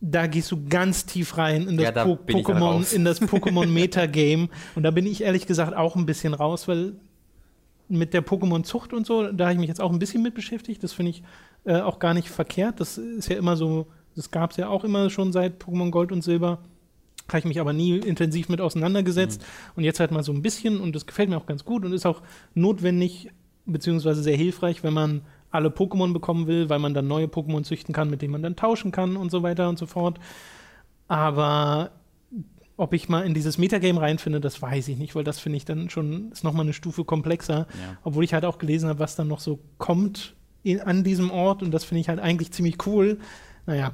[0.00, 3.66] Da gehst du ganz tief rein in das, Ja, da po Pokémon, in das Pokémon
[3.66, 4.48] Metagame.
[4.74, 6.94] Und da bin ich ehrlich gesagt auch ein bisschen raus, weil
[7.88, 10.82] mit der Pokémon-Zucht und so, da habe ich mich jetzt auch ein bisschen mit beschäftigt.
[10.82, 11.22] Das finde ich
[11.64, 12.80] äh, auch gar nicht verkehrt.
[12.80, 16.12] Das ist ja immer so, das gab es ja auch immer schon seit Pokémon Gold
[16.12, 16.60] und Silber.
[17.32, 19.40] Habe ich mich aber nie intensiv mit auseinandergesetzt.
[19.40, 19.72] Mhm.
[19.76, 21.92] Und jetzt halt mal so ein bisschen und das gefällt mir auch ganz gut und
[21.92, 22.22] ist auch
[22.54, 23.30] notwendig,
[23.66, 27.94] beziehungsweise sehr hilfreich, wenn man alle Pokémon bekommen will, weil man dann neue Pokémon züchten
[27.94, 30.18] kann, mit denen man dann tauschen kann und so weiter und so fort.
[31.08, 31.92] Aber
[32.76, 35.64] ob ich mal in dieses Metagame reinfinde, das weiß ich nicht, weil das finde ich
[35.64, 37.66] dann schon, ist nochmal eine Stufe komplexer.
[37.68, 37.98] Ja.
[38.02, 41.62] Obwohl ich halt auch gelesen habe, was dann noch so kommt in, an diesem Ort
[41.62, 43.18] und das finde ich halt eigentlich ziemlich cool.
[43.66, 43.92] Naja.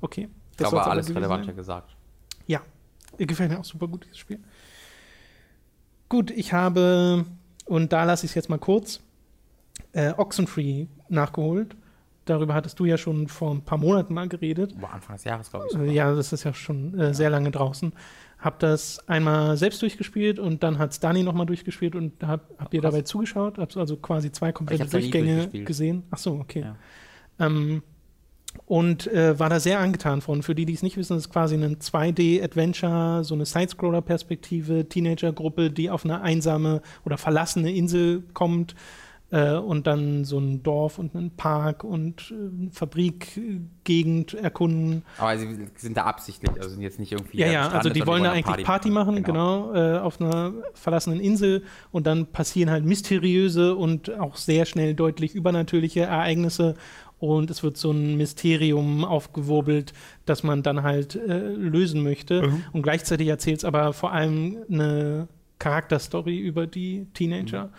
[0.00, 0.28] Okay.
[0.58, 1.94] Ich Das glaube, aber alles Relevante gesagt.
[2.48, 2.60] Ja,
[3.16, 4.40] gefällt mir auch super gut, dieses Spiel.
[6.08, 7.26] Gut, ich habe,
[7.64, 9.00] und da lasse ich es jetzt mal kurz,
[9.92, 11.76] äh, Oxenfree nachgeholt.
[12.24, 14.74] Darüber hattest du ja schon vor ein paar Monaten mal geredet.
[14.82, 15.72] War Anfang des Jahres, glaube ich.
[15.72, 15.86] Sogar.
[15.86, 17.92] ja, das ist ja schon äh, sehr lange draußen.
[18.40, 22.74] Hab das einmal selbst durchgespielt und dann hat es Dani nochmal durchgespielt und hab, habt
[22.74, 23.58] ihr dabei zugeschaut?
[23.58, 26.02] Habt also quasi zwei komplette Durchgänge gesehen?
[26.10, 26.62] Ach so, okay.
[26.62, 27.46] Ja.
[27.46, 27.82] Ähm,
[28.66, 30.42] und äh, war da sehr angetan von.
[30.42, 35.90] Für die, die es nicht wissen, ist quasi ein 2D-Adventure, so eine Sidescroller-Perspektive, Teenager-Gruppe, die
[35.90, 38.74] auf eine einsame oder verlassene Insel kommt
[39.30, 45.02] äh, und dann so ein Dorf und einen Park und äh, Fabrikgegend erkunden.
[45.18, 47.38] Aber sie sind da absichtlich, also sind jetzt nicht irgendwie.
[47.38, 51.62] Ja, ja, also die wollen da eigentlich Party machen, genau, äh, auf einer verlassenen Insel
[51.90, 56.74] und dann passieren halt mysteriöse und auch sehr schnell deutlich übernatürliche Ereignisse
[57.20, 59.92] und es wird so ein Mysterium aufgewirbelt,
[60.26, 62.64] das man dann halt äh, lösen möchte Mhm.
[62.72, 67.70] und gleichzeitig erzählt es aber vor allem eine Charakterstory über die Teenager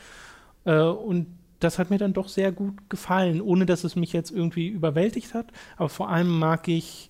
[0.65, 1.27] äh, und
[1.61, 5.33] das hat mir dann doch sehr gut gefallen, ohne dass es mich jetzt irgendwie überwältigt
[5.33, 5.47] hat.
[5.75, 7.09] Aber vor allem mag ich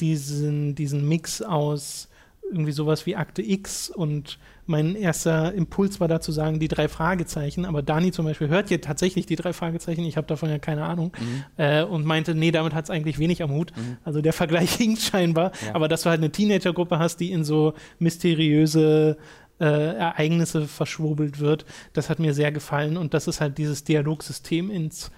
[0.00, 2.08] diesen, diesen Mix aus
[2.50, 6.88] irgendwie sowas wie Akte X und mein erster Impuls war da zu sagen, die drei
[6.88, 10.58] Fragezeichen, aber Dani zum Beispiel hört ja tatsächlich die drei Fragezeichen, ich habe davon ja
[10.58, 11.12] keine Ahnung.
[11.18, 11.44] Mhm.
[11.56, 13.72] äh, und meinte, nee, damit hat es eigentlich wenig am Hut.
[14.04, 15.74] Also der Vergleich hinkt scheinbar, Ja.
[15.74, 19.16] aber dass du halt eine Teenagergruppe hast, die in so mysteriöse
[19.60, 22.96] äh, Ereignisse verschwurbelt wird, das hat mir sehr gefallen.
[22.96, 25.10] Und dass es halt dieses Dialogsystem ins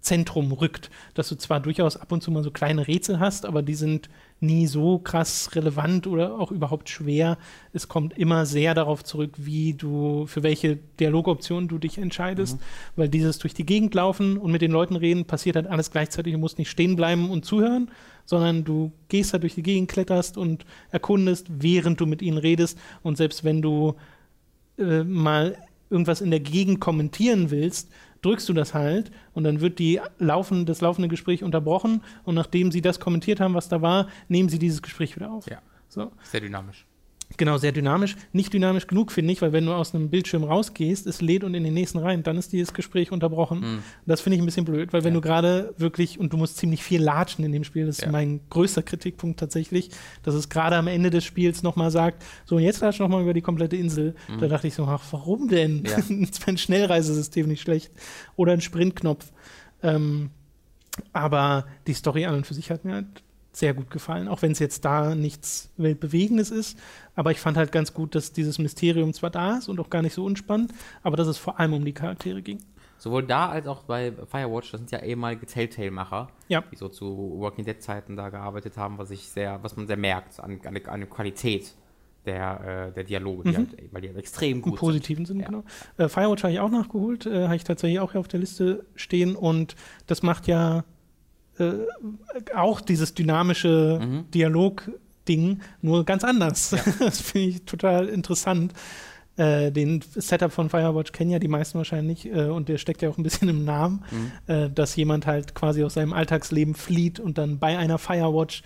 [0.00, 3.62] Zentrum rückt, dass du zwar durchaus ab und zu mal so kleine Rätsel hast, aber
[3.62, 4.08] die sind
[4.40, 7.38] nie so krass relevant oder auch überhaupt schwer.
[7.72, 12.58] Es kommt immer sehr darauf zurück, wie du, für welche Dialogoption du dich entscheidest,
[12.96, 16.32] weil dieses durch die Gegend laufen und mit den Leuten reden passiert halt alles gleichzeitig.
[16.32, 17.90] Du musst nicht stehen bleiben und zuhören,
[18.24, 22.78] sondern du gehst halt durch die Gegend, kletterst und erkundest, während du mit ihnen redest.
[23.02, 23.94] Und selbst wenn du
[24.78, 25.56] äh, mal
[25.90, 27.90] irgendwas in der Gegend kommentieren willst,
[28.22, 32.70] drückst du das halt und dann wird die laufen, das laufende Gespräch unterbrochen und nachdem
[32.72, 35.46] sie das kommentiert haben, was da war, nehmen sie dieses Gespräch wieder auf.
[35.48, 35.58] Ja.
[35.88, 36.12] So.
[36.22, 36.86] Sehr dynamisch.
[37.36, 38.16] Genau, sehr dynamisch.
[38.32, 41.54] Nicht dynamisch genug, finde ich, weil wenn du aus einem Bildschirm rausgehst, es lädt und
[41.54, 43.60] in den nächsten rein, dann ist dieses Gespräch unterbrochen.
[43.60, 43.82] Mhm.
[44.04, 45.20] Das finde ich ein bisschen blöd, weil wenn Ja.
[45.20, 48.10] du gerade wirklich, und du musst ziemlich viel latschen in dem Spiel, das ist Ja.
[48.10, 49.90] mein größter Kritikpunkt tatsächlich,
[50.22, 53.42] dass es gerade am Ende des Spiels nochmal sagt, so jetzt latsch nochmal über die
[53.42, 54.14] komplette Insel.
[54.40, 55.78] Da dachte ich so, ach, warum denn?
[55.80, 55.86] Mhm.
[55.86, 55.98] Ja.
[56.20, 57.90] Jetzt wäre ein Schnellreisesystem nicht schlecht.
[58.36, 59.32] Oder ein Sprintknopf.
[59.82, 60.30] Ähm,
[61.12, 63.06] aber die Story an und für sich hat mir halt
[63.52, 66.78] sehr gut gefallen, auch wenn es jetzt da nichts Weltbewegendes ist.
[67.20, 70.00] Aber ich fand halt ganz gut, dass dieses Mysterium zwar da ist und auch gar
[70.00, 72.60] nicht so unspannend, aber dass es vor allem um die Charaktere ging.
[72.96, 76.64] Sowohl da als auch bei Firewatch, das sind ja ehemalige Telltale-Macher, Ja.
[76.72, 80.40] die so zu Walking Dead-Zeiten da gearbeitet haben, was ich sehr, was man sehr merkt
[80.40, 81.74] an, an, der- an Qualität
[82.24, 83.56] der, äh, der Dialoge, die Mhm.
[83.56, 85.48] halt, weil die halt extrem Im gut positiven Sinne, Ja.
[85.50, 85.64] genau.
[85.98, 88.86] Äh, Firewatch habe ich auch nachgeholt, äh, habe ich tatsächlich auch hier auf der Liste
[88.94, 90.84] stehen und das macht ja
[91.58, 91.74] äh,
[92.54, 94.30] auch dieses dynamische Mhm.
[95.30, 96.74] Dialog-Ding nur ganz anders.
[96.98, 98.72] Das finde ich total interessant.
[99.36, 103.08] Äh, den Setup von Firewatch kennen ja die meisten wahrscheinlich äh, und der steckt ja
[103.08, 104.32] auch ein bisschen im Namen, Mhm.
[104.52, 108.62] äh, dass jemand halt quasi aus seinem Alltagsleben flieht und dann bei einer Firewatch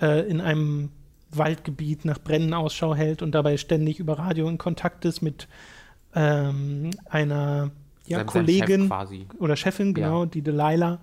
[0.00, 0.90] äh, in einem
[1.30, 5.48] Waldgebiet nach Brennen Ausschau hält und dabei ständig über Radio in Kontakt ist mit
[6.14, 7.70] ähm, einer
[8.06, 9.26] ja, Chef Kollegin quasi.
[9.38, 10.98] oder Chefin, genau, die Delilah.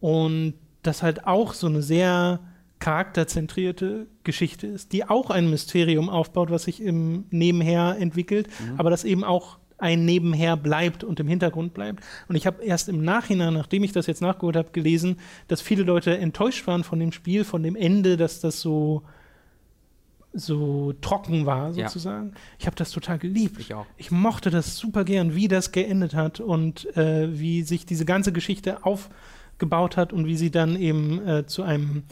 [0.00, 2.40] Und das halt auch so eine sehr
[2.80, 9.04] charakterzentrierte Geschichte ist, die auch ein Mysterium aufbaut, was sich im Nebenher entwickelt, aber das
[9.04, 12.02] eben auch ein Nebenher bleibt und im Hintergrund bleibt.
[12.28, 15.84] Und ich habe erst im Nachhinein, nachdem ich das jetzt nachgeholt habe, gelesen, dass viele
[15.84, 19.02] Leute enttäuscht waren von dem Spiel, von dem Ende, dass das so
[20.34, 21.88] so trocken war, Ja.
[21.88, 22.32] sozusagen.
[22.58, 23.58] Ich habe das total geliebt.
[23.60, 23.86] Ich auch.
[23.96, 28.30] Ich mochte das super gern, wie das geendet hat und äh, wie sich diese ganze
[28.32, 32.02] Geschichte aufgebaut hat und wie sie dann eben äh, zu einem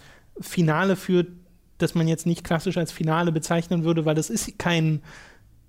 [0.40, 1.28] Finale führt,
[1.78, 5.02] das man jetzt nicht klassisch als Finale bezeichnen würde, weil das ist kein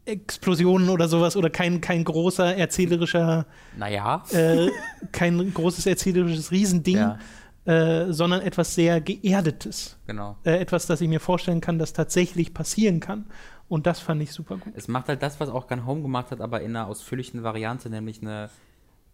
[0.05, 3.45] Explosionen oder sowas oder kein, kein großer erzählerischer,
[3.77, 4.23] Naja.
[4.31, 4.69] äh,
[5.11, 7.19] kein großes erzählerisches Riesending, Ja.
[7.65, 9.97] äh, sondern etwas sehr Geerdetes.
[10.07, 10.37] Genau.
[10.45, 13.25] Äh, etwas, das ich mir vorstellen kann, das tatsächlich passieren kann.
[13.67, 14.71] Und das fand ich super gut.
[14.77, 17.89] Es macht halt das, was auch Gun Home gemacht hat, aber in einer ausführlichen Variante,
[17.89, 18.49] nämlich eine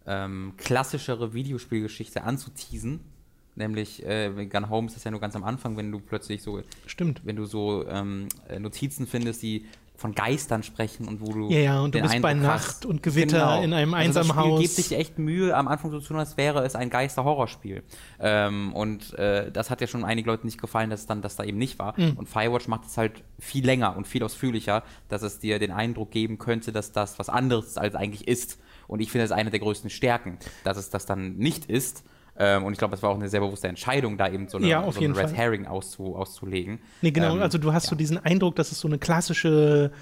[0.06, 3.00] ähm, klassischere Videospielgeschichte anzuteasen.
[3.56, 6.42] Nämlich, äh, bei Gun Home ist das ja nur ganz am Anfang, wenn du plötzlich
[6.42, 7.20] so, Stimmt.
[7.24, 9.64] wenn du so ähm, äh, Notizen findest, die
[9.96, 12.86] von Geistern sprechen und wo du Ja, ja, und du bist bei Eindruck Nacht hast-
[12.86, 14.60] und Gewitter in einem also einsamen das Spiel Haus.
[14.60, 17.84] gibt sich echt Mühe, am Anfang so zu tun, als wäre es ein Geister-Horrorspiel.
[18.18, 21.36] Ähm, und äh, das hat ja schon einigen Leuten nicht gefallen, dass es dann das
[21.36, 21.98] da eben nicht war.
[21.98, 22.14] Mhm.
[22.16, 26.10] Und Firewatch macht es halt viel länger und viel ausführlicher, dass es dir den Eindruck
[26.10, 28.58] geben könnte, dass das was anderes als eigentlich ist.
[28.88, 32.02] Und ich finde, das ist eine der größten Stärken, dass es das dann nicht ist.
[32.36, 34.66] Ähm, und ich glaube, das war auch eine sehr bewusste Entscheidung, da eben so eine,
[34.66, 35.38] Ja, so jeden eine Red Fall.
[35.38, 36.80] Herring auszu, auszulegen.
[37.02, 37.36] Nee, genau.
[37.36, 39.92] Ähm, also du hast so diesen Eindruck, dass es so eine klassische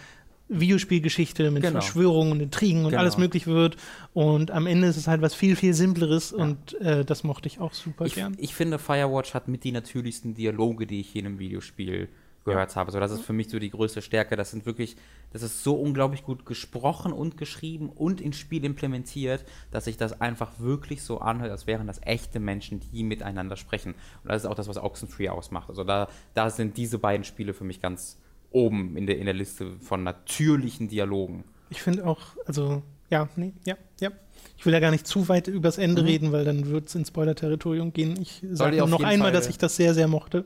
[0.49, 1.81] Videospielgeschichte mit Genau.
[1.81, 3.01] Verschwörungen und Intrigen und Genau.
[3.01, 3.77] alles möglich wird.
[4.13, 7.61] Und am Ende ist es halt was viel, viel Simpleres und äh, das mochte ich
[7.61, 8.35] auch super ich, gern.
[8.39, 12.09] ich finde, Firewatch hat mit die natürlichsten Dialoge, die ich je in einem Videospiel
[12.45, 12.91] gehört habe.
[12.91, 14.37] So, das ist für mich so die größte Stärke.
[14.37, 14.97] Das sind wirklich,
[15.33, 20.21] das ist so unglaublich gut gesprochen und geschrieben und ins Spiel implementiert, dass sich das
[20.21, 23.95] einfach wirklich so anhört, als wären das echte Menschen, die miteinander sprechen.
[24.23, 25.69] Und das ist auch das, was Oxenfree ausmacht.
[25.69, 28.19] Also da, da sind diese beiden Spiele für mich ganz
[28.51, 31.45] oben in der, in der Liste von natürlichen Dialogen.
[31.71, 32.83] Ich finde auch, also,
[33.13, 34.11] ja, nee, ja, ja.
[34.57, 36.09] Ich will ja gar nicht zu weit übers Ende Mhm.
[36.09, 38.17] reden, weil dann wird es ins Spoiler-Territorium gehen.
[38.21, 40.45] Ich sage noch einmal, Fall- dass ich das sehr, sehr mochte.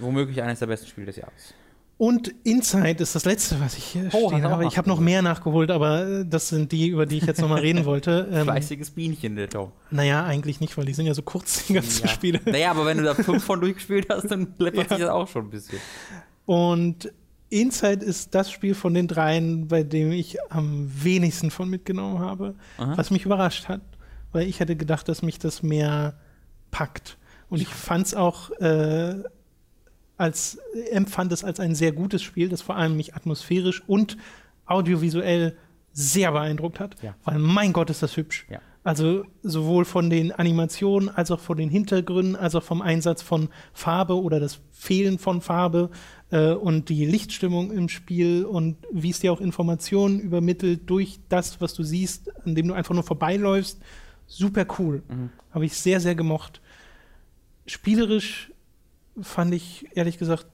[0.00, 1.54] Womöglich eines der besten Spiele des Jahres.
[1.98, 4.64] Und Inside ist das letzte, was ich hier Oh, stehen habe.
[4.66, 7.58] Ich habe noch mehr nachgeholt, aber äh, das sind die, über die ich jetzt nochmal
[7.60, 8.28] reden wollte.
[8.32, 9.72] Ähm, Fleißiges Bienchen, der Tom.
[9.90, 12.08] naja, eigentlich nicht, weil die sind ja so kurz, die ganzen Ja.
[12.12, 12.40] Spiele.
[12.46, 14.96] Naja, aber wenn du da fünf von durchgespielt hast, dann läppert Ja.
[14.96, 15.78] sich das auch schon ein bisschen.
[16.46, 17.12] Und
[17.50, 22.54] Inside ist das Spiel von den dreien, bei dem ich am wenigsten von mitgenommen habe,
[22.76, 22.96] Aha.
[22.96, 23.80] was mich überrascht hat,
[24.32, 26.18] weil ich hätte gedacht, dass mich das mehr
[26.70, 27.16] packt.
[27.48, 29.14] Und ich fand es auch äh,
[30.18, 30.58] als,
[30.90, 34.18] empfand es als ein sehr gutes Spiel, das vor allem mich atmosphärisch und
[34.66, 35.56] audiovisuell
[35.92, 37.14] sehr beeindruckt hat, Ja.
[37.24, 38.46] weil mein Gott ist das hübsch.
[38.50, 38.60] Ja.
[38.84, 43.48] Also sowohl von den Animationen als auch von den Hintergründen, als auch vom Einsatz von
[43.72, 45.90] Farbe oder das Fehlen von Farbe
[46.30, 51.60] äh, und die Lichtstimmung im Spiel und wie es dir auch Informationen übermittelt durch das,
[51.60, 53.80] was du siehst, an dem du einfach nur vorbeiläufst.
[54.26, 55.02] Super cool.
[55.52, 56.60] Habe ich sehr, sehr gemocht.
[57.66, 58.52] Spielerisch
[59.20, 60.46] fand ich ehrlich gesagt,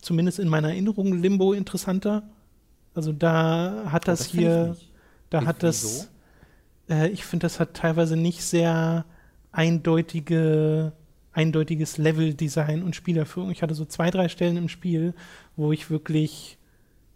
[0.00, 2.24] zumindest in meiner Erinnerung, Limbo interessanter.
[2.94, 4.76] Also da hat das, das find ich hier,
[5.30, 6.08] da Wie- hat das,
[6.88, 7.00] wieso?
[7.00, 9.04] äh, ich finde, das hat teilweise nicht sehr
[9.52, 10.92] eindeutige,
[11.32, 13.50] eindeutiges Leveldesign und Spielerführung.
[13.50, 15.14] Ich hatte so zwei, drei Stellen im Spiel,
[15.56, 16.58] wo ich wirklich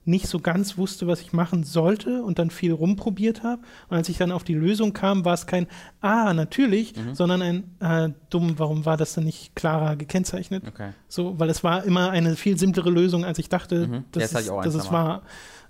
[0.09, 3.63] nicht so ganz wusste, was ich machen sollte und dann viel rumprobiert habe.
[3.89, 5.67] Und als ich dann auf die Lösung kam, war es kein
[6.01, 7.15] Ah, natürlich, Mhm.
[7.17, 10.63] sondern ein Ah, dumm, warum war das denn nicht klarer gekennzeichnet?
[10.69, 10.91] Okay.
[11.09, 14.05] So, weil es war immer eine viel simplere Lösung, als ich dachte, Mhm.
[14.13, 15.23] Dass, das es, dass es war.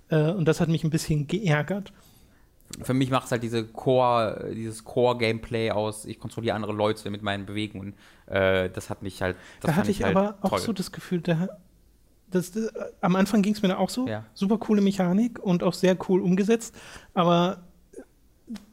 [0.09, 1.91] Äh, und das hat mich ein bisschen geärgert.
[2.81, 7.21] Für mich macht es halt diese Core, dieses Core-Gameplay aus, ich kontrolliere andere Leute mit
[7.21, 7.93] meinen Bewegungen.
[8.27, 9.37] Äh, das hat mich halt.
[9.61, 10.59] Da hatte ich halt aber auch toll.
[10.59, 11.47] so das Gefühl, da,
[12.29, 14.07] das, das, am Anfang ging es mir da auch so.
[14.07, 14.25] Ja.
[14.33, 16.75] Super coole Mechanik und auch sehr cool umgesetzt,
[17.13, 17.63] aber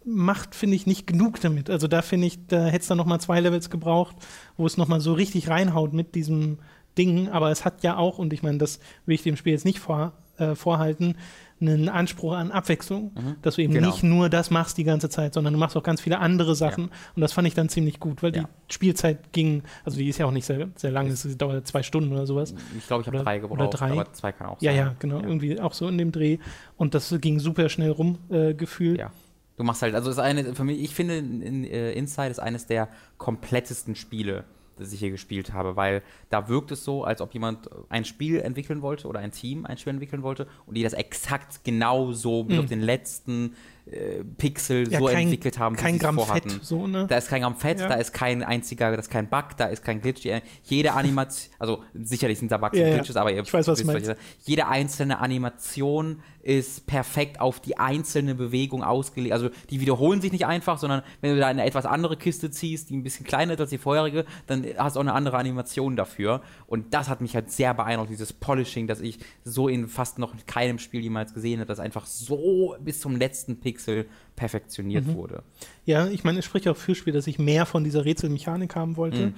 [0.04, 1.70] macht, finde ich, nicht genug damit.
[1.70, 4.16] Also da finde ich, da hätte es dann noch mal zwei Levels gebraucht,
[4.56, 6.58] wo es noch mal so richtig reinhaut mit diesem
[6.98, 7.28] Ding.
[7.28, 9.80] Aber es hat ja auch, und ich meine, das will ich dem Spiel jetzt nicht
[9.80, 11.16] vor, äh, vorhalten,
[11.60, 13.86] einen Anspruch an Abwechslung, dass du eben Genau.
[13.88, 16.90] nicht nur das machst die ganze Zeit, sondern du machst auch ganz viele andere Sachen.
[17.14, 18.42] Und das fand ich dann ziemlich gut, weil Ja.
[18.68, 21.82] die Spielzeit ging, also die ist ja auch nicht sehr, sehr lang, es dauert zwei
[21.82, 22.54] Stunden oder sowas.
[22.76, 23.90] Ich glaube, ich habe Oder- drei oder gebraucht, drei.
[23.92, 24.76] aber zwei kann auch Ja, sein.
[24.78, 26.38] ja, genau, irgendwie auch so in dem Dreh.
[26.76, 28.98] Und das ging super schnell rum, äh, gefühlt.
[28.98, 29.10] Ja.
[29.56, 32.40] Du machst halt, also ist eine, für mich, ich finde, in, in, äh, Inside ist
[32.40, 34.44] eines der komplettesten Spiele,
[34.76, 38.40] das ich hier gespielt habe, weil da wirkt es so, als ob jemand ein Spiel
[38.40, 42.44] entwickeln wollte oder ein Team ein Spiel entwickeln wollte und die das exakt genau so
[42.44, 43.54] bis auf den letzten
[43.86, 44.90] äh, Pixel Mhm.
[44.92, 46.50] Ja, so kein- entwickelt haben, wie kein sie es Gramm vorhatten.
[46.50, 47.06] Fett, so, ne?
[47.06, 47.88] Da ist kein Gramm Fett, Ja.
[47.88, 50.22] da ist kein einziger, da ist kein Bug, da ist kein Glitch.
[50.22, 52.94] Die- Jede Animation, also sicherlich sind da Bugs Ja, und.
[52.94, 54.18] Glitches, aber ihr Ich weiß, was wisst, sage.
[54.44, 59.32] Jede einzelne Animation ist perfekt auf die einzelne Bewegung ausgelegt.
[59.32, 62.90] Also die wiederholen sich nicht einfach, sondern wenn du da eine etwas andere Kiste ziehst,
[62.90, 65.96] die ein bisschen kleiner ist als die vorherige, dann hast du auch eine andere Animation
[65.96, 66.42] dafür.
[66.66, 70.34] Und das hat mich halt sehr beeindruckt, dieses Polishing, das ich so in fast noch
[70.46, 74.04] keinem Spiel jemals gesehen habe, das einfach so bis zum letzten Pixel
[74.36, 75.14] perfektioniert Mhm.
[75.14, 75.42] wurde.
[75.86, 78.98] Ja, ich meine, es spricht auch fürs Spiel, dass ich mehr von dieser Rätselmechanik haben
[78.98, 79.32] wollte.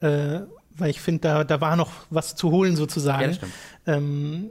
[0.00, 0.06] Mhm.
[0.06, 0.40] Äh,
[0.76, 3.38] weil ich finde, da, da war noch was zu holen sozusagen.
[3.86, 3.96] Ja.
[3.96, 4.50] Ähm,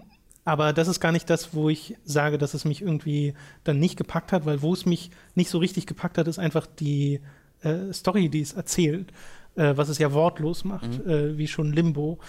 [0.49, 3.33] aber das ist gar nicht das, wo ich sage, dass es mich irgendwie
[3.63, 6.65] dann nicht gepackt hat, weil wo es mich nicht so richtig gepackt hat, ist einfach
[6.65, 7.21] die
[7.61, 9.11] äh, Story, die es erzählt,
[9.55, 11.09] äh, was es ja wortlos macht, Mhm.
[11.09, 12.19] äh, wie schon Limbo.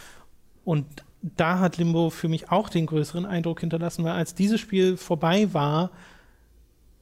[0.65, 0.87] Und
[1.23, 5.53] da hat Limbo für mich auch den größeren Eindruck hinterlassen, weil als dieses Spiel vorbei
[5.53, 5.91] war,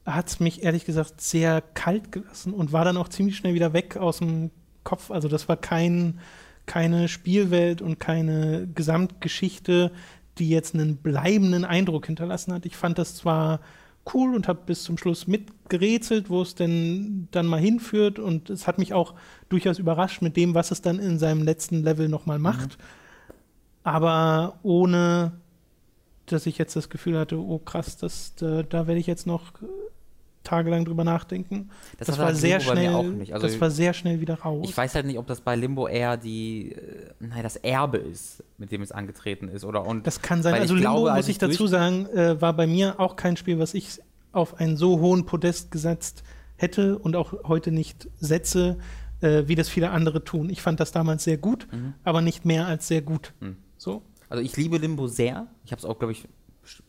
[0.05, 3.73] hat es mich ehrlich gesagt sehr kalt gelassen und war dann auch ziemlich schnell wieder
[3.73, 4.51] weg aus dem
[4.83, 5.11] Kopf.
[5.11, 6.19] Also das war kein,
[6.65, 9.91] keine Spielwelt und keine Gesamtgeschichte,
[10.39, 12.65] die jetzt einen bleibenden Eindruck hinterlassen hat.
[12.65, 13.59] Ich fand das zwar
[14.13, 18.67] cool und habe bis zum Schluss mitgerätselt, wo es denn dann mal hinführt und es
[18.67, 19.13] hat mich auch
[19.49, 22.77] durchaus überrascht mit dem, was es dann in seinem letzten Level nochmal macht.
[23.83, 25.33] Aber ohne,
[26.25, 29.53] dass ich jetzt das Gefühl hatte, oh krass, das, da, da werde ich jetzt noch
[30.49, 31.69] tagelang drüber nachdenken.
[31.97, 33.33] Das Das, war halt sehr schnell, auch nicht.
[33.33, 34.67] Also das war sehr schnell wieder raus.
[34.69, 38.43] Ich weiß halt nicht, ob das bei Limbo eher die, äh, nein, das Erbe ist,
[38.57, 39.85] mit dem es angetreten ist, oder?
[39.85, 40.55] Und Das kann sein.
[40.55, 43.73] Also Limbo, glaube, muss ich dazu sagen, äh, war bei mir auch kein Spiel, was
[43.73, 43.99] ich
[44.31, 46.23] auf einen so hohen Podest gesetzt
[46.57, 48.77] hätte und auch heute nicht setze,
[49.21, 50.49] äh, wie das viele andere tun.
[50.49, 51.93] Ich fand das damals sehr gut, Mhm.
[52.03, 53.33] aber nicht mehr als sehr gut.
[53.39, 53.55] Hm.
[53.77, 54.01] So.
[54.29, 55.47] Also ich liebe Limbo sehr.
[55.65, 56.27] Ich habe es auch, glaube ich,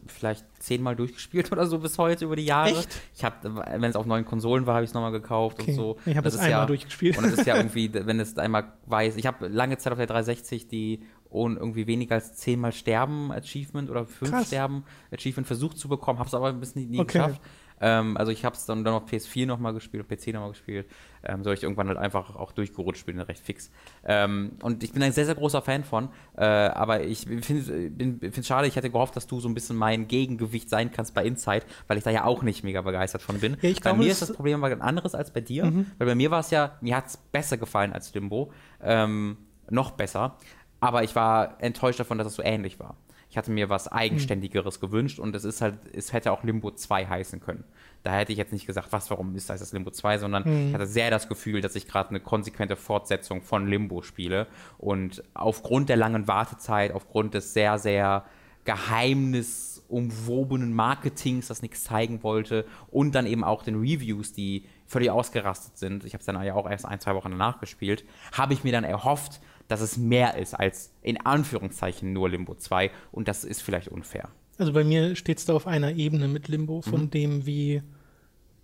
[0.06, 2.70] vielleicht zehnmal durchgespielt oder so bis heute über die Jahre.
[2.70, 2.88] Echt?
[3.14, 5.70] Ich habe, wenn es auf neuen Konsolen war, habe ich es nochmal gekauft Okay.
[5.72, 5.96] und so.
[6.06, 7.16] Ich habe Das es einmal ja, durchgespielt.
[7.18, 10.06] Und es ist ja irgendwie, wenn es einmal weiß, ich habe lange Zeit auf der
[10.06, 11.02] 360 die
[11.32, 14.48] ohne irgendwie weniger als zehnmal sterben Achievement oder fünf Krass.
[14.48, 17.18] sterben Achievement versucht zu bekommen, habe es aber ein bisschen nie, nie Okay.
[17.18, 17.40] geschafft.
[17.80, 20.86] Ähm, also ich habe es dann, dann auf PS4 nochmal gespielt, auf PC nochmal gespielt.
[21.22, 23.70] Ähm, so ich irgendwann halt einfach auch durchgerutscht bin, recht fix.
[24.04, 26.08] Ähm, und ich bin ein sehr, sehr großer Fan von.
[26.36, 30.08] Äh, aber ich finde es schade, ich hätte gehofft, dass du so ein bisschen mein
[30.08, 33.56] Gegengewicht sein kannst bei Inside, weil ich da ja auch nicht mega begeistert von bin.
[33.62, 35.66] Ja, ich bei mir ist das Problem aber ein anderes als bei dir.
[35.66, 35.86] Mhm.
[35.98, 38.52] Weil bei mir war es ja, mir hat es besser gefallen als Limbo.
[38.82, 39.36] Ähm,
[39.68, 40.36] noch besser.
[40.80, 42.96] Aber ich war enttäuscht davon, dass es so ähnlich war.
[43.30, 44.86] Ich hatte mir was Eigenständigeres mhm.
[44.86, 47.62] gewünscht und es ist halt, es hätte auch Limbo 2 heißen können.
[48.02, 50.68] Da hätte ich jetzt nicht gesagt, was, warum ist das Limbo 2, sondern mhm.
[50.68, 54.48] ich hatte sehr das Gefühl, dass ich gerade eine konsequente Fortsetzung von Limbo spiele.
[54.78, 58.24] Und aufgrund der langen Wartezeit, aufgrund des sehr, sehr
[58.64, 65.78] geheimnisumwobenen Marketings, das nichts zeigen wollte, und dann eben auch den Reviews, die völlig ausgerastet
[65.78, 66.04] sind.
[66.04, 68.04] Ich habe es dann ja auch erst ein, zwei Wochen danach gespielt.
[68.32, 72.90] Habe ich mir dann erhofft, dass es mehr ist als in Anführungszeichen nur Limbo 2
[73.12, 74.28] und das ist vielleicht unfair.
[74.58, 77.10] Also bei mir steht es da auf einer Ebene mit Limbo, von mhm.
[77.10, 77.82] dem, wie,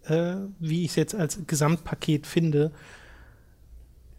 [0.04, 2.72] äh, wie ich es jetzt als Gesamtpaket finde.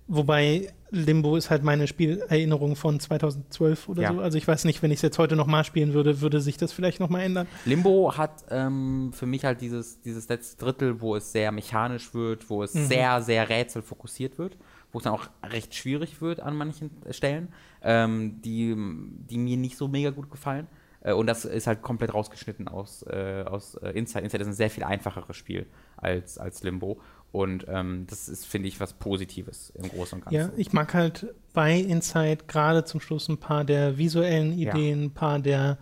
[0.07, 4.13] Wobei Limbo ist halt meine Spielerinnerung von 2012 oder ja.
[4.13, 4.21] so.
[4.21, 6.71] Also ich weiß nicht, wenn ich es jetzt heute nochmal spielen würde, würde sich das
[6.71, 7.47] vielleicht nochmal ändern.
[7.65, 12.49] Limbo hat ähm, für mich halt dieses, dieses letzte Drittel, wo es sehr mechanisch wird,
[12.49, 12.87] wo es mhm.
[12.87, 14.57] sehr, sehr rätselfokussiert wird,
[14.91, 17.49] wo es dann auch recht schwierig wird an manchen Stellen,
[17.81, 20.67] ähm, die, die mir nicht so mega gut gefallen.
[21.01, 24.23] Äh, und das ist halt komplett rausgeschnitten aus, äh, aus äh, Inside.
[24.23, 25.65] Inside ist ein sehr viel einfacheres Spiel
[25.97, 26.99] als, als Limbo.
[27.31, 30.35] Und ähm, das ist, finde ich, was Positives im Großen und Ganzen.
[30.35, 35.05] Ja, ich mag halt bei Inside gerade zum Schluss ein paar der visuellen Ideen, ja.
[35.05, 35.77] ein paar der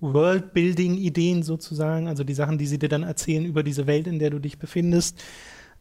[0.00, 4.30] Worldbuilding-Ideen sozusagen, also die Sachen, die sie dir dann erzählen über diese Welt, in der
[4.30, 5.22] du dich befindest.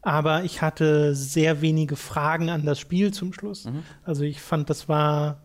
[0.06, 3.66] Aber ich hatte sehr wenige Fragen an das Spiel zum Schluss.
[3.66, 3.82] Mhm.
[4.04, 5.42] Also ich fand, das war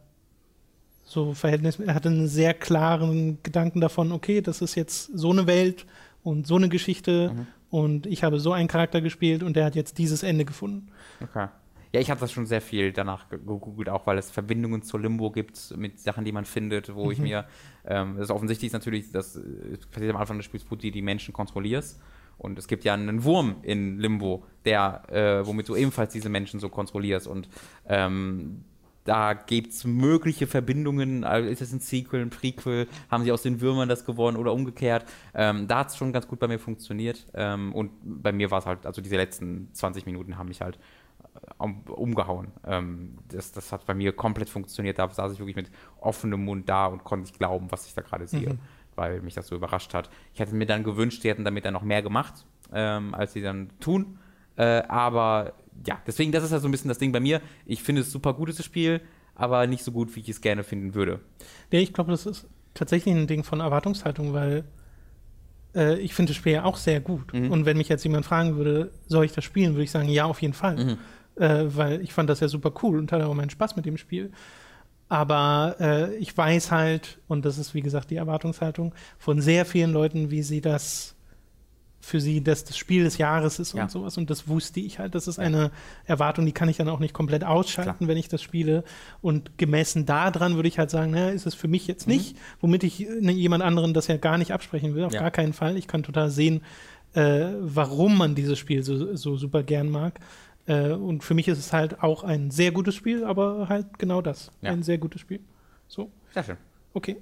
[1.03, 5.47] so Verhältnis, er hatte einen sehr klaren Gedanken davon, okay, das ist jetzt so eine
[5.47, 5.87] Welt
[6.23, 7.47] und so eine Geschichte mhm.
[7.71, 10.89] und ich habe so einen Charakter gespielt und der hat jetzt dieses Ende gefunden.
[11.23, 11.49] Okay.
[11.93, 15.31] Ja, ich habe das schon sehr viel danach gegoogelt, auch weil es Verbindungen zur Limbo
[15.31, 17.13] gibt mit Sachen, die man findet, wo mhm.
[17.13, 17.47] ich mir,
[17.87, 21.03] ähm, das offensichtlich ist natürlich, das äh, passiert am Anfang des Spiels, wo du die
[21.03, 21.99] Menschen kontrollierst.
[22.41, 26.59] Und es gibt ja einen Wurm in Limbo, der, äh, womit du ebenfalls diese Menschen
[26.59, 27.27] so kontrollierst.
[27.27, 27.49] Und
[27.87, 28.65] ähm,
[29.05, 31.25] da gibt es mögliche Verbindungen.
[31.25, 32.89] Also ist es ein Sequel, ein Prequel?
[33.11, 35.05] Haben sie aus den Würmern das gewonnen oder umgekehrt?
[35.35, 37.27] Ähm, da hat es schon ganz gut bei mir funktioniert.
[37.35, 40.79] Ähm, und bei mir war es halt, also diese letzten 20 Minuten haben mich halt
[41.61, 42.49] äh, umgehauen.
[42.67, 44.99] Ähm, das, das hat bei mir komplett funktioniert.
[44.99, 45.71] Da saß ich wirklich mit
[46.01, 48.59] offenem Mund da und konnte nicht glauben, was ich da gerade sehe, mhm.
[49.01, 50.11] Weil mich das so überrascht hat.
[50.35, 53.41] Ich hätte mir dann gewünscht, die hätten damit dann noch mehr gemacht, ähm, als sie
[53.41, 54.19] dann tun.
[54.57, 55.55] Äh, aber
[55.87, 57.41] ja, deswegen, das ist ja so ein bisschen das Ding bei mir.
[57.65, 59.01] Ich finde es super gut, dieses Spiel,
[59.35, 61.21] aber nicht so gut, wie ich es gerne finden würde.
[61.73, 64.65] Ja, ich glaube, das ist tatsächlich ein Ding von Erwartungshaltung, weil
[65.75, 67.33] äh, ich finde das Spiel ja auch sehr gut.
[67.33, 67.51] Mhm.
[67.51, 70.27] Und wenn mich jetzt jemand fragen würde, soll ich das spielen, würde ich sagen, ja,
[70.27, 70.77] auf jeden Fall.
[70.77, 70.99] Mhm.
[71.43, 73.97] Äh, weil ich fand das ja super cool und hatte auch meinen Spaß mit dem
[73.97, 74.31] Spiel.
[75.11, 79.93] Aber äh, ich weiß halt, und das ist wie gesagt die Erwartungshaltung, von sehr vielen
[79.93, 81.17] Leuten, wie sie das
[82.01, 83.83] für sie das, das Spiel des Jahres ist ja.
[83.83, 84.17] und sowas.
[84.17, 85.15] Und das wusste ich halt.
[85.15, 85.73] Das ist eine
[86.07, 88.09] Erwartung, die kann ich dann auch nicht komplett ausschalten, Klar.
[88.09, 88.85] wenn ich das spiele.
[89.21, 92.15] Und gemessen daran würde ich halt sagen, naja, ist es für mich jetzt mhm.
[92.15, 95.21] nicht, womit ich ne, jemand anderen das ja gar nicht absprechen will, auf ja.
[95.21, 95.77] gar keinen Fall.
[95.77, 96.63] Ich kann total sehen,
[97.15, 100.21] äh, warum man dieses Spiel so, so super gern mag.
[100.67, 104.23] Äh, und für mich ist es halt auch ein sehr gutes Spiel, aber halt genau
[104.23, 104.51] das.
[104.63, 104.71] Ja.
[104.73, 105.41] Ein sehr gutes Spiel.
[105.89, 106.11] So.
[106.33, 106.57] Sehr schön.
[106.95, 107.17] Okay.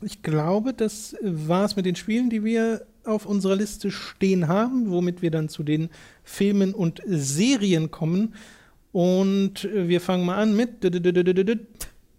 [0.00, 4.90] Ich glaube, das war es mit den Spielen, die wir auf unserer Liste stehen haben,
[4.90, 5.88] womit wir dann zu den
[6.22, 8.34] Filmen und Serien kommen.
[8.92, 10.84] Und wir fangen mal an mit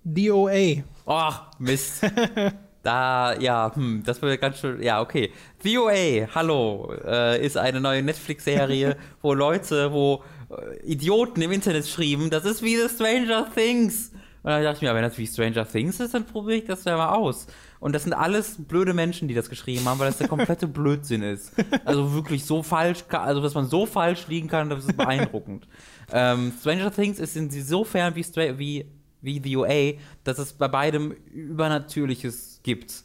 [0.04, 0.84] DOA.
[1.06, 2.04] Ach, Mist.
[2.90, 5.32] Da, ja, hm, das wird ganz schön, ja, okay.
[5.64, 12.32] VOA, hallo, äh, ist eine neue Netflix-Serie, wo Leute, wo äh, Idioten im Internet schrieben,
[12.32, 14.10] das ist wie The Stranger Things.
[14.42, 16.84] Und dann dachte ich mir, wenn das wie Stranger Things ist, dann probiere ich das
[16.84, 17.46] ja mal aus.
[17.80, 21.22] Und das sind alles blöde Menschen, die das geschrieben haben, weil das der komplette Blödsinn
[21.22, 21.52] ist.
[21.86, 25.68] Also wirklich so falsch, also dass man so falsch liegen kann, das ist beeindruckend.
[26.12, 28.26] ähm, Stranger Things ist insofern wie,
[28.58, 28.86] wie,
[29.22, 33.04] wie The OA, dass es bei beidem Übernatürliches gibt.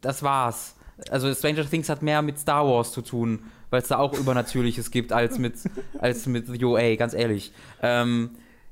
[0.00, 0.76] Das war's.
[1.10, 3.40] Also Stranger Things hat mehr mit Star Wars zu tun,
[3.70, 5.54] weil es da auch Übernatürliches gibt als mit,
[5.98, 7.52] als mit The OA, ganz ehrlich.
[7.82, 8.30] Ähm,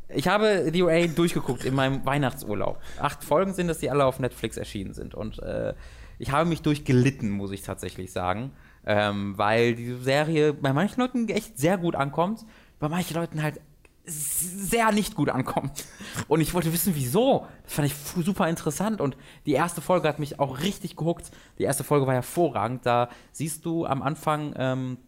[0.09, 2.81] ich habe The OA durchgeguckt in meinem Weihnachtsurlaub.
[3.01, 5.15] Acht Folgen sind es, die alle auf Netflix erschienen sind.
[5.15, 5.75] Und äh,
[6.19, 8.53] ich habe mich durchgelitten, muss ich tatsächlich sagen.
[8.87, 12.47] Ähm, weil diese Serie bei manchen Leuten echt sehr gut ankommt,
[12.79, 13.61] bei manchen Leuten halt
[14.09, 15.85] sehr nicht gut ankommt.
[16.27, 17.47] Und ich wollte wissen, wieso.
[17.65, 17.95] Das fand ich
[18.25, 19.01] super interessant.
[19.01, 21.31] Und die erste Folge hat mich auch richtig gehuckt.
[21.59, 22.87] Die erste Folge war hervorragend.
[22.87, 24.99] Da siehst du am Anfang ähm,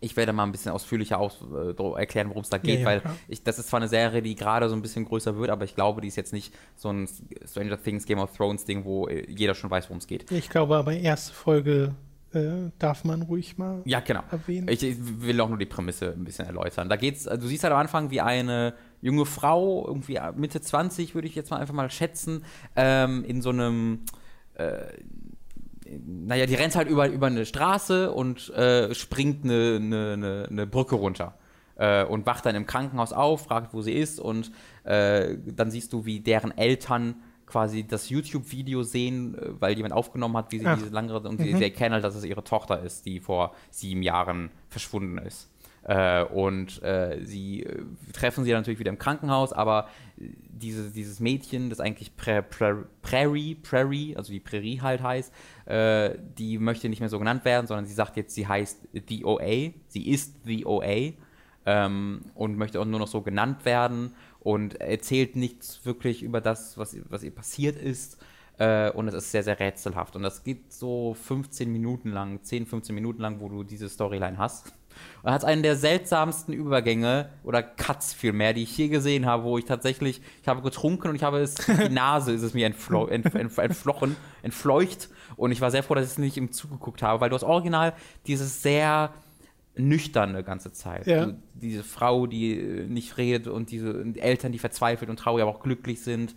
[0.00, 2.86] ich werde mal ein bisschen ausführlicher aus, äh, erklären, worum es da geht, ja, ja,
[2.86, 5.64] weil ich, das ist zwar eine Serie, die gerade so ein bisschen größer wird, aber
[5.64, 7.08] ich glaube, die ist jetzt nicht so ein
[7.44, 10.30] Stranger Things, Game of Thrones Ding, wo äh, jeder schon weiß, worum es geht.
[10.30, 11.94] Ich glaube aber, erste Folge
[12.32, 14.22] äh, darf man ruhig mal ja, genau.
[14.30, 14.68] erwähnen.
[14.68, 16.88] Ich, ich, will auch nur die Prämisse ein bisschen erläutern.
[16.88, 21.14] Da geht's, also du siehst halt am Anfang, wie eine junge Frau, irgendwie Mitte 20
[21.14, 22.44] würde ich jetzt mal einfach mal schätzen,
[22.76, 24.00] ähm, in so einem
[24.54, 24.78] äh,
[26.06, 30.96] naja, die rennt halt über, über eine Straße und äh, springt eine, eine, eine, Brücke
[30.96, 31.38] runter.
[31.76, 34.50] Äh, und wacht dann im Krankenhaus auf, fragt, wo sie ist und
[34.84, 37.16] äh, dann siehst du, wie deren Eltern
[37.48, 40.78] quasi das YouTube-Video sehen, äh, weil jemand aufgenommen hat, wie sie Ach.
[40.78, 41.44] diese langere und mhm.
[41.44, 45.50] sie, sie erkennen halt, dass es ihre Tochter ist, die vor sieben Jahren verschwunden ist.
[45.88, 47.82] Äh, und äh, sie äh,
[48.12, 52.74] treffen sie dann natürlich wieder im Krankenhaus, aber diese, dieses Mädchen, das eigentlich Prä, Prä,
[53.00, 55.32] Prairie, Prairie, also die Prärie halt heißt,
[55.64, 59.24] äh, die möchte nicht mehr so genannt werden, sondern sie sagt jetzt, sie heißt The
[59.24, 61.12] OA, sie ist The OA
[61.64, 66.78] ähm, und möchte auch nur noch so genannt werden und erzählt nichts wirklich über das,
[66.78, 68.18] was, was ihr passiert ist.
[68.58, 70.16] Äh, und es ist sehr, sehr rätselhaft.
[70.16, 74.38] Und das geht so 15 Minuten lang, 10, 15 Minuten lang, wo du diese Storyline
[74.38, 74.72] hast.
[75.22, 79.58] Und hat einen der seltsamsten Übergänge oder Cuts vielmehr, die ich je gesehen habe, wo
[79.58, 83.06] ich tatsächlich, ich habe getrunken und ich habe es, die Nase ist es mir entflo
[83.06, 85.08] entf entf entflochen, entfleucht.
[85.36, 87.36] Und ich war sehr froh, dass ich es nicht im Zug geguckt habe, weil du
[87.36, 87.94] hast original
[88.26, 89.12] dieses sehr
[89.78, 91.06] nüchterne ganze Zeit.
[91.06, 91.26] Ja.
[91.26, 95.50] Du, diese Frau, die äh, nicht redet und diese Eltern, die verzweifelt und traurig, aber
[95.50, 96.34] auch glücklich sind.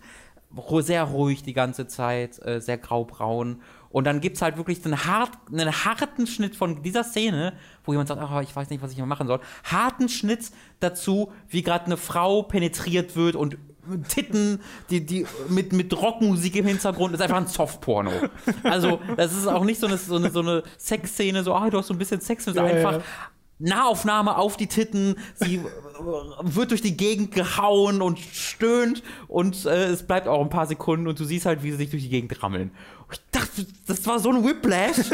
[0.80, 3.62] Sehr ruhig die ganze Zeit, äh, sehr graubraun.
[3.88, 7.92] Und dann gibt es halt wirklich einen, hart, einen harten Schnitt von dieser Szene, wo
[7.92, 9.40] jemand sagt, oh, ich weiß nicht, was ich mehr machen soll.
[9.64, 13.58] Harten Schnitt dazu, wie gerade eine Frau penetriert wird und
[14.08, 14.60] Titten,
[14.90, 18.12] die, die mit, mit Rockmusik im Hintergrund, ist einfach ein Softporno.
[18.62, 21.78] Also, das ist auch nicht so eine, so eine, so eine Sexszene, so, ah, du
[21.78, 23.02] hast so ein bisschen Sex, ist ja, einfach ja.
[23.58, 25.60] Nahaufnahme auf die Titten, sie
[26.40, 31.06] wird durch die Gegend gehauen und stöhnt und äh, es bleibt auch ein paar Sekunden
[31.06, 32.72] und du siehst halt, wie sie sich durch die Gegend rammeln.
[33.12, 35.10] Ich dachte, das war so ein Whiplash.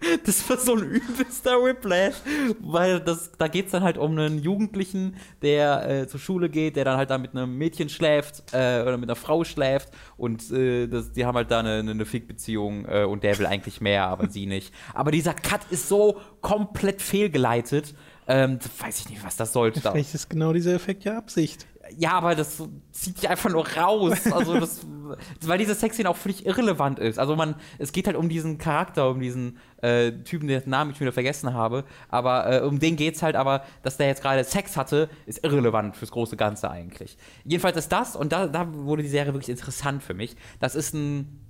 [0.24, 2.16] das war so ein übelster Whiplash,
[2.60, 6.76] weil das, da geht es dann halt um einen Jugendlichen, der äh, zur Schule geht,
[6.76, 10.50] der dann halt da mit einem Mädchen schläft äh, oder mit einer Frau schläft und
[10.50, 14.06] äh, das, die haben halt da eine, eine Fick-Beziehung äh, und der will eigentlich mehr,
[14.06, 14.74] aber sie nicht.
[14.94, 17.94] Aber dieser Cut ist so komplett fehlgeleitet.
[18.26, 19.80] Ähm, weiß ich nicht, was das sollte.
[19.80, 21.66] Vielleicht ist genau dieser Effekt ja Absicht
[21.96, 22.62] ja, aber das
[22.92, 24.30] zieht sich einfach nur raus.
[24.32, 24.86] Also das,
[25.42, 27.18] weil diese Sexszene auch völlig irrelevant ist.
[27.18, 31.00] Also man, es geht halt um diesen Charakter, um diesen äh, Typen, den Namen ich
[31.00, 31.84] wieder vergessen habe.
[32.08, 35.96] Aber äh, um den geht's halt, aber dass der jetzt gerade Sex hatte, ist irrelevant
[35.96, 37.16] fürs große Ganze eigentlich.
[37.44, 40.94] Jedenfalls ist das, und da, da wurde die Serie wirklich interessant für mich, das ist
[40.94, 41.40] ein,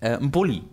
[0.00, 0.64] äh, ein Bully.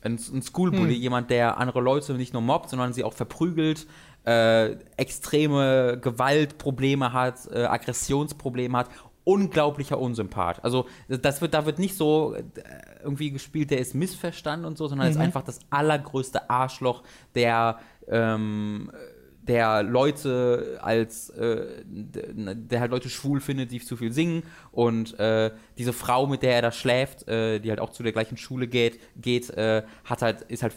[0.00, 1.02] Ein, ein Schoolbully, hm.
[1.02, 3.88] jemand, der andere Leute nicht nur mobbt, sondern sie auch verprügelt,
[4.28, 8.90] äh, extreme Gewaltprobleme hat, äh, Aggressionsprobleme hat,
[9.24, 10.62] unglaublicher Unsympath.
[10.62, 12.42] Also das wird, da wird nicht so äh,
[13.02, 15.12] irgendwie gespielt, der ist missverstanden und so, sondern mhm.
[15.12, 17.02] ist einfach das allergrößte Arschloch,
[17.34, 18.90] der ähm,
[19.48, 25.50] der Leute als, äh, der halt Leute schwul findet, die zu viel singen und äh,
[25.78, 28.68] diese Frau, mit der er da schläft, äh, die halt auch zu der gleichen Schule
[28.68, 30.74] geht, geht äh, hat halt, ist halt,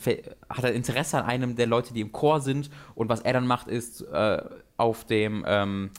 [0.50, 3.46] hat halt Interesse an einem der Leute, die im Chor sind und was er dann
[3.46, 4.42] macht, ist äh,
[4.78, 5.92] auf dem, ähm,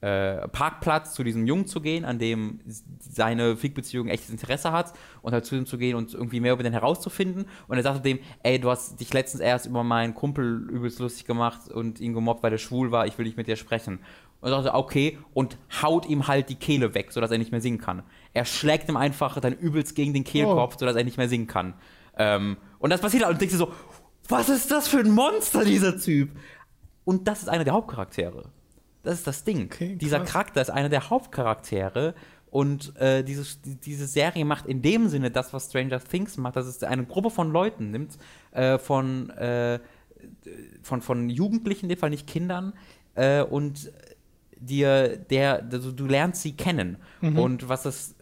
[0.00, 2.60] äh, Parkplatz zu diesem Jungen zu gehen, an dem
[3.00, 4.92] seine Fickbeziehung echtes Interesse hat
[5.22, 7.46] und halt zu ihm zu gehen und irgendwie mehr über den herauszufinden.
[7.66, 11.26] Und er sagte dem, ey, du hast dich letztens erst über meinen Kumpel übelst lustig
[11.26, 13.98] gemacht und ihn gemobbt, weil er schwul war, ich will nicht mit dir sprechen.
[14.40, 17.60] Und er sagte, okay, und haut ihm halt die Kehle weg, sodass er nicht mehr
[17.60, 18.04] singen kann.
[18.34, 20.78] Er schlägt ihm einfach dann übelst gegen den Kehlkopf, oh.
[20.78, 21.74] sodass er nicht mehr singen kann.
[22.16, 23.72] Ähm, und das passiert halt und denkst du so,
[24.28, 26.30] was ist das für ein Monster, dieser Typ?
[27.04, 28.50] Und das ist einer der Hauptcharaktere.
[29.02, 29.66] Das ist das Ding.
[29.66, 32.14] Okay, Dieser Charakter ist einer der Hauptcharaktere
[32.50, 36.56] und äh, dieses, die, diese Serie macht in dem Sinne das, was Stranger Things macht,
[36.56, 38.18] dass es eine Gruppe von Leuten nimmt,
[38.52, 39.80] äh, von, äh,
[40.82, 42.72] von, von Jugendlichen, in dem Fall nicht Kindern,
[43.14, 43.92] äh, und
[44.56, 46.96] dir, der, also du lernst sie kennen.
[47.20, 47.38] Mhm.
[47.38, 48.14] Und was das,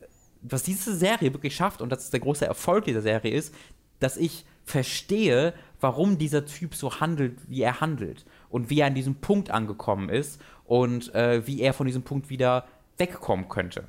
[0.43, 3.55] was diese Serie wirklich schafft, und das ist der große Erfolg dieser Serie, ist,
[4.01, 8.25] dass ich verstehe, warum dieser Typ so handelt, wie er handelt
[8.57, 12.31] und wie er an diesem Punkt angekommen ist und äh, wie er von diesem Punkt
[12.31, 12.65] wieder
[12.97, 13.85] wegkommen könnte.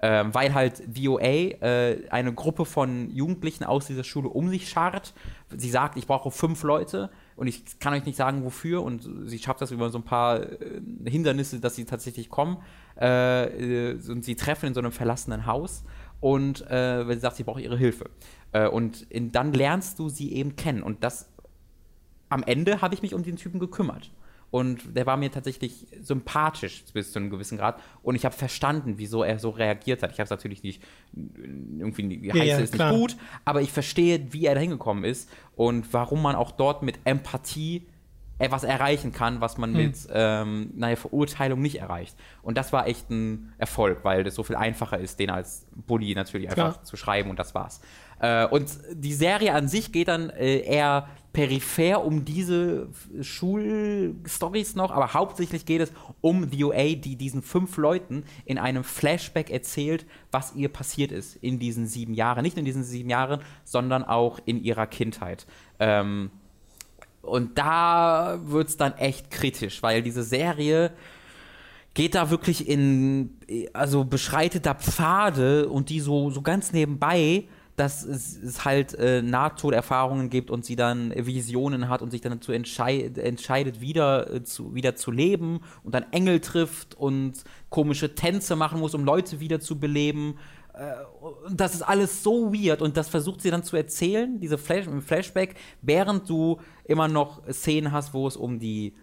[0.00, 5.12] Ähm, weil halt VOA äh, eine Gruppe von Jugendlichen aus dieser Schule um sich scharrt.
[5.54, 8.82] Sie sagt, ich brauche fünf Leute und ich kann euch nicht sagen, wofür.
[8.82, 12.56] Und sie schafft das über so ein paar äh, Hindernisse, dass sie tatsächlich kommen.
[12.98, 15.84] Äh, äh und sie treffen in so einem verlassenen Haus
[16.20, 18.08] und äh, sie sagt, sie braucht ihre Hilfe.
[18.52, 20.82] Äh, und in, dann lernst du sie eben kennen.
[20.82, 21.28] Und das
[22.28, 24.10] am Ende habe ich mich um den Typen gekümmert.
[24.50, 27.80] Und der war mir tatsächlich sympathisch bis zu einem gewissen Grad.
[28.02, 30.12] Und ich habe verstanden, wieso er so reagiert hat.
[30.12, 30.82] Ich habe es natürlich nicht,
[31.14, 32.92] irgendwie heißt ja, ist klar.
[32.92, 36.82] nicht gut, aber ich verstehe, wie er da hingekommen ist und warum man auch dort
[36.82, 37.86] mit Empathie
[38.38, 39.76] etwas erreichen kann, was man hm.
[39.76, 42.16] mit ähm, naja, Verurteilung nicht erreicht.
[42.42, 46.14] Und das war echt ein Erfolg, weil das so viel einfacher ist, den als Bully
[46.14, 46.84] natürlich einfach Klar.
[46.84, 47.80] zu schreiben und das war's.
[48.20, 52.88] Äh, und die Serie an sich geht dann äh, eher peripher um diese
[53.20, 58.82] Schulstories noch, aber hauptsächlich geht es um The OA, die diesen fünf Leuten in einem
[58.82, 62.42] Flashback erzählt, was ihr passiert ist in diesen sieben Jahren.
[62.42, 65.46] Nicht in diesen sieben Jahren, sondern auch in ihrer Kindheit.
[65.78, 66.30] Ähm,
[67.20, 70.94] und da wird es dann echt kritisch, weil diese Serie
[71.92, 73.36] geht da wirklich in,
[73.74, 77.46] also beschreitet da Pfade und die so, so ganz nebenbei
[77.76, 82.52] dass es, halt äh, Nahtoderfahrungen gibt und sie dann Visionen hat und sich dann dazu
[82.52, 88.56] entscheid, entscheidet, wieder, äh, zu, wieder zu leben und dann Engel trifft und komische Tänze
[88.56, 90.38] machen muss, um Leute wieder zu beleben.
[90.72, 90.94] Äh,
[91.50, 95.56] das ist alles so weird und das versucht sie dann zu erzählen, diese Flash, Flashback,
[95.82, 98.94] während du immer noch Szenen hast, wo es um die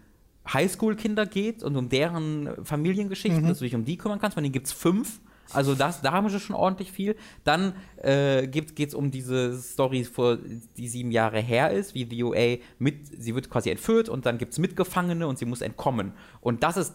[0.52, 3.48] Highschool-Kinder geht und um deren Familiengeschichten, mhm.
[3.48, 4.34] dass du dich um die kümmern kannst.
[4.34, 5.20] Von denen gibt es fünf
[5.52, 7.16] also das, da haben wir schon ordentlich viel.
[7.44, 10.38] Dann äh, geht es um diese Story, vor,
[10.76, 14.38] die sieben Jahre her ist, wie die UA mit, sie wird quasi entführt und dann
[14.38, 16.12] gibt es Mitgefangene und sie muss entkommen.
[16.40, 16.94] Und das ist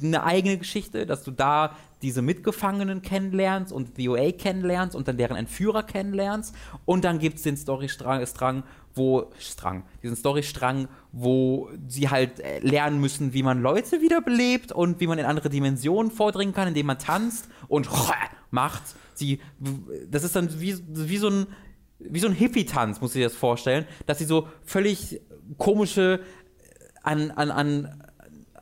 [0.00, 5.16] äh, eine eigene Geschichte, dass du da diese Mitgefangenen kennenlernst und UA kennenlernst und dann
[5.16, 6.54] deren Entführer kennenlernst.
[6.84, 8.64] Und dann gibt es den Storystrang,
[8.94, 15.00] wo Strang, diesen Storystrang, wo sie halt äh, lernen müssen, wie man Leute wiederbelebt und
[15.00, 17.88] wie man in andere Dimensionen vordringen kann, indem man tanzt und
[18.50, 18.82] macht.
[19.14, 19.40] Sie,
[20.10, 21.46] das ist dann wie, wie so ein
[22.04, 25.20] wie so ein Hippie-Tanz, muss ich das vorstellen, dass sie so völlig
[25.56, 26.20] komische
[27.02, 28.01] an, an, an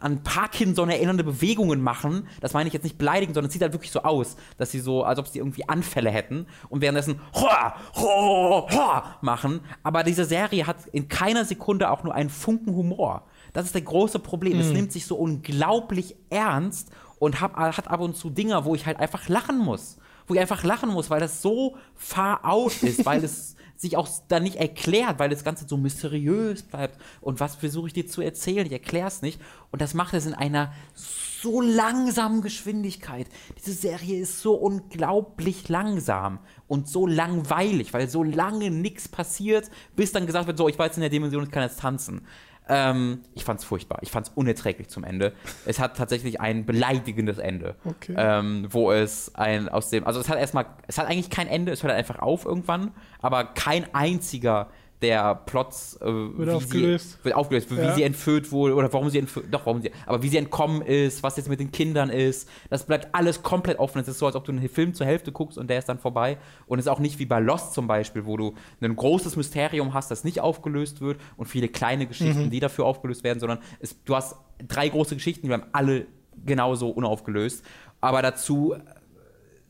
[0.03, 2.27] an Parkinson erinnernde Bewegungen machen.
[2.41, 4.81] Das meine ich jetzt nicht beleidigend, sondern es sieht halt wirklich so aus, dass sie
[4.81, 9.61] so, als ob sie irgendwie Anfälle hätten und währenddessen hoa, hoa, hoa machen.
[9.83, 13.25] Aber diese Serie hat in keiner Sekunde auch nur einen Funken Humor.
[13.53, 14.55] Das ist das große Problem.
[14.55, 14.61] Mhm.
[14.61, 18.87] Es nimmt sich so unglaublich ernst und hab, hat ab und zu Dinge, wo ich
[18.87, 19.99] halt einfach lachen muss.
[20.27, 24.09] Wo ich einfach lachen muss, weil das so far out ist, weil es sich auch
[24.29, 27.01] dann nicht erklärt, weil das Ganze so mysteriös bleibt.
[27.23, 28.67] Und was versuche ich dir zu erzählen?
[28.67, 29.41] Ich erkläre es nicht.
[29.71, 33.27] Und das macht es in einer so langsamen Geschwindigkeit.
[33.57, 40.13] Diese Serie ist so unglaublich langsam und so langweilig, weil so lange nichts passiert, bis
[40.13, 42.27] dann gesagt wird, so, ich war jetzt in der Dimension, ich kann jetzt tanzen.
[42.69, 43.99] Ähm, ich fand es furchtbar.
[44.03, 45.33] Ich fand es unerträglich zum Ende.
[45.67, 47.75] Es hat tatsächlich ein beleidigendes Ende.
[47.85, 48.15] Okay.
[48.17, 51.73] Ähm, wo es ein aus dem, also es hat erstmal, es hat eigentlich kein Ende,
[51.73, 54.69] es hört einfach auf irgendwann, aber kein einziger
[55.03, 57.19] der Plots äh, wird aufgelöst.
[57.19, 57.77] Sie, wird aufgelöst, ja.
[57.79, 60.83] wie sie entführt wurde oder warum sie entführt, doch warum sie, aber wie sie entkommen
[60.83, 64.01] ist, was jetzt mit den Kindern ist, das bleibt alles komplett offen.
[64.01, 65.99] Es ist so, als ob du einen Film zur Hälfte guckst und der ist dann
[65.99, 66.39] vorbei.
[66.67, 69.95] Und es ist auch nicht wie bei Lost zum Beispiel, wo du ein großes Mysterium
[69.95, 72.51] hast, das nicht aufgelöst wird und viele kleine Geschichten, mhm.
[72.51, 74.37] die dafür aufgelöst werden, sondern es, du hast
[74.69, 76.07] drei große Geschichten, die bleiben alle
[76.45, 77.65] genauso unaufgelöst.
[78.03, 78.75] Aber dazu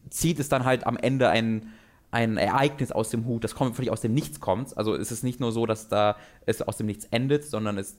[0.09, 1.73] zieht es dann halt am Ende einen
[2.11, 4.77] ein Ereignis aus dem Hut, das kommt völlig aus dem Nichts kommt.
[4.77, 7.97] Also es ist nicht nur so, dass da es aus dem Nichts endet, sondern es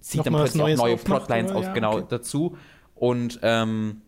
[0.00, 2.06] zieht dann plötzlich auch neue Plotlines aus, ja, genau okay.
[2.08, 2.56] dazu.
[2.94, 4.02] Und ähm,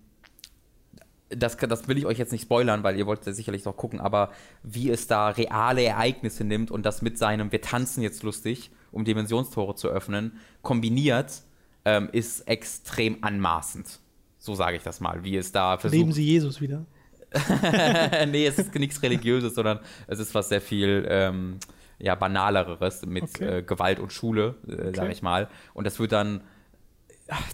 [1.28, 4.00] das, das will ich euch jetzt nicht spoilern, weil ihr wollt ja sicherlich noch gucken,
[4.00, 4.30] aber
[4.62, 9.04] wie es da reale Ereignisse nimmt und das mit seinem Wir tanzen jetzt lustig, um
[9.04, 11.42] Dimensionstore zu öffnen, kombiniert,
[11.84, 14.00] ähm, ist extrem anmaßend.
[14.38, 15.98] So sage ich das mal, wie es da versucht.
[15.98, 16.84] Leben Sie Jesus wieder?
[18.28, 21.58] nee, es ist nichts Religiöses, sondern es ist was sehr viel ähm,
[21.98, 23.58] ja, banaleres mit okay.
[23.58, 24.92] äh, Gewalt und Schule, äh, okay.
[24.94, 25.48] sage ich mal.
[25.74, 26.42] Und das wird dann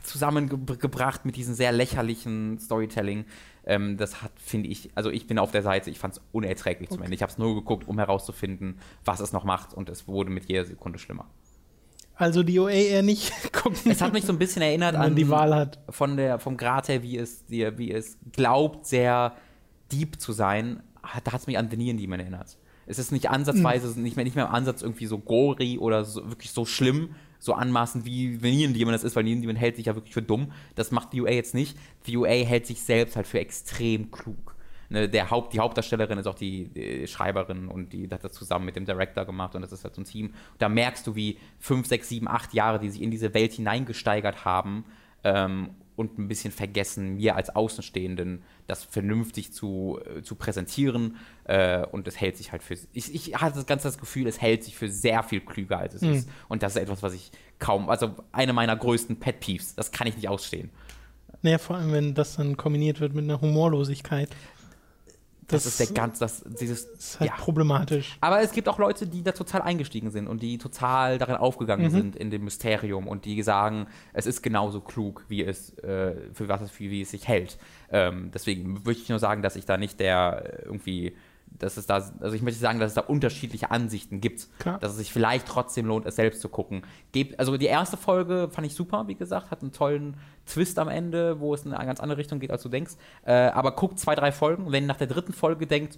[0.03, 3.27] zusammengebracht mit diesem sehr lächerlichen Storytelling.
[3.65, 6.89] Ähm, das hat, finde ich, also ich bin auf der Seite, ich fand es unerträglich
[6.89, 6.97] okay.
[6.97, 7.15] zum Ende.
[7.15, 10.47] Ich habe es nur geguckt, um herauszufinden, was es noch macht und es wurde mit
[10.47, 11.27] jeder Sekunde schlimmer.
[12.15, 13.91] Also die OA eher nicht gucken.
[13.91, 15.79] Es hat mich so ein bisschen erinnert an die Wahl hat.
[15.91, 19.35] Von der, vom Grad her, wie es, wie es glaubt, sehr
[19.93, 20.83] deep zu sein,
[21.25, 22.59] da hat es mich an The Neon Demon erinnert.
[22.87, 24.03] Es ist nicht ansatzweise, mhm.
[24.03, 27.53] nicht, mehr, nicht mehr im Ansatz irgendwie so gory oder so, wirklich so schlimm, so
[27.53, 30.53] anmaßend wie Neon Demon das ist, weil Neon Demon hält sich ja wirklich für dumm.
[30.75, 31.77] Das macht die UA jetzt nicht.
[32.07, 34.55] Die UA hält sich selbst halt für extrem klug.
[34.89, 38.67] Ne, der Haupt, die Hauptdarstellerin ist auch die, die, Schreiberin und die hat das zusammen
[38.67, 40.35] mit dem Director gemacht und das ist halt so ein Team.
[40.59, 44.45] Da merkst du, wie fünf, sechs, sieben, acht Jahre, die sich in diese Welt hineingesteigert
[44.45, 44.85] haben
[45.25, 51.17] ähm, und ein bisschen vergessen, mir als Außenstehenden das vernünftig zu, äh, zu präsentieren.
[51.45, 52.77] Äh, und es hält sich halt für.
[52.93, 55.95] Ich, ich hatte das ganze das Gefühl, es hält sich für sehr viel klüger, als
[55.95, 56.13] es mhm.
[56.13, 56.29] ist.
[56.49, 57.89] Und das ist etwas, was ich kaum.
[57.89, 59.75] Also eine meiner größten Pet Peeves.
[59.75, 60.71] Das kann ich nicht ausstehen.
[61.43, 64.29] Naja, vor allem, wenn das dann kombiniert wird mit einer Humorlosigkeit.
[65.49, 67.37] Das, ist der ganz, das, dieses, ist halt ja.
[67.37, 68.17] problematisch.
[68.21, 71.87] Aber es gibt auch Leute, die da total eingestiegen sind und die total darin aufgegangen
[71.87, 71.91] Mhm.
[71.91, 76.49] sind in dem Mysterium und die sagen, es ist genauso klug, wie es, äh, für
[76.49, 77.59] was es, wie, wie es sich hält.
[77.91, 81.15] Ähm, deswegen würde ich nur sagen, dass ich da nicht der äh, irgendwie,
[81.59, 84.49] dass es da, also ich möchte sagen, dass es da unterschiedliche Ansichten gibt.
[84.59, 84.79] Klar.
[84.79, 86.83] Dass es sich vielleicht trotzdem lohnt, es selbst zu gucken.
[87.13, 90.89] Gebt, also die erste Folge fand ich super, wie gesagt, hat einen tollen Twist am
[90.89, 92.95] Ende, wo es in eine ganz andere Richtung geht, als du denkst.
[93.25, 95.97] Äh, aber guckt zwei, drei Folgen und wenn ihr nach der dritten Folge denkt,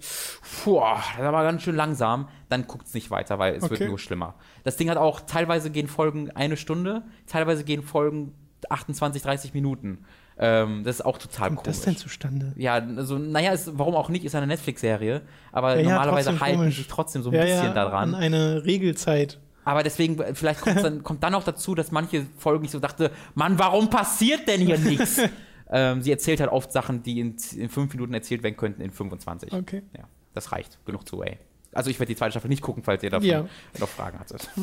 [0.63, 0.79] puh,
[1.17, 3.79] das war ganz schön langsam, dann guckt es nicht weiter, weil es Okay.
[3.79, 4.35] wird nur schlimmer.
[4.63, 8.33] Das Ding hat auch, teilweise gehen Folgen eine Stunde, teilweise gehen Folgen
[8.69, 10.05] 28, 30 Minuten.
[10.41, 11.55] Ähm, das ist auch total Wie komisch.
[11.55, 12.53] kommt das denn zustande?
[12.55, 15.21] ja, also, naja, ist, warum auch nicht, ist eine Netflix-Serie,
[15.51, 16.77] aber Ja, ja, normalerweise trotzdem halten komisch.
[16.77, 18.15] sich trotzdem so ein ja, bisschen ja, daran.
[18.15, 19.39] an eine Regelzeit.
[19.65, 23.59] Aber deswegen, vielleicht dann, kommt dann noch dazu, dass manche Folgen ich so dachte, Mann,
[23.59, 25.21] warum passiert denn hier nichts?
[25.69, 28.91] ähm, sie erzählt halt oft Sachen, die in, in fünf Minuten erzählt werden könnten, in
[28.91, 29.51] 25.
[29.53, 29.83] Okay.
[29.95, 30.79] Ja, das reicht.
[30.85, 31.37] Genug zu Way.
[31.73, 33.45] Also ich werde die zweite Staffel nicht gucken, falls ihr davon Ja.
[33.77, 34.49] noch Fragen hattet.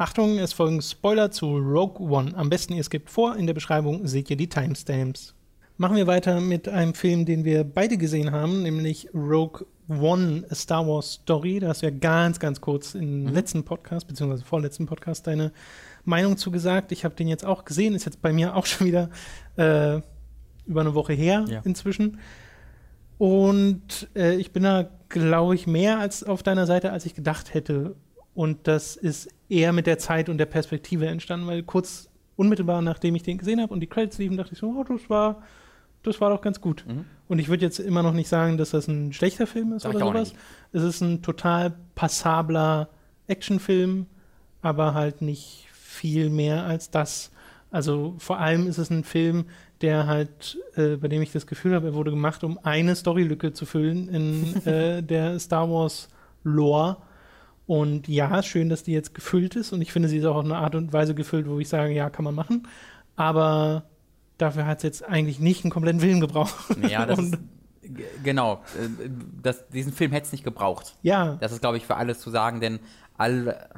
[0.00, 2.34] Achtung, es folgen Spoiler zu Rogue One.
[2.34, 5.34] Am besten ihr skippt vor, in der Beschreibung seht ihr die Timestamps.
[5.76, 10.54] Machen wir weiter mit einem Film, den wir beide gesehen haben, nämlich Rogue One, A
[10.54, 11.60] Star Wars Story.
[11.60, 15.52] Da hast du ja ganz, ganz kurz im letzten Podcast, beziehungsweise vorletzten Podcast, deine
[16.06, 16.92] Meinung zugesagt.
[16.92, 19.10] Ich habe den jetzt auch gesehen, ist jetzt bei mir auch schon wieder
[19.56, 20.00] äh,
[20.64, 21.60] über eine Woche her Ja.
[21.62, 22.18] inzwischen.
[23.18, 27.52] Und äh, ich bin da, glaube ich, mehr als auf deiner Seite, als ich gedacht
[27.52, 27.96] hätte.
[28.34, 33.14] Und das ist eher mit der Zeit und der Perspektive entstanden, weil kurz unmittelbar nachdem
[33.16, 35.42] ich den gesehen habe und die Credits liefen, dachte ich so, oh, das war,
[36.02, 36.84] das war doch ganz gut.
[36.88, 37.04] Mhm.
[37.28, 39.94] Und ich würde jetzt immer noch nicht sagen, dass das ein schlechter Film ist Sag
[39.94, 40.32] oder sowas.
[40.72, 42.88] Es ist ein total passabler
[43.26, 44.06] Actionfilm,
[44.62, 47.30] aber halt nicht viel mehr als das.
[47.70, 49.44] Also vor allem ist es ein Film,
[49.80, 53.52] der halt, äh, bei dem ich das Gefühl habe, er wurde gemacht, um eine Storylücke
[53.52, 56.08] zu füllen in äh, der Star Wars
[56.42, 56.96] Lore.
[57.70, 59.72] Und ja, schön, dass die jetzt gefüllt ist.
[59.72, 61.92] Und ich finde, sie ist auch auf eine Art und Weise gefüllt, wo ich sage,
[61.92, 62.66] ja, kann man machen.
[63.14, 63.84] Aber
[64.38, 66.52] dafür hat es jetzt eigentlich nicht einen kompletten Film gebraucht.
[66.88, 67.38] Ja, das ist,
[68.24, 68.54] genau.
[68.76, 69.08] äh,
[69.40, 70.96] Das, diesen Film hätte es nicht gebraucht.
[71.02, 72.80] Ja, Das ist, glaube ich, für alles zu sagen, denn
[73.16, 73.68] all,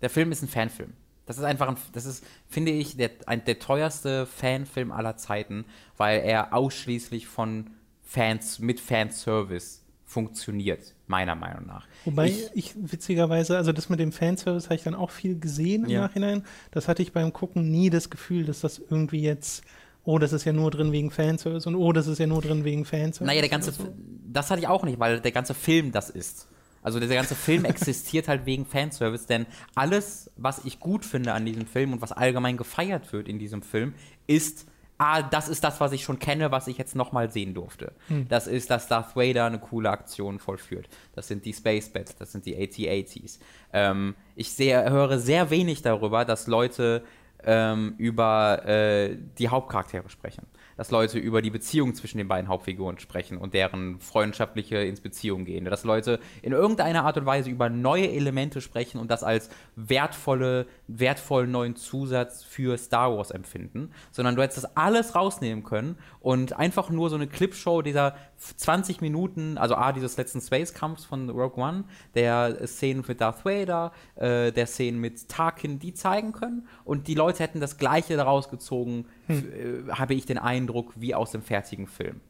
[0.00, 0.94] der Film ist ein Fanfilm.
[1.26, 5.66] Das ist einfach ein, das ist, finde ich, der, ein, der teuerste Fanfilm aller Zeiten,
[5.98, 7.68] weil er ausschließlich von
[8.00, 11.86] Fans mit Fanservice funktioniert, meiner Meinung nach.
[12.04, 15.84] Wobei ich, ich, witzigerweise, also das mit dem Fanservice habe ich dann auch viel gesehen
[15.84, 16.00] im Ja.
[16.02, 16.44] Nachhinein.
[16.70, 19.64] Das hatte ich beim Gucken nie das Gefühl, dass das irgendwie jetzt,
[20.04, 22.64] oh, das ist ja nur drin wegen Fanservice und oh, das ist ja nur drin
[22.64, 23.24] wegen Fanservice.
[23.26, 23.94] naja, der ganze, so.
[24.32, 26.48] das hatte ich auch nicht, weil der ganze Film das ist.
[26.82, 31.44] Also der ganze Film existiert halt wegen Fanservice, denn alles, was ich gut finde an
[31.46, 33.94] diesem Film und was allgemein gefeiert wird in diesem Film,
[34.26, 34.66] ist,
[34.98, 37.92] ah, das ist das, was ich schon kenne, was ich jetzt nochmal sehen durfte.
[38.28, 40.88] Das ist, dass Darth Vader eine coole Aktion vollführt.
[41.14, 43.38] Das sind die Space Bats, das sind die AT-ATs.
[43.72, 47.02] Ähm, ich sehe, höre sehr wenig darüber, dass Leute
[47.44, 50.46] ähm, über äh, die Hauptcharaktere sprechen.
[50.76, 55.44] Dass Leute über die Beziehung zwischen den beiden Hauptfiguren sprechen und deren freundschaftliche ins Beziehung
[55.44, 55.64] gehen.
[55.64, 60.66] Dass Leute in irgendeiner Art und Weise über neue Elemente sprechen und das als wertvolle,
[60.88, 63.90] wertvollen neuen Zusatz für Star Wars empfinden.
[64.10, 69.00] Sondern du hättest das alles rausnehmen können und einfach nur so eine Clipshow dieser 20
[69.00, 74.52] Minuten, also A, dieses letzten Space-Kampfs von Rogue One, der Szenen mit Darth Vader, äh,
[74.52, 76.68] der Szenen mit Tarkin, die zeigen können.
[76.84, 81.14] Und die Leute hätten das Gleiche daraus gezogen, f- äh, habe ich den Eindruck, wie
[81.14, 82.20] aus dem fertigen Film.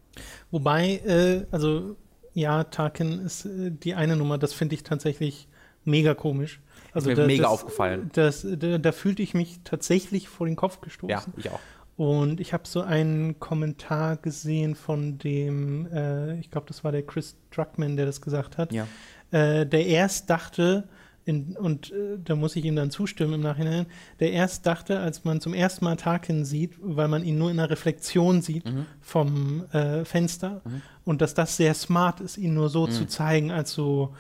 [0.50, 1.96] Wobei, äh, also
[2.34, 5.48] ja, Tarkin ist äh, die eine Nummer, das finde ich tatsächlich
[5.84, 6.60] mega komisch.
[6.92, 8.10] Also mir da- mega das, aufgefallen.
[8.14, 11.10] Das, da, da fühlte ich mich tatsächlich vor den Kopf gestoßen.
[11.10, 11.60] Ja, ich auch.
[11.96, 17.02] Und ich habe so einen Kommentar gesehen von dem, äh, ich glaube, das war der
[17.06, 18.86] Chris Druckmann, der das gesagt hat, Ja.
[19.30, 20.88] äh, der erst dachte,
[21.26, 23.86] in, und äh, da muss ich ihm dann zustimmen im Nachhinein,
[24.20, 27.58] der erst dachte, als man zum ersten Mal Tarkin sieht, weil man ihn nur in
[27.58, 28.86] einer Reflexion sieht Mhm.
[29.00, 30.60] vom äh, Fenster,
[31.04, 34.14] und dass das sehr smart ist, ihn nur so zu zeigen, als so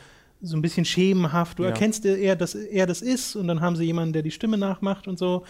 [0.46, 1.58] so ein bisschen schemenhaft.
[1.58, 1.68] Du Mhm.
[1.68, 1.72] Ja.
[1.74, 5.08] erkennst eher, dass er das ist und dann haben sie jemanden, der die Stimme nachmacht
[5.08, 5.44] und so.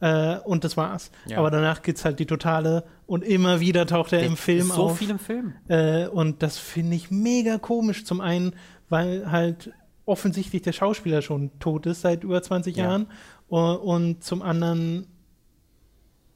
[0.00, 1.12] Äh, und das war's.
[1.26, 1.38] Ja.
[1.38, 4.98] Aber danach geht's halt die totale und immer wieder taucht er im Film so auf.
[4.98, 5.52] viel im Film.
[5.68, 8.04] Äh, und das finde ich mega komisch.
[8.04, 8.54] Zum einen,
[8.88, 9.70] weil halt
[10.06, 12.84] offensichtlich der Schauspieler schon tot ist seit über 20 Ja.
[12.84, 13.06] Jahren.
[13.48, 15.06] Und zum anderen,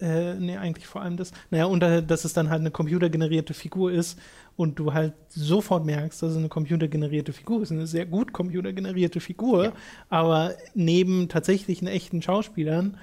[0.00, 3.92] äh, nee, eigentlich vor allem das, naja, und dass es dann halt eine computergenerierte Figur
[3.92, 4.18] ist
[4.56, 9.20] und du halt sofort merkst, dass es eine computergenerierte Figur ist, eine sehr gut computergenerierte
[9.20, 9.72] Figur, Ja.
[10.08, 12.96] aber neben tatsächlichen echten Schauspielern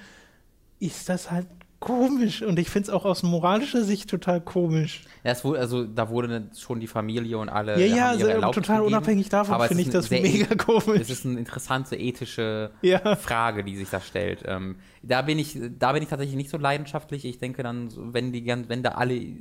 [0.80, 1.46] ist das halt
[1.82, 5.02] komisch und ich finde es auch aus moralischer Sicht total komisch.
[5.24, 7.78] Ja, es wurde, also da wurde schon die Familie und alle.
[7.78, 8.86] Ja, ja, also, total gegeben.
[8.86, 11.00] unabhängig davon finde ich das mega komisch.
[11.00, 13.16] Es ist eine interessante ethische Ja.
[13.16, 14.44] Frage, die sich da stellt.
[14.46, 17.24] Ähm, da bin ich, da bin ich tatsächlich nicht so leidenschaftlich.
[17.24, 19.36] Ich denke dann, wenn die, wenn da alle äh,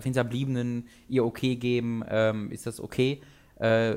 [0.00, 3.20] Hinterbliebenen ihr Okay geben, ähm, ist das okay.
[3.56, 3.96] Äh,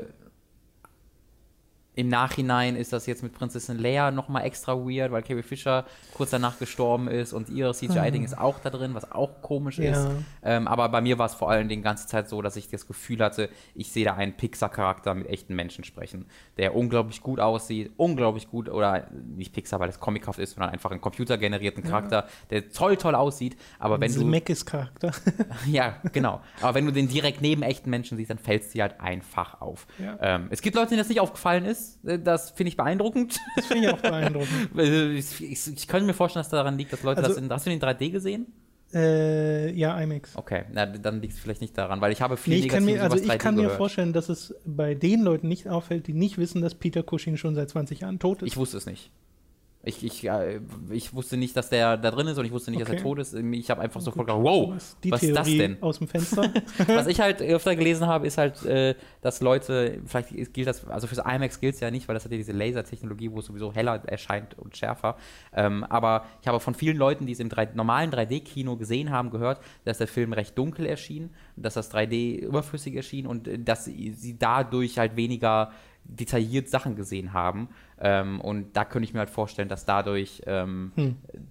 [1.97, 5.83] im Nachhinein ist das jetzt mit Prinzessin Leia nochmal extra weird, weil Carrie Fisher
[6.13, 10.05] kurz danach gestorben ist und ihr CGI-Ding ist auch da drin, was auch komisch ist.
[10.05, 10.11] Ja.
[10.43, 12.85] Ähm, aber bei mir war es vor allem die ganze Zeit so, dass ich das
[12.85, 17.91] Gefühl hatte, ich sehe da einen Pixar-Charakter mit echten Menschen sprechen, der unglaublich gut aussieht,
[17.97, 22.69] unglaublich gut, oder nicht Pixar, weil es comichaft ist, sondern einfach einen computergenerierten Charakter, der
[22.69, 23.57] toll, toll aussieht.
[23.79, 24.19] Aber wenn du.
[24.19, 25.11] Zemeckis-Charakter.
[25.67, 26.41] Ja, genau.
[26.61, 29.61] Aber wenn du den direkt neben echten Menschen siehst, dann fällt es dir halt einfach
[29.61, 29.87] auf.
[29.97, 30.17] Ja.
[30.21, 31.86] Ähm, es gibt Leute, denen das nicht aufgefallen ist.
[32.05, 33.38] Äh, Das finde ich beeindruckend.
[33.55, 34.69] Das finde ich auch beeindruckend.
[34.77, 37.49] Äh, ich, ich, ich könnte mir vorstellen, dass daran liegt, dass Leute Also- das in.
[37.51, 38.47] Hast du den in 3D gesehen?
[38.93, 40.35] Äh, ja, IMAX.
[40.38, 42.85] Okay, na, dann liegt es vielleicht nicht daran, weil ich habe viel Nee, ich kann
[42.85, 46.14] mir, also ich 3D kann mir vorstellen, dass es bei den Leuten nicht auffällt, die
[46.14, 48.47] nicht wissen, dass Peter Cushing schon seit 20 Jahren tot ist.
[48.47, 49.11] Ich wusste es nicht.
[49.88, 50.59] Ich, ich, äh,
[50.89, 52.97] ich wusste nicht, dass der da drin ist und ich wusste nicht, dass Okay.
[52.97, 53.34] er tot ist.
[53.34, 54.73] Ich habe einfach sofort gedacht, wow,
[55.03, 55.81] die was ist das Theorie denn?
[55.81, 56.51] aus dem Fenster.
[56.88, 61.07] Was ich halt öfter gelesen habe, ist halt, äh, dass Leute, vielleicht gilt das, also
[61.07, 63.73] fürs IMAX gilt es ja nicht, weil das hat ja diese Lasertechnologie, wo es sowieso
[63.73, 65.15] heller erscheint und schärfer.
[65.53, 69.30] Ähm, aber ich habe von vielen Leuten, die es im 3, normalen 3D-Kino gesehen haben,
[69.31, 73.85] gehört, dass der Film recht dunkel erschien, dass das 3D überflüssig erschien und äh, dass
[73.85, 75.72] sie sie dadurch halt weniger
[76.03, 77.68] detailliert Sachen gesehen haben.
[77.99, 80.91] Ähm, und da könnte ich mir halt vorstellen, dass dadurch ähm,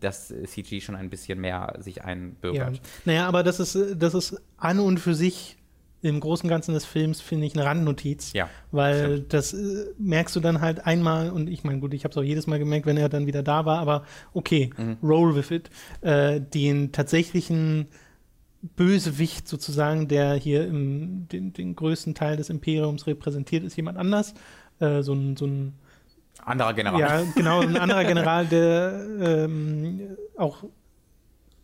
[0.01, 2.05] das CG schon ein bisschen mehr sich ja.
[2.05, 2.81] einbürgert.
[3.05, 5.57] Naja, aber das ist, das ist an und für sich
[6.03, 8.33] im Großen Ganzen des Films, finde ich, eine Randnotiz.
[8.33, 12.13] Ja, Weil das äh, merkst du dann halt einmal, und ich meine, gut, ich habe
[12.13, 14.99] es auch jedes Mal gemerkt, wenn er dann wieder da war, aber okay, Mhm.
[15.03, 15.71] roll with it.
[16.03, 17.89] Äh, den tatsächlichen
[18.77, 24.35] Bösewicht sozusagen, der hier im, den, den größten Teil des Imperiums repräsentiert, ist jemand anders.
[24.81, 25.75] Äh, so ein, so ein
[26.47, 27.01] Anderer General.
[27.01, 30.65] ja, genau, ein anderer General, der ähm, auch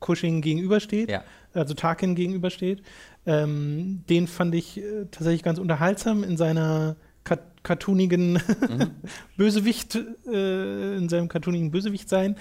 [0.00, 1.22] Cushing gegenübersteht, Ja.
[1.54, 2.82] also Tarkin gegenübersteht.
[3.24, 8.32] Ähm, den fand ich äh, tatsächlich ganz unterhaltsam in seiner car cartoonigen
[8.68, 8.90] Mhm.
[9.36, 9.94] Bösewicht,
[10.26, 12.34] äh, in seinem cartoonigen Bösewicht sein.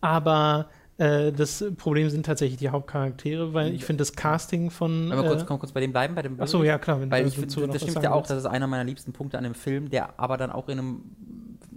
[0.00, 5.10] Aber äh, das Problem sind tatsächlich die Hauptcharaktere, weil ich finde das Casting von.
[5.10, 6.98] Wenn wir kurz, äh, kurz bei dem bleiben, bei dem Achso, ja, klar.
[7.02, 9.44] Wenn Weil ich finde, das stimmt ja auch, das ist einer meiner liebsten Punkte an
[9.44, 11.00] dem Film, der aber dann auch in einem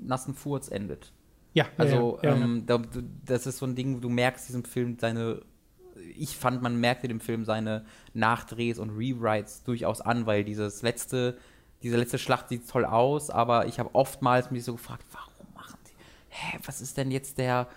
[0.08, 1.12] nassen Furz endet.
[1.54, 2.44] Ja, Also, ja, ja, ja.
[2.44, 2.80] ähm, du-
[3.26, 5.42] das ist so ein Ding, du merkst diesem Film seine,
[6.16, 11.38] ich fand, man merkte dem Film seine Nachdrehs und Rewrites durchaus an, weil dieses letzte,
[11.84, 15.78] diese letzte Schlacht sieht toll aus, aber ich habe oftmals mich so gefragt, warum machen
[15.88, 15.94] die,
[16.30, 17.68] hä, was ist denn jetzt der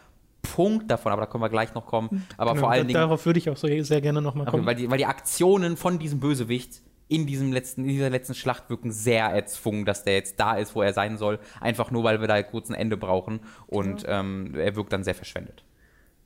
[0.43, 1.12] Punkt davon?
[1.12, 2.27] Aber da können wir gleich noch kommen.
[2.36, 4.66] Aber Genau, vor allen Dingen, Darauf würde ich auch so sehr gerne nochmal kommen.
[4.66, 8.70] weil, die, weil die Aktionen von diesem Bösewicht in diesem letzten, in dieser letzten Schlacht
[8.70, 11.41] wirken sehr erzwungen, dass der jetzt da ist, wo er sein soll.
[11.61, 13.41] Einfach nur, weil wir da kurz ein Ende brauchen.
[13.66, 15.65] Und ähm, er wirkt dann sehr verschwendet.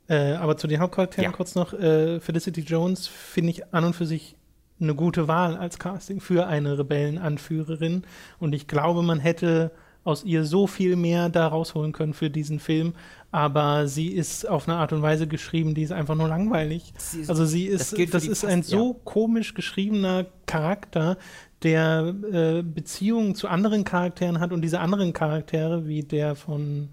[0.09, 1.36] Äh, aber zu den Hauptcharakteren Ja.
[1.36, 1.73] kurz noch.
[1.73, 4.36] Äh, Felicity Jones finde ich an und für sich
[4.78, 8.02] eine gute Wahl als Casting für eine Rebellenanführerin.
[8.39, 9.70] Und ich glaube, man hätte
[10.05, 12.93] aus ihr so viel mehr da rausholen können für diesen Film.
[13.32, 16.93] Aber sie ist auf eine Art und Weise geschrieben, die ist einfach nur langweilig.
[16.98, 21.16] Sie ist- also sie das ist, das, die ist fast- ein so komisch geschriebener Charakter,
[21.62, 26.90] der äh, Beziehungen zu anderen Charakteren hat und diese anderen Charaktere, wie der von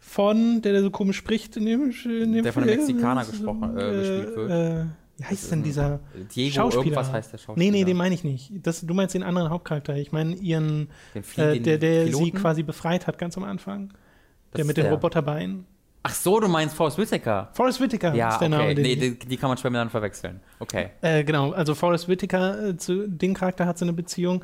[0.00, 3.22] von, der, der so komisch spricht, in dem, in dem Der von einem Film, Mexikaner
[3.22, 4.50] äh, gesprochen- äh, gespielt wird.
[4.50, 4.84] Äh,
[5.18, 6.00] wie heißt denn dieser
[6.34, 6.84] Diego Schauspieler?
[6.86, 7.64] irgendwas heißt der Schauspieler.
[7.72, 8.52] Nee, nee, den meine ich nicht.
[8.62, 9.96] Das, du meinst den anderen Hauptcharakter.
[9.96, 10.88] Ich meine ihren,
[11.36, 12.38] äh, der, der sie Piloten?
[12.38, 13.88] quasi befreit hat ganz am Anfang.
[14.52, 14.90] Das der mit der.
[14.90, 15.66] Roboterbeinen.
[16.04, 17.50] Ach so, du meinst Forrest Whitaker.
[17.52, 18.62] Forrest Whitaker Ja, ist der Name.
[18.64, 18.74] okay.
[18.76, 20.40] den Nee, die, die kann man schwer miteinander verwechseln.
[20.60, 20.90] Okay.
[21.02, 24.42] Äh, genau, also Forrest Whitaker, äh, zu dem Charakter hat sie eine Beziehung.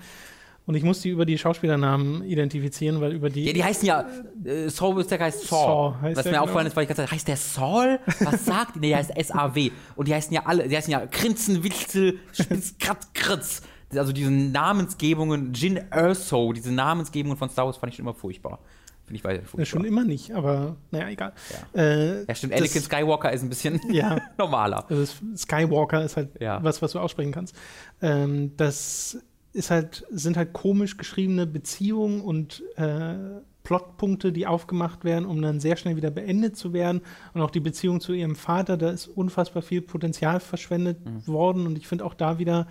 [0.66, 3.44] Und ich muss die über die Schauspielernamen identifizieren, weil über die.
[3.44, 4.06] Ja, die heißen ja,
[4.44, 5.58] äh, Saul Whitaker heißt Saul.
[5.92, 6.42] Saul heißt Was mir genau.
[6.44, 7.98] aufgefallen ist, weil ich gerade heißt der Saul?
[8.20, 8.80] Was sagt die?
[8.80, 9.70] Nee, der heißt S-A-W.
[9.96, 13.62] Und die heißen ja alle, die heißen ja Grinzen, Witzel, Spitz, Kratz, Kritz.
[13.94, 18.58] Also diese Namensgebungen, Jin Erso, diese Namensgebungen von Star Wars fand ich schon immer furchtbar.
[19.04, 19.66] Finde ich weiter furchtbar.
[19.66, 21.32] schon immer nicht, aber naja, egal.
[21.76, 24.18] Äh, ja, stimmt, Anakin Skywalker ist ein bisschen Ja.
[24.38, 24.86] normaler.
[24.88, 26.64] Also Skywalker ist halt Ja.
[26.64, 27.54] was, was du aussprechen kannst.
[28.00, 29.18] Ähm, das
[29.54, 33.14] ist halt, sind halt komisch geschriebene Beziehungen und äh,
[33.62, 37.00] Plotpunkte, die aufgemacht werden, um dann sehr schnell wieder beendet zu werden.
[37.32, 41.26] Und auch die Beziehung zu ihrem Vater, da ist unfassbar viel Potenzial verschwendet Mhm.
[41.26, 41.66] worden.
[41.66, 42.66] Und ich finde auch da wieder,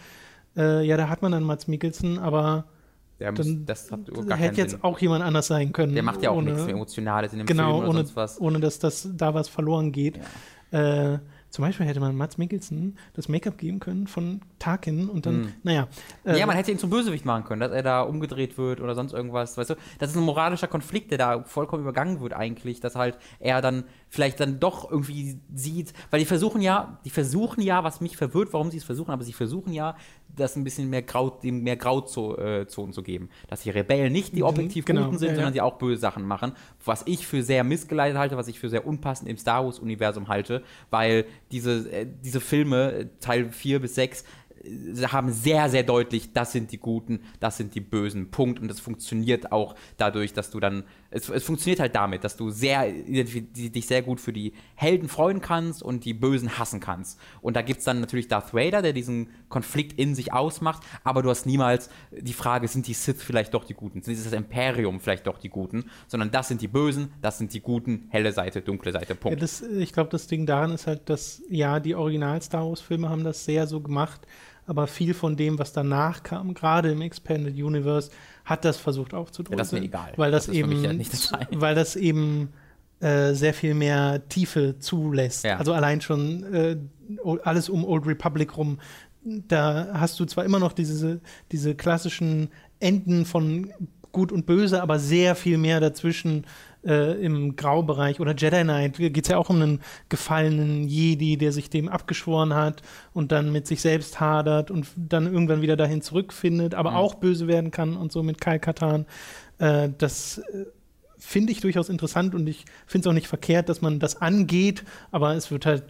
[0.55, 2.65] äh, ja, da hat man dann Mats Mikkelsen, aber
[3.19, 4.84] Der muss, dann das hat gar hätte jetzt Sinn.
[4.84, 5.93] auch jemand anders sein können.
[5.95, 8.15] Der macht ja auch ohne- nichts mehr Emotionales in dem Genau, Film oder ohne, sonst
[8.15, 8.39] was.
[8.41, 10.19] ohne dass das da was verloren geht.
[10.72, 11.14] Ja.
[11.14, 11.19] Äh,
[11.53, 15.53] zum Beispiel hätte man Mats Mikkelsen das Make-up geben können von Tarkin und dann, Mhm.
[15.61, 15.88] naja.
[16.25, 18.95] ja, äh, man hätte ihn zum Bösewicht machen können, dass er da umgedreht wird oder
[18.95, 19.55] sonst irgendwas.
[19.55, 23.19] Weißt du, das ist ein moralischer Konflikt, der da vollkommen übergangen wird eigentlich, dass halt
[23.39, 23.84] er dann
[24.14, 28.53] vielleicht dann doch irgendwie sieht, weil die versuchen ja, die versuchen ja, was mich verwirrt,
[28.53, 29.95] warum sie es versuchen, aber sie versuchen ja,
[30.35, 33.30] das ein bisschen mehr Grau, dem mehr Grauzonen zu geben.
[33.48, 35.99] Dass die Rebellen nicht die Mhm, objektiv genau, Guten sind, ja, sondern die auch böse
[35.99, 36.52] Sachen machen,
[36.85, 40.61] was ich für sehr missgeleitet halte, was ich für sehr unpassend im Star Wars-Universum halte,
[40.91, 44.26] weil diese, äh, diese Filme, äh, Teil 4 bis 6,
[44.64, 48.60] sie haben sehr, sehr deutlich, das sind die Guten, das sind die Bösen, Punkt.
[48.60, 50.84] Und das funktioniert auch dadurch, dass du dann,
[51.14, 55.41] es, es funktioniert halt damit, dass du sehr, dich sehr gut für die Helden freuen
[55.41, 57.19] kannst und die Bösen hassen kannst.
[57.41, 61.22] Und da gibt es dann natürlich Darth Vader, der diesen Konflikt in sich ausmacht, aber
[61.22, 64.02] du hast niemals die Frage, sind die Sith vielleicht doch die Guten?
[64.02, 65.85] Sind das Imperium vielleicht doch die Guten?
[66.07, 69.41] Sondern das sind die Bösen, das sind die Guten, helle Seite, dunkle Seite, Ja, Punkt.
[69.41, 73.45] das, ich glaube, das Ding daran ist halt, dass ja, die Original-Star Wars-Filme haben das
[73.45, 74.22] sehr so gemacht,
[74.65, 78.11] aber viel von dem, was danach kam, gerade im Expanded Universe,
[78.45, 79.57] hat das versucht aufzudröseln.
[79.57, 80.14] Ja, das ist mir egal.
[80.15, 81.61] Weil das, Das eben, ja entscheidend.
[81.61, 82.49] weil das eben
[82.99, 85.44] äh, sehr viel mehr Tiefe zulässt.
[85.44, 85.57] Ja.
[85.57, 86.77] Also allein schon äh,
[87.44, 88.80] alles um Old Republic rum.
[89.26, 91.22] Da hast du zwar immer noch diese,
[91.52, 92.49] diese klassischen
[92.80, 93.72] Enden von
[94.11, 96.45] Gut und Böse, aber sehr viel mehr dazwischen
[96.85, 98.19] äh, im Graubereich.
[98.19, 102.53] Oder Jedi Knight geht es ja auch um einen gefallenen Jedi, der sich dem abgeschworen
[102.53, 102.81] hat
[103.14, 106.97] und dann mit sich selbst hadert und dann irgendwann wieder dahin zurückfindet, aber Mhm.
[106.97, 109.05] auch böse werden kann und so mit Kyle Katan.
[109.60, 110.65] Äh, das äh,
[111.18, 114.84] finde ich durchaus interessant und ich finde es auch nicht verkehrt, dass man das angeht,
[115.11, 115.84] aber es wird halt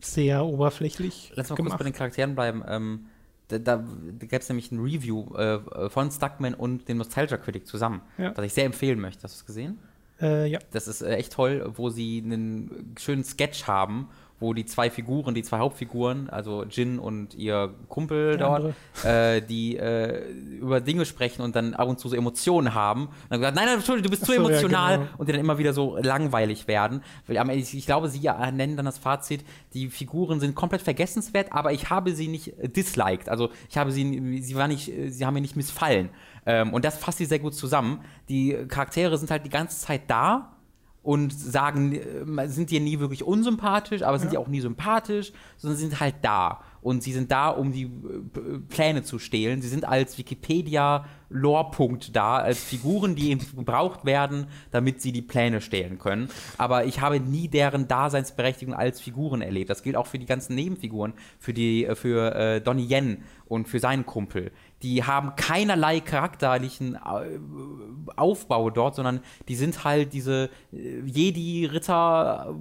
[0.00, 1.70] sehr oberflächlich Lass mal gemacht.
[1.72, 2.62] kurz bei den Charakteren bleiben.
[2.68, 3.06] Ähm,
[3.48, 3.76] da da,
[4.18, 8.36] da gab es nämlich ein Review äh, von Stuckman und dem Nostalgia Critic zusammen, Ja.
[8.36, 9.22] was ich sehr empfehlen möchte.
[9.22, 9.78] Hast du es gesehen?
[10.20, 10.58] Äh, ja.
[10.72, 15.34] Das ist äh, echt toll, wo sie einen schönen Sketch haben, wo die zwei Figuren,
[15.34, 18.74] die zwei Hauptfiguren, also Jin und ihr Kumpel Der dort,
[19.04, 20.28] äh, die äh,
[20.60, 23.06] über Dinge sprechen und dann ab und zu so Emotionen haben.
[23.06, 25.10] Und dann gesagt, nein, nein, Entschuldigung, du bist Ach zu so, ja, emotional genau.
[25.16, 27.02] und die dann immer wieder so langweilig werden.
[27.28, 31.88] Ich glaube, sie ja nennen dann das Fazit, die Figuren sind komplett vergessenswert, aber ich
[31.88, 33.28] habe sie nicht disliked.
[33.30, 36.10] Also ich habe sie, sie war nicht, sie haben mir nicht missfallen.
[36.46, 38.00] Ähm, und das fasst sie sehr gut zusammen.
[38.28, 40.52] Die Charaktere sind halt die ganze Zeit da
[41.02, 45.78] und sagen, äh, sind dir nie wirklich unsympathisch, aber sind dir auch nie sympathisch, sondern
[45.78, 46.62] sind halt da.
[46.82, 47.88] Und sie sind da, um die äh,
[48.32, 49.60] P- Pläne zu stehlen.
[49.60, 55.98] Sie sind als Wikipedia-Lore-Punkt da, als Figuren, die gebraucht werden, damit sie die Pläne stehlen
[55.98, 56.28] können.
[56.58, 59.68] Aber ich habe nie deren Daseinsberechtigung als Figuren erlebt.
[59.70, 63.68] Das gilt auch für die ganzen Nebenfiguren, für, die, äh, für äh, Donnie Yen und
[63.68, 64.52] für seinen Kumpel.
[64.82, 67.38] Die haben keinerlei charakterlichen äh,
[68.16, 72.54] Aufbau dort, sondern die sind halt diese äh, Jedi-Ritter,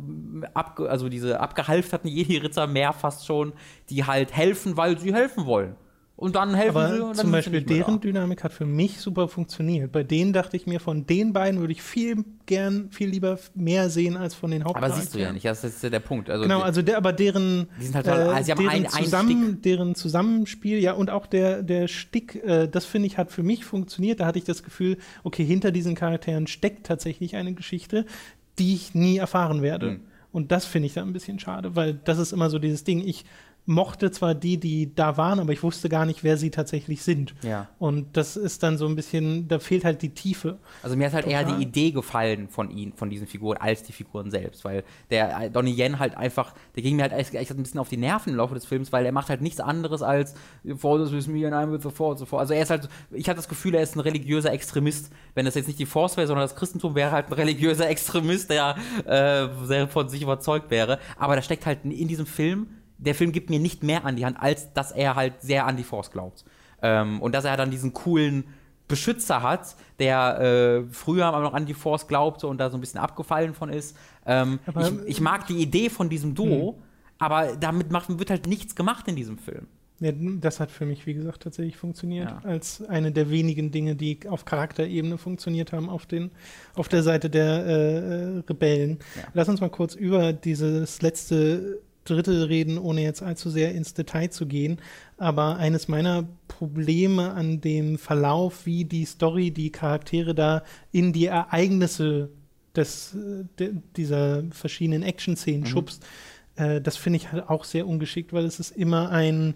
[0.54, 3.54] äh, also diese abgehalfterten Jedi-Ritter mehr fast schon,
[3.90, 5.76] die halt helfen, weil sie helfen wollen.
[6.18, 8.00] Und dann helfen sie Aber und dann zum sie Beispiel deren da.
[8.00, 9.92] Dynamik hat für mich super funktioniert.
[9.92, 13.90] Bei denen dachte ich mir, von den beiden würde ich viel gern, viel lieber mehr
[13.90, 15.02] sehen als von den Aber Hauptcharakteren.
[15.04, 16.30] siehst du ja nicht, das ist ja der Punkt.
[16.30, 18.16] Also Genau, also der, aber deren, Die sind halt toll.
[18.34, 22.42] Ah, sie haben deren, ein- ein zusammen, deren Zusammenspiel, ja, und auch der, der Stick,
[22.46, 24.22] äh, das finde ich, hat für mich funktioniert.
[24.22, 28.06] Da hatte ich das Gefühl, okay, hinter diesen Charakteren steckt tatsächlich eine Geschichte,
[28.58, 29.92] die ich nie erfahren werde.
[29.92, 30.00] Mhm.
[30.32, 33.02] Und das finde ich da ein bisschen schade, weil das ist immer so dieses Ding.
[33.06, 33.26] Ich
[33.66, 37.34] mochte zwar die, die da waren, aber ich wusste gar nicht, wer sie tatsächlich sind.
[37.42, 37.68] Ja.
[37.80, 40.60] Und das ist dann so ein bisschen, da fehlt halt die Tiefe.
[40.84, 41.58] Also mir hat halt eher Total.
[41.58, 45.50] die Idee gefallen von ihnen, von diesen Figuren, als die Figuren selbst, weil der äh,
[45.50, 48.32] Donnie Yen halt einfach, der ging mir halt echt, echt ein bisschen auf die Nerven
[48.32, 50.36] im Laufe des Films, weil er macht halt nichts anderes als
[50.78, 52.20] Force is with me and I'm with the Force.
[52.20, 52.42] the Force.
[52.42, 55.12] Also er ist halt, ich hatte das Gefühl, er ist ein religiöser Extremist.
[55.34, 58.50] Wenn das jetzt nicht die Force wäre, sondern das Christentum wäre halt ein religiöser Extremist,
[58.50, 58.76] der
[59.06, 61.00] äh, sehr von sich überzeugt wäre.
[61.18, 62.68] Aber da steckt halt in diesem Film,
[62.98, 65.78] der Film gibt mir nicht mehr an die Hand, als dass er halt sehr an
[65.78, 66.46] die Force glaubt.
[66.82, 68.46] Ähm, und dass er dann diesen coolen
[68.88, 72.82] Beschützer hat, der äh, früher aber noch an die Force glaubte und da so ein
[72.82, 73.98] bisschen abgefallen von ist.
[74.26, 76.80] Ähm, ich, ich mag die Idee von diesem Duo,
[77.18, 79.68] aber damit macht, wird halt nichts gemacht in diesem Film.
[80.02, 82.30] Ja, das hat für mich, wie gesagt, tatsächlich funktioniert.
[82.30, 82.42] Ja.
[82.44, 86.32] Als eine der wenigen Dinge, die auf Charakterebene funktioniert haben auf, den,
[86.76, 89.00] auf der Seite der äh, Rebellen.
[89.16, 89.24] Ja.
[89.34, 94.30] Lass uns mal kurz über dieses letzte Drittel reden, ohne jetzt allzu sehr ins Detail
[94.30, 94.78] zu gehen.
[95.18, 101.26] Aber eines meiner Probleme an dem Verlauf, wie die Story, die Charaktere da in die
[101.26, 102.30] Ereignisse
[102.76, 105.66] des, äh, de, dieser verschiedenen Action-Szenen Mhm.
[105.66, 106.06] schubst,
[106.56, 109.56] äh, das finde ich halt auch sehr ungeschickt, weil es ist immer ein,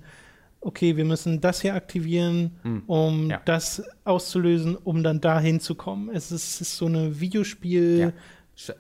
[0.62, 2.84] okay, wir müssen das hier aktivieren, Mhm.
[2.88, 3.42] um Ja.
[3.46, 6.10] das auszulösen, um dann dahin zu kommen.
[6.14, 8.00] Es ist, es ist so eine Videospiel.
[8.00, 8.12] Ja.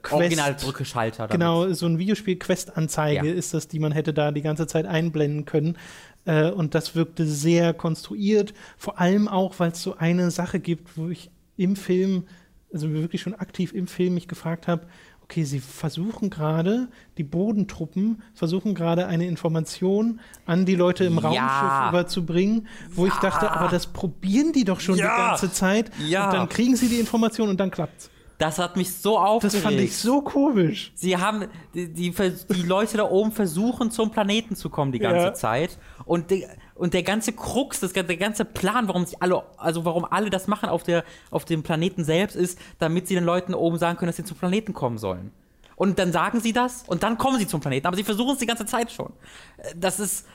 [0.01, 1.27] Quest- Originalbrücke-Schalter.
[1.27, 1.31] damit.
[1.31, 3.34] Genau, so ein Videospiel-Quest-Anzeige Ja.
[3.34, 5.77] ist das, die man hätte da die ganze Zeit einblenden können.
[6.26, 8.53] Äh, und das wirkte sehr konstruiert.
[8.77, 12.26] Vor allem auch, weil es so eine Sache gibt, wo ich im Film,
[12.73, 14.85] also wirklich schon aktiv im Film mich gefragt habe,
[15.23, 16.88] okay, sie versuchen gerade,
[17.18, 21.22] die Bodentruppen versuchen gerade eine Information an die Leute im Ja.
[21.22, 25.15] Raumschiff überzubringen, wo ich dachte, aber das probieren die doch schon Ja.
[25.15, 25.91] die ganze Zeit.
[26.07, 26.26] Ja.
[26.26, 28.10] Und dann kriegen sie die Information und dann klappt's.
[28.40, 29.57] Das hat mich so Das aufgeregt.
[29.64, 30.91] fand ich so komisch.
[30.95, 35.26] Sie haben, die, die, die Leute da oben versuchen zum Planeten zu kommen die ganze
[35.28, 35.34] Ja.
[35.34, 35.78] Zeit.
[36.06, 40.06] Und, die, und der ganze Krux, das, der ganze Plan, warum sich alle, also warum
[40.06, 43.78] alle das machen auf, der, auf dem Planeten selbst, ist, damit sie den Leuten oben
[43.78, 45.32] sagen können, dass sie zum Planeten kommen sollen.
[45.76, 47.88] Und dann sagen sie das und dann kommen sie zum Planeten.
[47.88, 49.11] Aber sie versuchen es die ganze Zeit schon.
[49.57, 50.26] Äh, Das ist.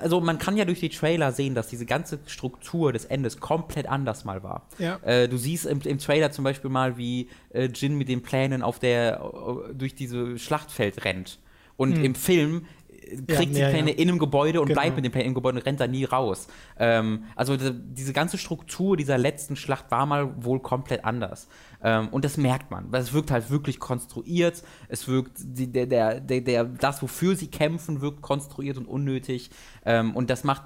[0.00, 3.86] Also man kann ja durch die Trailer sehen, dass diese ganze Struktur des Endes komplett
[3.88, 4.66] anders mal war.
[4.78, 4.98] Ja.
[5.02, 8.62] Äh, du siehst im, im Trailer zum Beispiel mal, wie äh, Jin mit den Plänen
[8.62, 11.38] auf der äh, durch diese Schlachtfeld rennt.
[11.76, 13.68] Und im Film äh, kriegt sie Hm.
[13.68, 13.96] ja, Pläne ja.
[13.98, 14.80] in einem Gebäude und Genau.
[14.80, 16.48] bleibt mit den Plänen im Gebäude und rennt da nie raus.
[16.78, 21.48] Ähm, also die, diese ganze Struktur dieser letzten Schlacht war mal wohl komplett anders.
[21.86, 22.90] Ähm, und das merkt man.
[22.90, 24.64] weil Es wirkt halt wirklich konstruiert.
[24.88, 29.50] Es wirkt, die, der, der, der, das, wofür sie kämpfen, wirkt konstruiert und unnötig.
[29.84, 30.64] Ähm, und das macht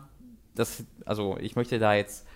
[0.54, 2.26] das, also ich möchte da jetzt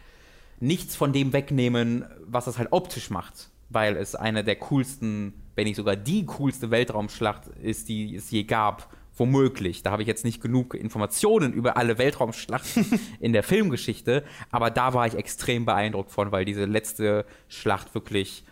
[0.61, 5.65] nichts von dem wegnehmen, was das halt optisch macht, weil es eine der coolsten, wenn
[5.65, 8.95] nicht sogar die coolste Weltraumschlacht ist, die es je gab.
[9.17, 9.85] Womöglich.
[9.85, 12.85] Da habe ich jetzt nicht genug Informationen über alle Weltraumschlachten
[13.21, 18.45] in der Filmgeschichte, aber da war ich extrem beeindruckt von, weil diese letzte Schlacht wirklich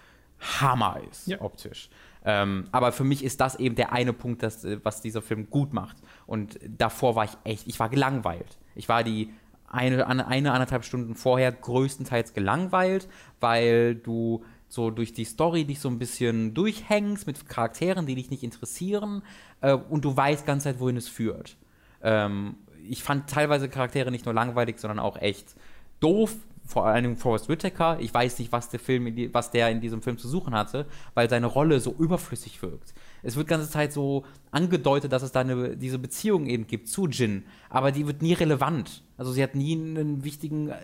[0.43, 1.41] Hammer ist, Ja.
[1.41, 1.89] optisch.
[2.25, 5.51] Ähm, aber für mich ist das eben der eine Punkt, das, äh, was dieser Film
[5.51, 5.97] gut macht.
[6.27, 8.59] Und davor war ich echt, ich war gelangweilt.
[8.75, 9.33] Ich war die
[9.69, 13.09] eine, eine, eine anderthalb Stunden vorher größtenteils gelangweilt,
[13.41, 18.31] weil du so durch die Story dich so ein bisschen durchhängst mit Charakteren, die dich
[18.31, 19.23] nicht interessieren
[19.61, 21.57] äh, und du weißt ganz Zeit, wohin es führt.
[22.03, 22.57] Ähm,
[22.89, 25.55] ich fand teilweise Charaktere nicht nur langweilig, sondern auch echt
[26.01, 26.35] doof.
[26.65, 27.99] Vor allem Forrest Whitaker.
[28.01, 30.55] Ich weiß nicht, was der Film, in die, was der in diesem Film zu suchen
[30.55, 32.95] hatte, weil seine Rolle so überflüssig wirkt.
[33.23, 36.89] Es wird die ganze Zeit so angedeutet, dass es da eine, diese Beziehung eben gibt
[36.89, 39.03] zu Jin, aber die wird nie relevant.
[39.17, 40.77] Also sie hat nie einen wichtigen äh,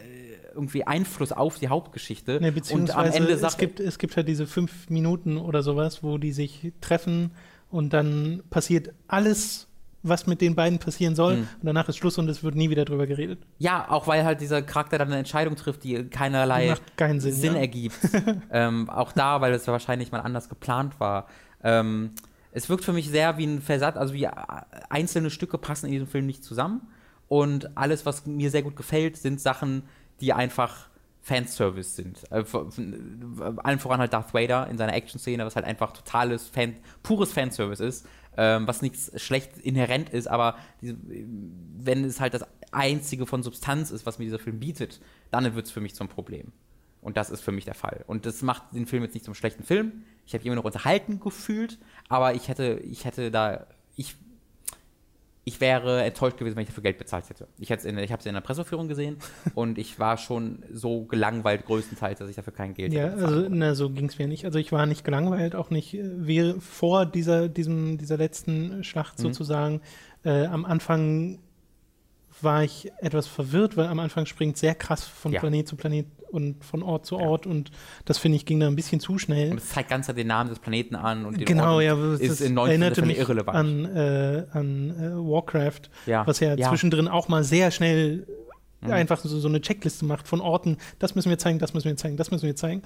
[0.55, 2.41] irgendwie Einfluss auf die Hauptgeschichte.
[2.41, 6.03] Ne, und am Ende es, sagt gibt, es gibt halt diese fünf Minuten oder sowas,
[6.03, 7.31] wo die sich treffen
[7.71, 9.68] und dann passiert alles,
[10.03, 11.35] was mit den beiden passieren soll.
[11.35, 11.41] Hm.
[11.41, 13.41] Und danach ist Schluss und es wird nie wieder drüber geredet.
[13.59, 17.61] Ja, auch weil halt dieser Charakter dann eine Entscheidung trifft, die keinerlei keinen Sinn, ja.
[17.61, 17.99] ergibt.
[18.53, 21.27] ähm, auch da, weil es ja wahrscheinlich mal anders geplant war.
[21.63, 22.13] Ähm,
[22.53, 24.31] es wirkt für mich sehr wie ein Versatz, also wie äh,
[24.89, 26.83] einzelne Stücke passen in diesem Film nicht zusammen.
[27.29, 29.83] Und alles, was mir sehr gut gefällt, sind Sachen,
[30.21, 30.89] die einfach
[31.21, 32.21] Fanservice sind.
[32.33, 32.69] Äh, v-
[33.63, 37.85] allen voran halt Darth Vader in seiner Action-Szene, was halt einfach totales Fan, pures Fanservice
[37.85, 38.07] ist,
[38.39, 43.91] ähm, was nichts schlecht inhärent ist, aber diese, wenn es halt das einzige von Substanz
[43.91, 45.01] ist, was mir dieser Film bietet,
[45.33, 46.53] dann wird es für mich zum Problem.
[47.01, 48.05] Und das ist für mich der Fall.
[48.07, 50.05] Und das macht den Film jetzt nicht zum schlechten Film.
[50.25, 51.79] Ich habe immer noch unterhalten gefühlt,
[52.09, 53.67] aber ich hätte, ich hätte da,
[53.97, 54.15] ich,
[55.49, 57.49] ich wäre enttäuscht gewesen, wenn ich dafür Geld bezahlt hätte.
[57.59, 59.17] Ich, in- ich habe es in der Presseführung gesehen
[59.55, 63.35] und ich war schon so gelangweilt größtenteils, dass ich dafür kein Geld Ja, hätte bezahlen
[63.45, 64.45] also na, so ging es mir nicht.
[64.45, 69.19] Also ich war nicht gelangweilt, auch nicht äh, wie vor dieser, diesem, dieser letzten Schlacht
[69.19, 69.23] Mhm.
[69.25, 69.81] sozusagen.
[70.25, 71.39] Äh, am Anfang
[72.41, 75.41] war ich etwas verwirrt, weil am Anfang springt sehr krass von Ja.
[75.41, 77.27] Planet zu Planet und von Ort zu Ja.
[77.27, 77.71] Ort und
[78.05, 79.51] das finde ich ging da ein bisschen zu schnell.
[79.53, 82.21] Und es zeigt ganz den Namen des Planeten an und den Genau, Ort ja, das
[82.21, 83.57] ist in 90 erinnerte mich irrelevant.
[83.57, 86.69] an, äh, an äh, Warcraft, Ja, was ja, ja.
[86.69, 88.27] zwischendrin auch mal sehr schnell
[88.81, 88.93] Mhm.
[88.93, 91.97] einfach so, so eine Checkliste macht von Orten, das müssen wir zeigen, das müssen wir
[91.97, 92.83] zeigen, das müssen wir zeigen.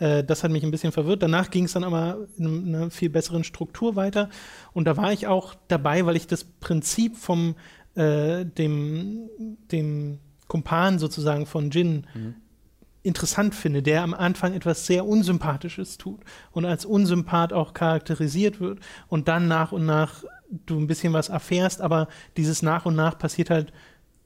[0.00, 1.22] Äh, das hat mich ein bisschen verwirrt.
[1.22, 4.28] Danach ging es dann aber in einer viel besseren Struktur weiter
[4.72, 7.54] und da war ich auch dabei, weil ich das Prinzip vom
[7.94, 9.28] äh, dem,
[9.70, 10.18] dem
[10.48, 12.34] Kumpan sozusagen von Jin Mhm.
[13.06, 16.20] Interessant finde, der am Anfang etwas sehr Unsympathisches tut
[16.52, 20.24] und als Unsympath auch charakterisiert wird und dann nach und nach
[20.66, 23.72] du ein bisschen was erfährst, aber dieses nach und nach passiert halt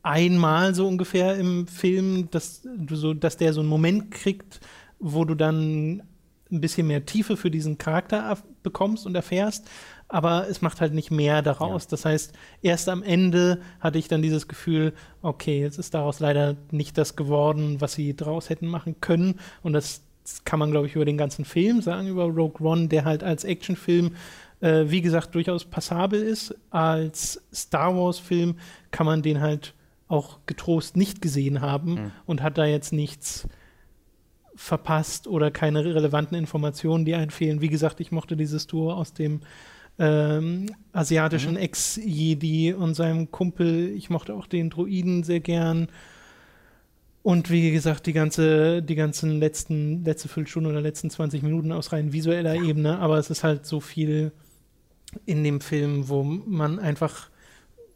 [0.02, 4.61] einmal so ungefähr im Film, dass du so, dass der so einen Moment kriegt,
[4.98, 6.02] wo du dann
[6.51, 9.69] ein bisschen mehr Tiefe für diesen Charakter bekommst und erfährst,
[10.11, 11.87] aber es macht halt nicht mehr daraus.
[11.87, 12.32] Das heißt,
[12.62, 14.93] erst am Ende hatte ich dann dieses Gefühl,
[15.23, 19.39] okay, jetzt ist daraus leider nicht das geworden, was sie daraus hätten machen können.
[19.62, 20.03] Und das
[20.45, 23.45] kann man, glaube ich, über den ganzen Film sagen, über Rogue One, der halt als
[23.45, 24.16] Actionfilm,
[24.61, 26.55] äh, wie gesagt, durchaus passabel ist.
[26.70, 28.57] Als Star Wars-Film
[28.91, 29.74] kann man den halt
[30.09, 32.11] auch getrost nicht gesehen haben Mhm.
[32.27, 33.47] und hat da jetzt nichts
[34.57, 37.61] verpasst oder keine relevanten Informationen, die einem fehlen.
[37.61, 39.41] Wie gesagt, ich mochte dieses Duo aus dem
[40.01, 41.59] ähm, asiatischen mhm.
[41.59, 43.90] Ex-Jedi und seinem Kumpel.
[43.94, 45.89] Ich mochte auch den Druiden sehr gern.
[47.22, 51.93] Und wie gesagt, die ganze, die ganzen letzten, letzte Viertelstunde oder letzten 20 Minuten aus
[51.93, 52.62] rein visueller ja.
[52.62, 54.32] Ebene, aber es ist halt so viel
[55.27, 57.28] in dem Film, wo man einfach,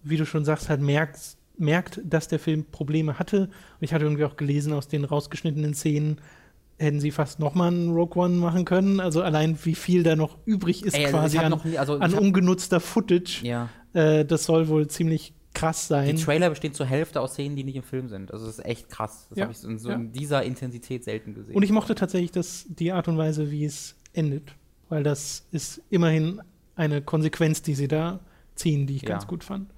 [0.02, 3.44] wie du schon sagst, halt merkt, merkt, dass der Film Probleme hatte.
[3.44, 6.20] Und ich hatte irgendwie auch gelesen aus den rausgeschnittenen Szenen,
[6.78, 9.00] hätten sie fast nochmal einen Rogue One machen können.
[9.00, 12.14] Also allein wie viel da noch übrig ist Ey, also quasi an, nie, also an
[12.14, 13.40] ungenutzter Footage.
[13.42, 13.68] Ja.
[13.92, 16.16] Äh, das soll wohl ziemlich krass sein.
[16.16, 18.32] Die Trailer bestehen zur Hälfte aus Szenen, die nicht im Film sind.
[18.32, 19.26] Also das ist echt krass.
[19.30, 19.44] Das ja.
[19.44, 19.94] habe ich in, so ja.
[19.94, 21.54] in dieser Intensität selten gesehen.
[21.54, 24.56] Und ich mochte tatsächlich das, die Art und Weise, wie es endet.
[24.88, 26.42] Weil das ist immerhin
[26.76, 28.20] eine Konsequenz, die sie da
[28.54, 29.10] ziehen, die ich ja.
[29.10, 29.70] ganz gut fand.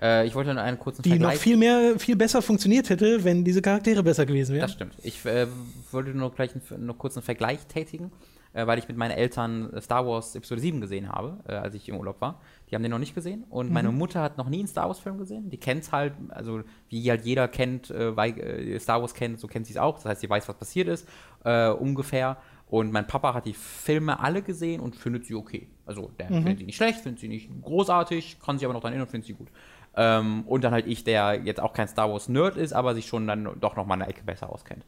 [0.00, 1.30] Äh, ich wollte noch einen kurzen die Vergleich.
[1.30, 4.62] Die noch viel mehr, viel besser funktioniert hätte, wenn diese Charaktere besser gewesen wären.
[4.62, 4.94] Das stimmt.
[5.02, 5.46] Ich äh,
[5.90, 8.10] wollte nur gleich einen, noch kurz einen Vergleich tätigen,
[8.52, 11.88] äh, weil ich mit meinen Eltern Star Wars Episode 7 gesehen habe, äh, als ich
[11.88, 12.40] im Urlaub war.
[12.70, 13.74] Die haben den noch nicht gesehen und mhm.
[13.74, 15.50] meine Mutter hat noch nie einen Star Wars Film gesehen.
[15.50, 19.38] Die kennt es halt, also wie halt jeder kennt, äh, weil äh, Star Wars kennt,
[19.38, 19.96] so kennt sie es auch.
[19.96, 21.06] Das heißt, sie weiß, was passiert ist,
[21.42, 22.36] ungefähr.
[22.70, 25.68] Und mein Papa hat die Filme alle gesehen und findet sie okay.
[25.86, 26.34] Also der mhm.
[26.36, 29.10] findet sie nicht schlecht, findet sie nicht großartig, kann sich aber noch daran erinnern und
[29.10, 29.48] findet sie gut.
[29.96, 33.26] Ähm, und dann halt ich, der jetzt auch kein Star Wars-Nerd ist, aber sich schon
[33.26, 34.84] dann doch noch mal eine Ecke besser auskennt.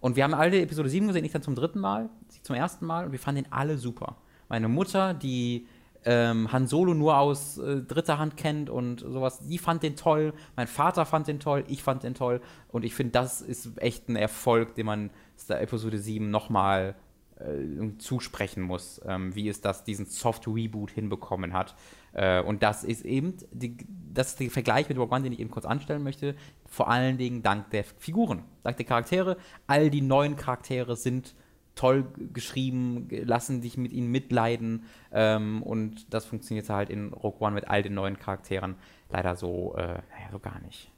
[0.00, 2.84] Und wir haben alle Episode 7 gesehen, ich dann zum dritten Mal, sie zum ersten
[2.84, 4.16] Mal, und wir fanden den alle super.
[4.48, 5.66] Meine Mutter, die
[6.04, 10.34] ähm, Han Solo nur aus äh, dritter Hand kennt und sowas, die fand den toll.
[10.56, 12.40] Mein Vater fand den toll, ich fand den toll.
[12.68, 16.96] Und ich finde, das ist echt ein Erfolg, den man Star Episode 7 nochmal
[17.38, 21.74] äh, zusprechen muss, ähm, wie es das diesen Soft Reboot hinbekommen hat.
[22.12, 23.76] Äh, und das ist eben die,
[24.12, 26.34] das ist der Vergleich mit Rogue One, den ich eben kurz anstellen möchte.
[26.66, 29.36] Vor allen Dingen dank der Figuren, dank der Charaktere.
[29.66, 31.34] All die neuen Charaktere sind
[31.74, 34.84] toll geschrieben, lassen dich mit ihnen mitleiden.
[35.10, 38.76] Ähm, und das funktioniert halt in Rogue One mit all den neuen Charakteren
[39.10, 40.90] leider so, äh, naja, so gar nicht.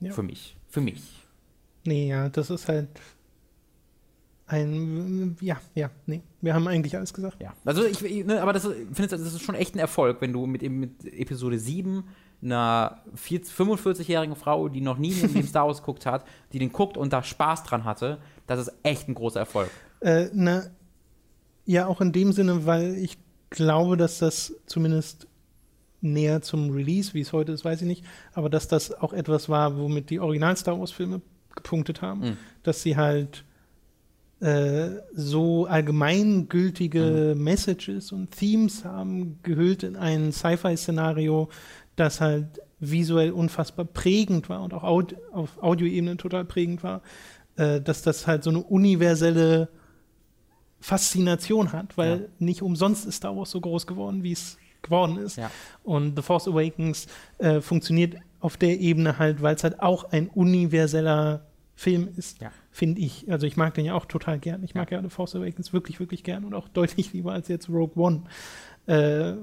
[0.00, 0.12] Ja.
[0.12, 0.56] Für mich.
[0.68, 1.26] Für mich.
[1.84, 2.88] Nee, ja, das ist halt
[4.48, 7.40] ein, ja, ja, nee, wir haben eigentlich alles gesagt.
[7.40, 10.46] Ja, also ich, ne, aber das, findest, das ist schon echt ein Erfolg, wenn du
[10.46, 12.04] mit, mit Episode 7
[12.40, 16.96] einer 45-jährigen Frau, die noch nie in dem Star Wars geguckt hat, die den guckt
[16.96, 19.70] und da Spaß dran hatte, das ist echt ein großer Erfolg.
[20.00, 20.64] Äh, na,
[21.66, 23.18] ja, auch in dem Sinne, weil ich
[23.50, 25.26] glaube, dass das zumindest
[26.00, 29.48] näher zum Release, wie es heute ist, weiß ich nicht, aber dass das auch etwas
[29.48, 31.20] war, womit die Original-Star Wars-Filme
[31.54, 32.36] gepunktet haben, mhm.
[32.62, 33.44] dass sie halt
[34.40, 37.42] äh, so allgemeingültige mhm.
[37.42, 41.48] Messages und Themes haben, gehüllt in ein Sci-Fi-Szenario,
[41.96, 47.02] das halt visuell unfassbar prägend war und auch Aud auf Audioebene total prägend war,
[47.56, 49.68] äh, dass das halt so eine universelle
[50.80, 52.26] Faszination hat, weil ja.
[52.38, 55.36] nicht umsonst ist Star Wars so groß geworden, wie es geworden ist.
[55.36, 55.50] Ja.
[55.82, 57.08] Und The Force Awakens
[57.38, 61.47] äh, funktioniert auf der Ebene halt, weil es halt auch ein universeller
[61.78, 62.40] Film ist.
[62.40, 63.30] Ja finde ich.
[63.30, 64.62] Also ich mag den ja auch total gern.
[64.62, 67.68] Ich mag ja The Force Awakens wirklich, wirklich gern und auch deutlich lieber als jetzt
[67.68, 68.22] Rogue One.
[68.86, 69.34] Äh,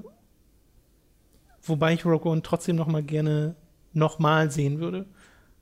[1.62, 3.54] wobei ich Rogue One trotzdem noch mal gerne
[3.92, 5.04] nochmal sehen würde.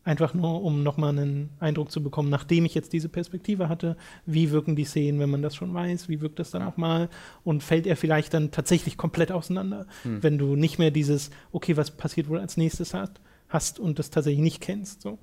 [0.04, 4.52] Einfach nur, um nochmal einen Eindruck zu bekommen, nachdem ich jetzt diese Perspektive hatte, wie
[4.52, 7.08] wirken die Szenen, wenn man das schon weiß, wie wirkt das dann auch mal
[7.42, 10.22] und fällt er vielleicht dann tatsächlich komplett auseinander, hm.
[10.22, 14.10] wenn du nicht mehr dieses, okay, was passiert wohl als nächstes hast, hast und das
[14.10, 15.02] tatsächlich nicht kennst.
[15.02, 15.18] So.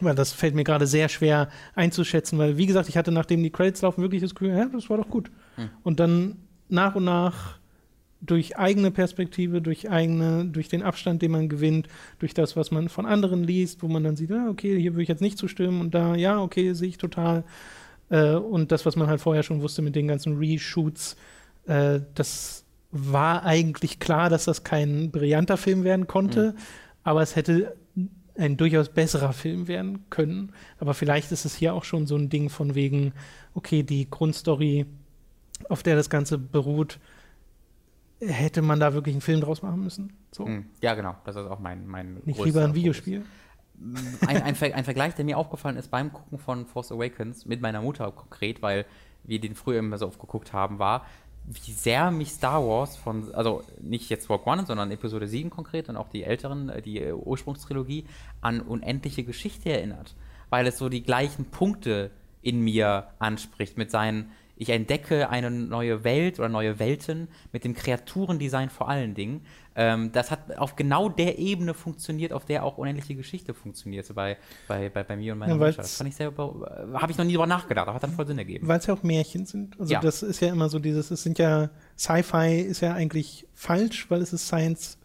[0.00, 3.50] Weil das fällt mir gerade sehr schwer einzuschätzen, weil, wie gesagt, ich hatte, nachdem die
[3.50, 5.30] Credits laufen, wirklich das Gefühl, ja, das war doch gut.
[5.56, 5.70] Mhm.
[5.82, 6.36] Und dann
[6.68, 7.58] nach und nach
[8.22, 11.88] durch eigene Perspektive, durch eigene, durch den Abstand, den man gewinnt,
[12.20, 15.02] durch das, was man von anderen liest, wo man dann sieht, ja, okay, hier würde
[15.02, 17.42] ich jetzt nicht zustimmen und da, ja, okay, sehe ich total.
[18.10, 21.16] Äh, und das, was man halt vorher schon wusste mit den ganzen Reshoots,
[21.66, 26.58] äh, das war eigentlich klar, dass das kein brillanter Film werden konnte, mhm.
[27.02, 27.74] aber es hätte
[28.36, 30.52] ein durchaus besserer Film werden können.
[30.78, 33.12] Aber vielleicht ist es hier auch schon so ein Ding von wegen,
[33.54, 34.86] okay, die Grundstory,
[35.68, 36.98] auf der das Ganze beruht,
[38.20, 40.12] hätte man da wirklich einen Film draus machen müssen.
[40.30, 40.46] So.
[40.46, 40.66] Hm.
[40.80, 41.16] Ja, genau.
[41.24, 41.86] Das ist auch mein.
[41.86, 43.24] mein Nicht lieber ein Videospiel.
[44.26, 47.60] Ein, ein, Ver ein, Vergleich, der mir aufgefallen ist beim Gucken von Force Awakens mit
[47.60, 48.86] meiner Mutter konkret, weil
[49.24, 51.04] wir den früher immer so oft geguckt haben, war,
[51.44, 55.88] wie sehr mich Star Wars von, also nicht jetzt Rogue One, sondern Episode 7 konkret
[55.88, 58.06] und auch die älteren, äh, die äh, Ursprungstrilogie,
[58.40, 60.14] an unendliche Geschichte erinnert.
[60.50, 62.10] Weil es so die gleichen Punkte
[62.42, 64.30] in mir anspricht, mit seinen
[64.62, 69.44] ich entdecke eine neue Welt oder neue Welten mit dem Kreaturendesign vor allen Dingen.
[69.74, 74.36] Ähm, das hat auf genau der Ebene funktioniert, auf der auch unendliche Geschichte funktioniert bei,
[74.68, 75.78] bei, bei, bei mir und meiner Ja, Mannschaft.
[75.80, 76.32] Das fand ich sehr, äh,
[76.94, 78.68] habe ich noch nie drüber nachgedacht, aber hat dann voll Sinn ergeben.
[78.68, 79.80] Weil es ja auch Märchen sind.
[79.80, 80.00] Also Ja.
[80.00, 84.20] das ist ja immer so dieses, es sind ja, Sci-Fi ist ja eigentlich falsch, weil
[84.20, 84.98] es ist Science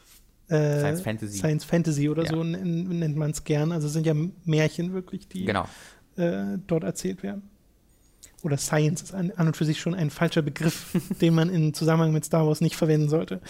[0.49, 1.38] äh, Science Fantasy.
[1.38, 2.30] Science Fantasy oder Ja.
[2.30, 3.72] so nen- nennt man es gern.
[3.72, 4.14] Also es sind ja
[4.45, 5.65] Märchen wirklich, die Genau.
[6.18, 7.49] äh, dort erzählt werden.
[8.43, 11.73] Oder Science ist an, an und für sich schon ein falscher Begriff, den man in
[11.73, 13.41] Zusammenhang mit Star Wars nicht verwenden sollte.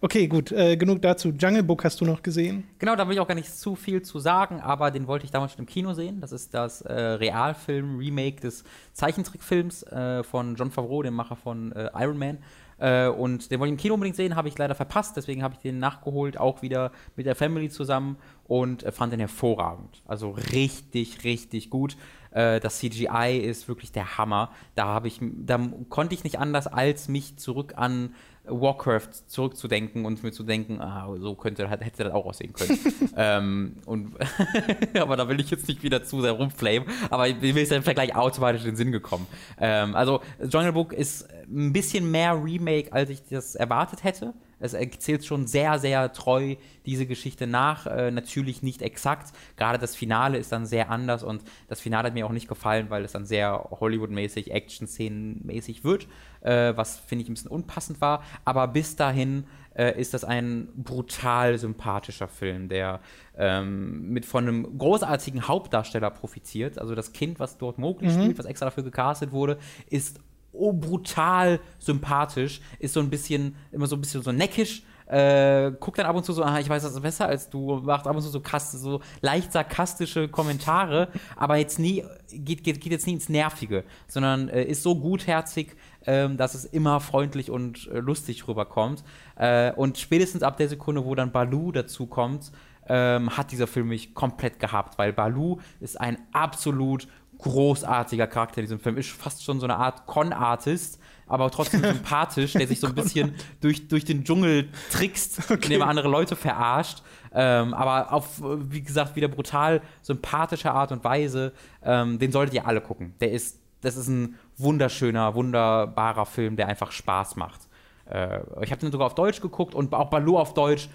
[0.00, 1.30] Okay, gut, äh, genug dazu.
[1.30, 2.64] Jungle Book hast du noch gesehen.
[2.78, 5.32] Genau, da will ich auch gar nicht zu viel zu sagen, aber den wollte ich
[5.32, 6.20] damals schon im Kino sehen.
[6.20, 8.62] Das ist das äh, Realfilm-Remake des
[8.92, 12.38] Zeichentrickfilms äh, von John Favreau, dem Macher von äh, Iron Man.
[12.78, 15.54] Äh, und den wollte ich im Kino unbedingt sehen, habe ich leider verpasst, deswegen habe
[15.54, 20.02] ich den nachgeholt, auch wieder mit der Family zusammen und äh, fand den hervorragend.
[20.06, 21.96] Also richtig, richtig gut.
[22.36, 24.50] Äh, das CGI ist wirklich der Hammer.
[24.74, 25.58] Da habe ich, da
[25.88, 28.14] konnte ich nicht anders, als mich zurück an
[28.44, 32.78] Warcraft zurückzudenken und mir zu denken, ah, so könnte, hätte das auch aussehen können.
[33.16, 34.14] ähm, und
[34.94, 38.14] aber da will ich jetzt nicht wieder zu sehr rumflamen, aber mir ist der Vergleich
[38.14, 39.26] automatisch in den Sinn gekommen.
[39.58, 44.34] Ähm, also Jungle Book ist ein bisschen mehr Remake, als ich das erwartet hätte.
[44.58, 46.56] Es erzählt schon sehr, sehr treu
[46.86, 47.86] diese Geschichte nach.
[47.86, 49.32] Äh, natürlich nicht exakt.
[49.56, 52.90] Gerade das Finale ist dann sehr anders und das Finale hat mir auch nicht gefallen,
[52.90, 56.06] weil es dann sehr Hollywood-mäßig, Action-Szenen-mäßig wird,
[56.40, 58.22] äh, was finde ich ein bisschen unpassend war.
[58.44, 63.00] Aber bis dahin äh, ist das ein brutal sympathischer Film, der
[63.36, 66.78] ähm, mit von einem großartigen Hauptdarsteller profitiert.
[66.78, 69.58] Also das Kind, was dort Mowgli spielt, was extra dafür gecastet wurde,
[69.90, 70.20] ist
[70.58, 75.98] oh, brutal sympathisch, ist so ein bisschen, immer so ein bisschen so neckisch, äh, guckt
[75.98, 78.22] dann ab und zu so, ah, ich weiß das besser als du, macht ab und
[78.22, 83.14] zu so, krass, so leicht sarkastische Kommentare, aber jetzt nie, geht, geht, geht jetzt nie
[83.14, 85.76] ins Nervige, sondern äh, ist so gutherzig,
[86.06, 89.04] ähm, dass es immer freundlich und äh, lustig rüberkommt.
[89.36, 92.50] Äh, und spätestens ab der Sekunde, wo dann Balu dazu kommt,
[92.88, 98.64] ähm, hat dieser Film mich komplett gehabt, weil Balu ist ein absolut großartiger Charakter in
[98.64, 98.96] diesem Film.
[98.96, 103.34] Ist fast schon so eine Art Con-Artist, aber trotzdem sympathisch, der sich so ein bisschen
[103.60, 107.02] durch, durch den Dschungel trickst, indem er andere Leute verarscht.
[107.32, 111.52] Ähm, aber auf, wie gesagt, wieder brutal sympathische Art und Weise.
[111.82, 113.14] Ähm, den solltet ihr alle gucken.
[113.20, 117.68] Der ist, das ist ein wunderschöner, wunderbarer Film, der einfach Spaß macht.
[118.08, 120.88] Äh, ich habe den sogar auf Deutsch geguckt und auch Baloo auf Deutsch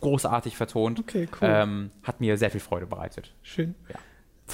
[0.00, 1.00] großartig vertont.
[1.00, 1.48] Okay, cool.
[1.50, 3.34] Ähm, hat mir sehr viel Freude bereitet.
[3.42, 3.74] Schön.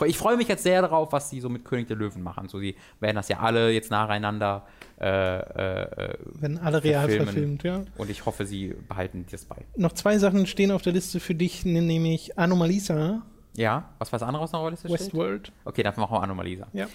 [0.06, 2.48] Ich freue mich jetzt sehr darauf, was sie so mit König der Löwen machen.
[2.48, 4.66] So, die werden das ja alle jetzt nacheinander
[5.00, 7.26] äh, äh, Wenn alle real Verfilmen.
[7.26, 7.82] verfilmt, ja.
[7.96, 9.56] und ich hoffe, sie behalten das bei.
[9.76, 13.22] Noch zwei Sachen stehen auf der Liste für dich, nämlich Anomalisa,
[13.56, 15.00] Ja, was war das andere, was noch auf der Liste steht?
[15.00, 15.52] Westworld.
[15.64, 16.68] Okay, dann machen wir Anomalisa.
[16.72, 16.86] Ja.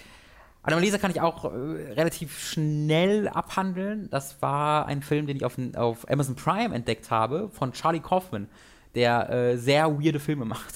[0.62, 1.48] Anomalisa kann ich auch äh,
[1.92, 4.08] relativ schnell abhandeln.
[4.10, 8.48] Das war ein Film, den ich auf, auf Amazon Prime entdeckt habe, von Charlie Kaufman,
[8.94, 10.74] der äh, sehr weirde Filme macht.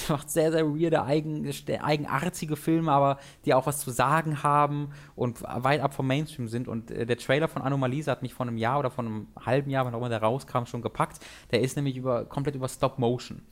[0.08, 1.48] Macht sehr, sehr weirde, eigen,
[1.80, 6.68] eigenartige Filme, aber die auch was zu sagen haben und weit ab vom Mainstream sind.
[6.68, 9.70] Und äh, der Trailer von Anomalisa hat mich vor einem Jahr oder vor einem halben
[9.70, 11.20] Jahr, wann auch immer der rauskam, schon gepackt.
[11.50, 13.42] Der ist nämlich über, komplett über Stop Motion.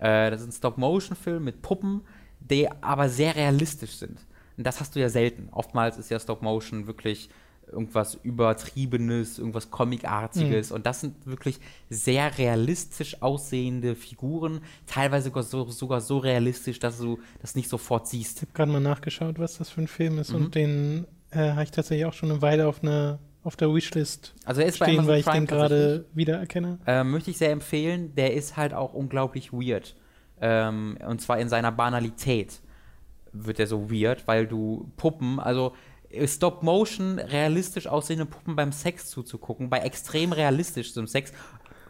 [0.00, 2.02] Äh, das ist ein Stop-Motion-Film mit Puppen,
[2.40, 4.26] die aber sehr realistisch sind.
[4.56, 5.48] Und das hast du ja selten.
[5.52, 7.30] Oftmals ist ja Stop-Motion wirklich
[7.72, 10.72] irgendwas Übertriebenes, irgendwas Comicartiges.
[10.72, 14.60] Und das sind wirklich sehr realistisch aussehende Figuren.
[14.86, 18.38] Teilweise sogar so, sogar so realistisch, dass du das nicht sofort siehst.
[18.38, 20.36] Ich habe gerade mal nachgeschaut, was das für ein Film ist Mhm.
[20.36, 24.34] und den äh, habe ich tatsächlich auch schon eine Weile auf, einer auf der Wishlist
[24.44, 26.78] Also er ist bei stehen, Amazon weil ich Prime den gerade wiedererkenne.
[26.86, 28.14] äh, möchte ich sehr empfehlen.
[28.16, 29.94] Der ist halt auch unglaublich weird.
[30.42, 32.60] Ähm, und zwar in seiner Banalität
[33.32, 35.72] wird er so weird, weil du Puppen, also
[36.26, 41.32] Stop-Motion, realistisch aussehende Puppen beim Sex zuzugucken, bei extrem realistischem Sex,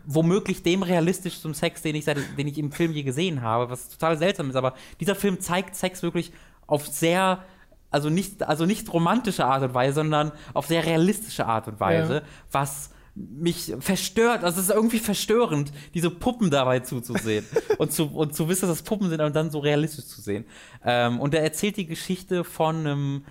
[0.06, 3.88] womöglich dem realistischsten Sex, den ich, seit, den ich im Film je gesehen habe, was
[3.88, 6.32] total seltsam ist, aber dieser Film zeigt Sex wirklich
[6.66, 7.44] auf sehr
[7.90, 12.14] also nicht, also nicht romantische Art und Weise, sondern auf sehr realistische Art und Weise,
[12.14, 12.22] Ja.
[12.52, 17.44] was mich verstört, also es ist irgendwie verstörend, diese Puppen dabei zuzusehen
[17.78, 20.44] und, zu, und zu wissen, dass das Puppen sind und dann so realistisch zu sehen.
[20.84, 23.24] Ähm, und er erzählt die Geschichte von einem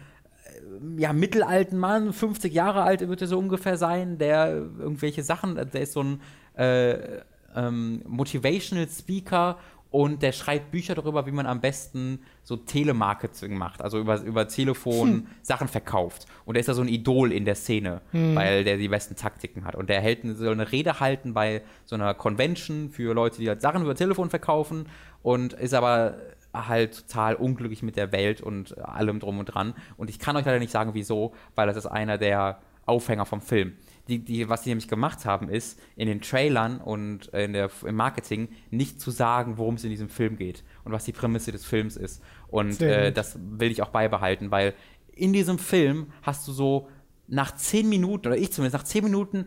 [0.98, 5.82] ja, mittelalten Mann, 50 Jahre alt wird er so ungefähr sein, der irgendwelche Sachen, der
[5.82, 6.22] ist so ein
[6.56, 7.20] äh,
[7.56, 9.58] ähm, Motivational Speaker
[9.92, 14.48] und der schreibt Bücher darüber, wie man am besten so Telemarketing macht, also über, über
[14.48, 16.28] Telefon Sachen verkauft.
[16.46, 19.66] Und er ist da so ein Idol in der Szene, weil der die besten Taktiken
[19.66, 19.76] hat.
[19.76, 23.62] Und der hält, soll eine Rede halten bei so einer Convention für Leute, die halt
[23.62, 24.86] Sachen über Telefon verkaufen
[25.24, 26.18] und ist aber
[26.54, 29.74] halt total unglücklich mit der Welt und allem drum und dran.
[29.98, 33.42] Und ich kann euch leider nicht sagen, wieso, weil das ist einer der Aufhänger vom
[33.42, 33.74] Film.
[34.08, 37.96] Die, die, was sie nämlich gemacht haben, ist, in den Trailern und in der, im
[37.96, 41.64] Marketing nicht zu sagen, worum es in diesem Film geht und was die Prämisse des
[41.64, 42.24] Films ist.
[42.48, 44.74] Und äh, das will ich auch beibehalten, weil
[45.14, 46.88] in diesem Film hast du so
[47.28, 49.46] nach zehn Minuten, oder ich zumindest, nach zehn Minuten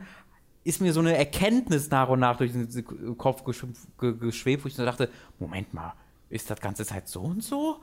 [0.62, 4.85] ist mir so eine Erkenntnis nach und nach durch den Kopf geschwebt, wo ich so
[4.85, 5.11] dachte,
[5.41, 5.95] Moment mal,
[6.32, 7.76] ist das ganze Zeit so und so?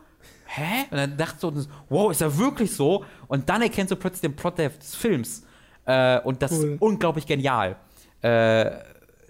[0.45, 0.85] Hä?
[0.91, 1.53] Und dann dachte so,
[1.89, 3.05] wow, ist er wirklich so?
[3.27, 5.43] Und dann erkennst du plötzlich den Plot des Films.
[5.85, 6.73] Äh, und das cool.
[6.73, 7.77] ist unglaublich genial.
[8.21, 8.71] Äh,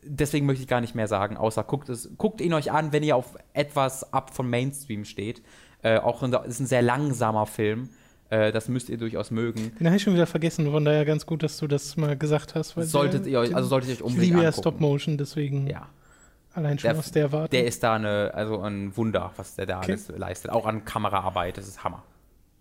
[0.04, 3.04] deswegen möchte ich gar nicht mehr sagen, außer guckt, es, guckt ihn euch an, wenn
[3.04, 5.42] ihr auf etwas ab von Mainstream steht.
[5.82, 7.90] Äh, auch es ist ein sehr langsamer Film.
[8.30, 9.74] Äh, das müsst ihr durchaus mögen.
[9.80, 12.56] Den habe ich schon wieder vergessen, von daher ganz gut, dass du das mal gesagt
[12.56, 12.76] hast.
[12.76, 15.68] solltet der, ihr euch, also solltet ihr euch unbedingt Ich liebe ja Stop Motion, deswegen.
[15.68, 15.88] Ja.
[16.54, 17.50] Allein schon der, aus der Warte.
[17.50, 19.92] Der ist da eine, also ein Wunder, was der da okay.
[19.92, 20.52] alles leistet.
[20.52, 22.04] Auch an Kameraarbeit, das ist Hammer.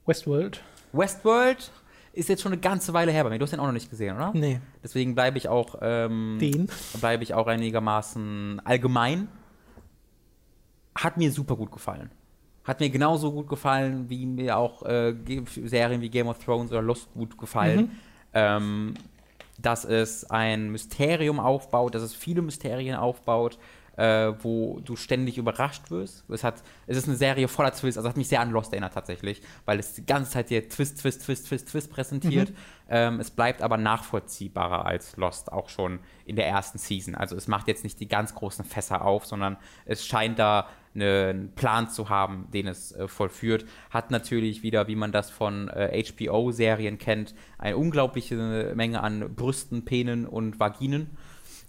[0.07, 0.63] Westworld.
[0.93, 1.71] Westworld
[2.13, 3.39] ist jetzt schon eine ganze Weile her bei mir.
[3.39, 4.33] Du hast den auch noch nicht gesehen, oder?
[4.35, 4.61] Nee.
[4.83, 6.69] Deswegen bleibe ich auch ähm, den
[7.01, 9.29] bleibe ich auch einigermaßen allgemein.
[10.95, 12.11] Hat mir super gut gefallen.
[12.65, 15.15] Hat mir genauso gut gefallen, wie mir auch äh,
[15.65, 17.81] Serien wie Game of Thrones oder Lost gut gefallen.
[17.81, 17.91] Mhm.
[18.35, 18.95] Ähm,
[19.59, 23.59] dass es ein Mysterium aufbaut, dass es viele Mysterien aufbaut,
[23.99, 26.25] äh, wo du ständig überrascht wirst.
[26.31, 28.95] Es, hat, es ist eine Serie voller Twists, also hat mich sehr an Lost erinnert
[28.95, 32.51] tatsächlich, weil es die ganze Zeit dir Twist, Twist, Twist, Twist, Twist präsentiert.
[32.51, 32.57] Mhm.
[32.91, 37.17] Ähm, es bleibt aber nachvollziehbarer als Lost, auch schon in der ersten Season.
[37.17, 41.53] Also es macht jetzt nicht die ganz großen Fässer auf, sondern es scheint da einen
[41.55, 43.65] Plan zu haben, den es äh, vollführt.
[43.91, 49.85] Hat natürlich wieder, wie man das von äh, HBO-Serien kennt, eine unglaubliche Menge an Brüsten,
[49.85, 51.17] Penen und Vaginen.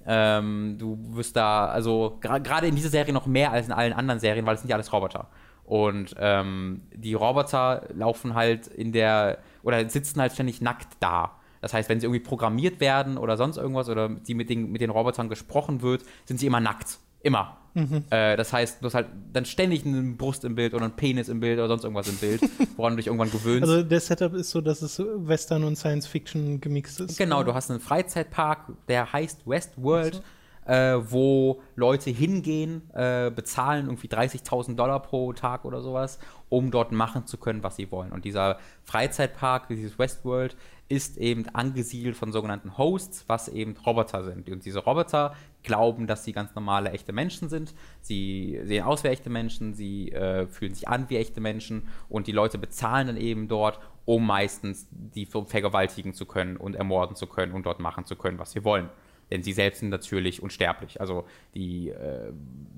[0.06, 4.20] Ähm, du wirst da, also gerade in dieser Serie noch mehr als in allen anderen
[4.20, 5.28] Serien, weil es sind ja alles Roboter.
[5.64, 11.36] Und ähm, die Roboter laufen halt in der, oder sitzen halt ständig nackt da.
[11.62, 14.82] Das heißt, wenn sie irgendwie programmiert werden oder sonst irgendwas oder die mit den, mit
[14.82, 16.98] den Robotern gesprochen wird, sind sie immer nackt.
[17.22, 17.59] Immer.
[17.74, 18.04] Mhm.
[18.10, 21.30] Äh, das heißt, du hast halt dann ständig eine Brust im Bild oder einen Penis
[21.30, 22.42] im Bild oder sonst irgendwas im Bild,
[22.78, 23.70] woran du dich irgendwann gewöhnst.
[23.70, 27.18] Also der Setup ist so, dass es Western und Science Fiction gemixt ist.
[27.18, 30.16] Genau, du hast einen Freizeitpark, der heißt Westworld.
[30.16, 30.22] So.
[30.66, 36.92] Äh, wo Leute hingehen, äh, bezahlen irgendwie 30.000 Dollar pro Tag oder sowas, um dort
[36.92, 38.12] machen zu können, was sie wollen.
[38.12, 40.56] Und dieser Freizeitpark, dieses Westworld,
[40.90, 44.50] ist eben angesiedelt von sogenannten Hosts, was eben Roboter sind.
[44.50, 47.76] Und diese Roboter glauben, dass sie ganz normale, echte Menschen sind.
[48.02, 52.26] Sie sehen aus wie echte Menschen, sie äh, fühlen sich an wie echte Menschen und
[52.26, 57.28] die Leute bezahlen dann eben dort, um meistens die vergewaltigen zu können und ermorden zu
[57.28, 58.90] können und dort machen zu können, was sie wollen.
[59.30, 61.00] Denn sie selbst sind natürlich unsterblich.
[61.00, 62.32] Also die, äh,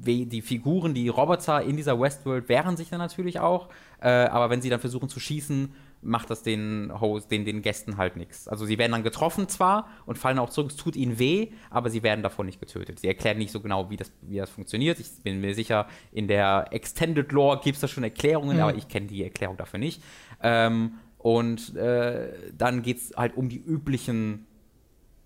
[0.04, 3.70] die Figuren, die Roboter in dieser Westworld wehren sich dann natürlich auch.
[4.02, 7.98] Äh, aber wenn sie dann versuchen zu schießen, macht das den Host, den, den Gästen
[7.98, 8.48] halt nichts.
[8.48, 11.90] Also sie werden dann getroffen zwar und fallen auch zurück, es tut ihnen weh, aber
[11.90, 13.00] sie werden davon nicht getötet.
[13.00, 15.00] Sie erklären nicht so genau, wie das, wie das funktioniert.
[15.00, 18.64] Ich bin mir sicher, in der Extended Lore gibt es da schon Erklärungen, mhm.
[18.64, 20.02] aber ich kenne die Erklärung dafür nicht.
[20.42, 24.48] Ähm, und äh, dann geht es halt um die üblichen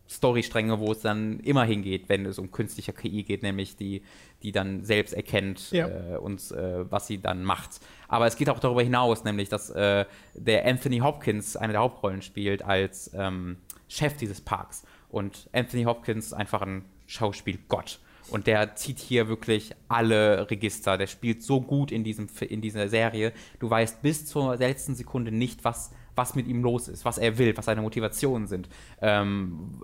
[0.09, 4.03] Storystränge, wo es dann immer hingeht, wenn es um künstliche KI geht, nämlich die,
[4.43, 5.87] die dann selbst erkennt ja.
[5.87, 7.79] äh, und äh, was sie dann macht.
[8.07, 10.05] Aber es geht auch darüber hinaus, nämlich dass äh,
[10.35, 13.57] der Anthony Hopkins eine der Hauptrollen spielt als ähm,
[13.87, 14.83] Chef dieses Parks.
[15.09, 17.99] Und Anthony Hopkins ist einfach ein Schauspielgott.
[18.29, 20.97] Und der zieht hier wirklich alle Register.
[20.97, 23.33] Der spielt so gut in, diesem, in dieser Serie.
[23.59, 27.37] Du weißt bis zur letzten Sekunde nicht, was was mit ihm los ist, was er
[27.37, 28.69] will, was seine Motivationen sind.
[29.01, 29.81] Ähm,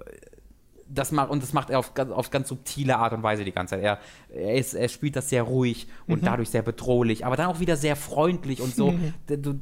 [0.93, 3.75] das macht, und das macht er auf, auf ganz subtile Art und Weise die ganze
[3.75, 3.83] Zeit.
[3.83, 3.99] Er,
[4.29, 6.25] er, ist, er spielt das sehr ruhig und mhm.
[6.25, 9.13] dadurch sehr bedrohlich, aber dann auch wieder sehr freundlich und so, mhm.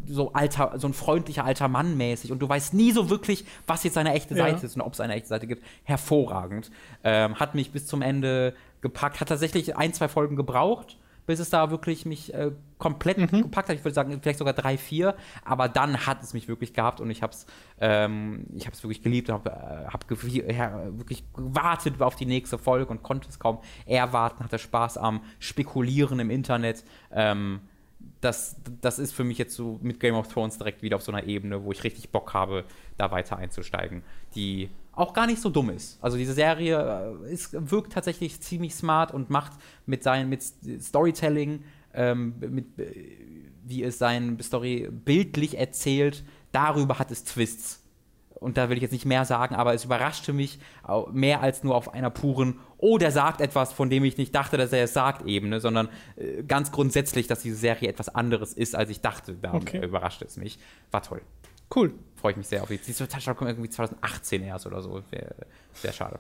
[0.08, 2.32] so, alter, so ein freundlicher alter Mann mäßig.
[2.32, 4.66] Und du weißt nie so wirklich, was jetzt seine echte Seite ja.
[4.66, 5.64] ist und ob es eine echte Seite gibt.
[5.84, 6.72] Hervorragend.
[7.04, 10.98] Ähm, hat mich bis zum Ende gepackt, hat tatsächlich ein, zwei Folgen gebraucht
[11.30, 12.50] bis es da wirklich mich äh,
[12.80, 13.44] komplett mhm.
[13.44, 13.76] gepackt hat.
[13.76, 15.16] Ich würde sagen, vielleicht sogar drei, vier.
[15.46, 17.46] Aber dann hat es mich wirklich gehabt und ich habe es
[17.80, 23.04] ähm, wirklich geliebt und habe äh, hab ja, wirklich gewartet auf die nächste Folge und
[23.04, 26.84] konnte es kaum erwarten, hatte Spaß am Spekulieren im Internet.
[27.12, 27.60] Ähm,
[28.22, 31.12] das, das ist für mich jetzt so mit Game of Thrones direkt wieder auf so
[31.12, 32.66] einer Ebene, wo ich richtig Bock habe,
[32.98, 34.02] da weiter einzusteigen.
[34.34, 35.98] Die auch gar nicht so dumm ist.
[36.02, 39.54] Also diese Serie äh, ist, wirkt tatsächlich ziemlich smart und macht
[39.86, 40.44] mit seinem mit
[40.82, 41.64] Storytelling,
[41.94, 43.18] ähm, mit, äh,
[43.64, 47.84] wie es sein Story bildlich erzählt, darüber hat es Twists.
[48.40, 50.60] und da will ich jetzt nicht mehr sagen, aber es überraschte mich
[51.12, 54.56] mehr als nur auf einer puren, oh, der sagt etwas, von dem ich nicht dachte,
[54.56, 58.76] dass er es sagt, Ebene, sondern äh, ganz grundsätzlich, dass diese Serie etwas anderes ist,
[58.76, 59.36] als ich dachte.
[59.42, 59.84] Da okay.
[59.84, 60.58] überraschte es mich.
[60.92, 61.22] War toll.
[61.74, 61.94] Cool.
[62.20, 62.70] Freue ich mich sehr auf.
[62.70, 65.02] Die Touchdown kommt irgendwie 2018 erst oder so.
[65.74, 66.20] Sehr schade.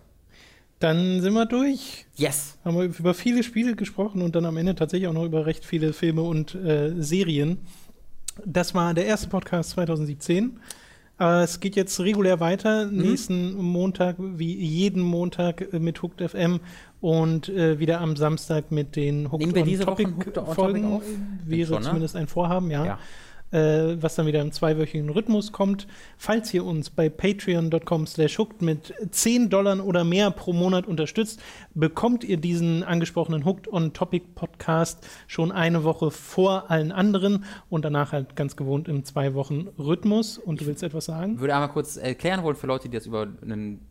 [0.80, 2.06] Dann sind wir durch.
[2.16, 2.58] Yes.
[2.64, 5.66] Haben wir über viele Spiele gesprochen und dann am Ende tatsächlich auch noch über recht
[5.66, 7.58] viele Filme und äh, Serien.
[8.46, 10.60] Das war der erste Podcast 2017.
[11.18, 12.86] Aber es geht jetzt regulär weiter.
[12.86, 12.98] Mhm.
[12.98, 16.62] Nächsten Montag, wie jeden Montag, äh, mit Hooked FM
[17.02, 20.14] und äh, wieder am Samstag mit den Hooked Nehmen wir diese Topic
[20.54, 21.02] Folgen.
[21.46, 21.88] Wäre schon, ne?
[21.88, 22.86] zumindest ein Vorhaben, ja.
[22.86, 23.00] ja
[23.52, 25.88] äh, was dann wieder im zweiwöchigen Rhythmus kommt.
[26.18, 31.42] Falls ihr uns bei patreon.com slash hooked mit 10 Dollar oder mehr pro Monat unterstützt,
[31.74, 37.86] bekommt ihr diesen angesprochenen Hooked on Topic Podcast schon eine Woche vor allen anderen und
[37.86, 40.38] danach halt ganz gewohnt im zwei Wochen Rhythmus.
[40.38, 41.36] Und du willst etwas sagen?
[41.36, 43.86] Ich würde einmal kurz erklären wollen für Leute, die das über einen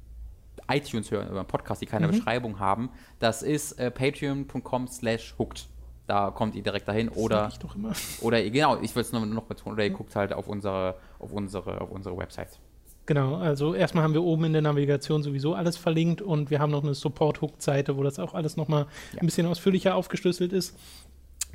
[0.71, 2.13] iTunes hören, über einen Podcast, die keine mhm.
[2.13, 2.91] Beschreibung haben.
[3.19, 5.69] Das ist äh, patreon.com slash hooked.
[6.09, 7.11] Da kommt ihr direkt dahin.
[7.11, 7.93] Oder, ich doch immer.
[8.23, 11.33] oder genau, ich will es noch, noch betonen, oder ihr guckt halt auf unsere, auf
[11.33, 12.59] unsere, auf unsere Website.
[13.05, 16.71] Genau, also erstmal haben wir oben in der Navigation sowieso alles verlinkt und wir haben
[16.71, 19.21] noch eine Support-Hook-Seite, wo das auch alles nochmal ja.
[19.21, 20.75] ein bisschen ausführlicher aufgeschlüsselt ist.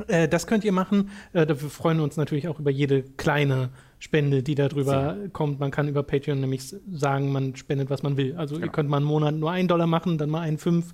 [0.07, 1.09] Äh, das könnt ihr machen.
[1.33, 5.27] Äh, wir freuen uns natürlich auch über jede kleine Spende, die darüber ja.
[5.31, 5.59] kommt.
[5.59, 8.35] Man kann über Patreon nämlich sagen, man spendet, was man will.
[8.35, 8.67] Also genau.
[8.67, 10.93] ihr könnt mal einen Monat nur einen Dollar machen, dann mal einen fünf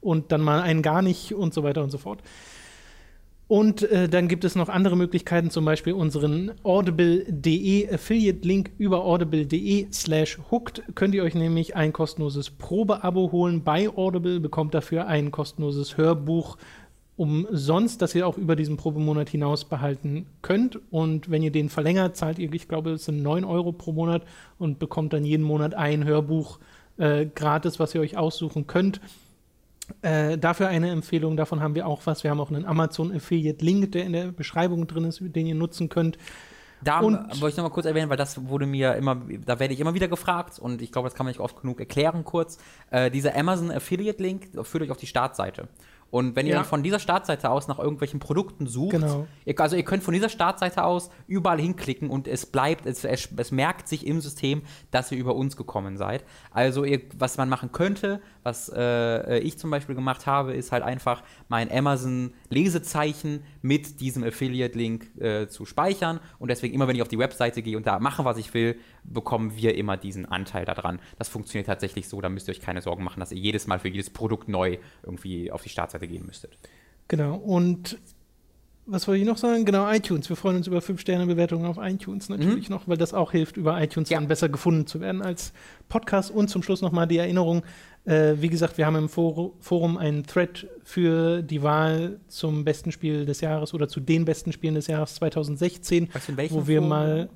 [0.00, 2.22] und dann mal einen gar nicht und so weiter und so fort.
[3.48, 9.86] Und äh, dann gibt es noch andere Möglichkeiten, zum Beispiel unseren audible.de Affiliate-Link über audible.de
[9.92, 15.30] slash hooked könnt ihr euch nämlich ein kostenloses Probeabo holen bei Audible, bekommt dafür ein
[15.30, 16.56] kostenloses Hörbuch
[17.16, 20.80] umsonst, das ihr auch über diesen Probemonat hinaus behalten könnt.
[20.90, 24.22] Und wenn ihr den verlängert, zahlt ihr, ich glaube, es sind 9 Euro pro Monat
[24.58, 26.58] und bekommt dann jeden Monat ein Hörbuch
[26.98, 29.00] äh, gratis, was ihr euch aussuchen könnt.
[30.02, 32.24] Äh, dafür eine Empfehlung, davon haben wir auch was.
[32.24, 35.54] Wir haben auch einen Amazon Affiliate Link, der in der Beschreibung drin ist, den ihr
[35.54, 36.18] nutzen könnt.
[36.82, 39.80] Da wollte ich noch mal kurz erwähnen, weil das wurde mir immer, da werde ich
[39.80, 42.58] immer wieder gefragt und ich glaube, das kann man nicht oft genug erklären kurz.
[42.90, 45.68] Äh, dieser Amazon Affiliate Link führt euch auf die Startseite.
[46.10, 46.58] Und wenn ihr ja.
[46.58, 49.26] dann von dieser Startseite aus nach irgendwelchen Produkten sucht, genau.
[49.44, 53.28] ihr, also ihr könnt von dieser Startseite aus überall hinklicken und es bleibt, es, es,
[53.36, 56.24] es, merkt sich im System, dass ihr über uns gekommen seid.
[56.52, 60.84] Also ihr, was man machen könnte, was äh, ich zum Beispiel gemacht habe, ist halt
[60.84, 66.20] einfach mein Amazon-Lesezeichen mit diesem Affiliate-Link äh, zu speichern.
[66.38, 68.78] Und deswegen immer, wenn ich auf die Webseite gehe und da mache, was ich will,
[69.12, 71.00] bekommen wir immer diesen Anteil daran.
[71.18, 73.78] Das funktioniert tatsächlich so, da müsst ihr euch keine Sorgen machen, dass ihr jedes Mal
[73.78, 76.56] für jedes Produkt neu irgendwie auf die Startseite gehen müsstet.
[77.08, 77.98] Genau, und
[78.88, 79.64] was wollte ich noch sagen?
[79.64, 80.28] Genau, iTunes.
[80.28, 82.76] Wir freuen uns über 5-Sterne-Bewertungen auf iTunes natürlich mhm.
[82.76, 84.18] noch, weil das auch hilft, über iTunes ja.
[84.18, 85.52] dann besser gefunden zu werden als
[85.88, 86.30] Podcast.
[86.30, 87.62] Und zum Schluss nochmal die Erinnerung,
[88.04, 92.92] äh, wie gesagt, wir haben im For Forum einen Thread für die Wahl zum besten
[92.92, 96.08] Spiel des Jahres oder zu den besten Spielen des Jahres 2016,
[96.50, 96.88] wo wir Forum?
[96.88, 97.28] mal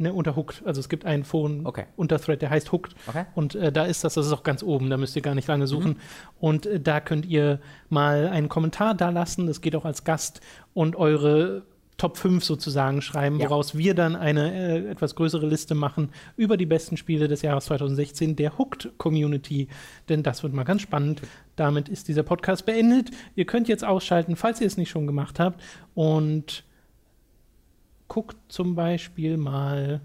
[0.00, 0.62] Ne, unter Hooked.
[0.64, 1.86] Also es gibt einen Phone okay.
[1.96, 2.94] Unterthread, der heißt Hooked.
[3.08, 3.24] Okay.
[3.34, 5.48] Und äh, da ist das, das ist auch ganz oben, da müsst ihr gar nicht
[5.48, 5.90] lange suchen.
[5.90, 5.96] Mhm.
[6.38, 7.58] Und äh, da könnt ihr
[7.88, 10.40] mal einen Kommentar da lassen, das geht auch als Gast
[10.72, 11.64] und eure
[11.98, 13.50] Top 5 sozusagen schreiben, ja.
[13.50, 17.64] woraus wir dann eine äh, etwas größere Liste machen über die besten Spiele des Jahres
[17.64, 19.66] 2016 der Hooked Community.
[20.08, 21.22] Denn das wird mal ganz spannend.
[21.56, 23.10] Damit ist dieser Podcast beendet.
[23.34, 25.60] Ihr könnt jetzt ausschalten, falls ihr es nicht schon gemacht habt.
[25.94, 26.62] Und
[28.08, 30.00] guckt zum Beispiel mal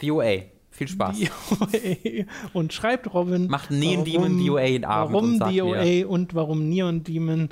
[0.00, 0.42] VOA.
[0.70, 1.16] Viel Spaß.
[1.20, 2.24] DOA.
[2.52, 3.46] Und schreibt Robin.
[3.46, 6.10] Macht Neon Demon DOA in Abend Warum und DOA mir.
[6.10, 7.48] und warum Neon Demon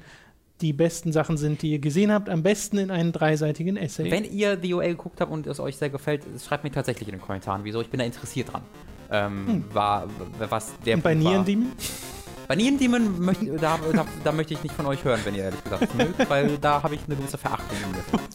[0.61, 2.28] die besten Sachen sind, die ihr gesehen habt.
[2.28, 4.11] Am besten in einem dreiseitigen Essay.
[4.11, 7.20] Wenn ihr DOA geguckt habt und es euch sehr gefällt, schreibt mir tatsächlich in den
[7.20, 7.81] Kommentaren, wieso.
[7.81, 8.62] Ich bin da interessiert dran.
[9.11, 9.65] Ähm, hm.
[9.73, 10.09] war,
[10.39, 11.73] was der und bei Neon Demon?
[12.52, 15.64] Bei Demon möchte, da, da, da, möchte ich nicht von euch hören, wenn ihr ehrlich
[15.64, 17.78] gesagt mögt, weil da habe ich eine gewisse Verachtung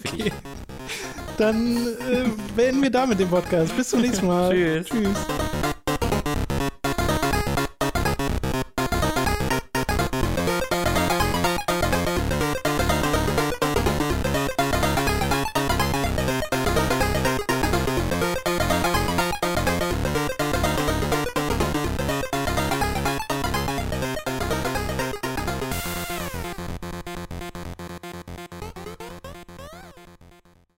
[0.03, 0.31] für okay.
[1.38, 2.26] Dann äh,
[2.56, 3.77] beenden wir damit den Podcast.
[3.77, 4.49] Bis zum nächsten Mal.
[4.49, 4.88] Tschüss.
[4.88, 5.66] Tschüss.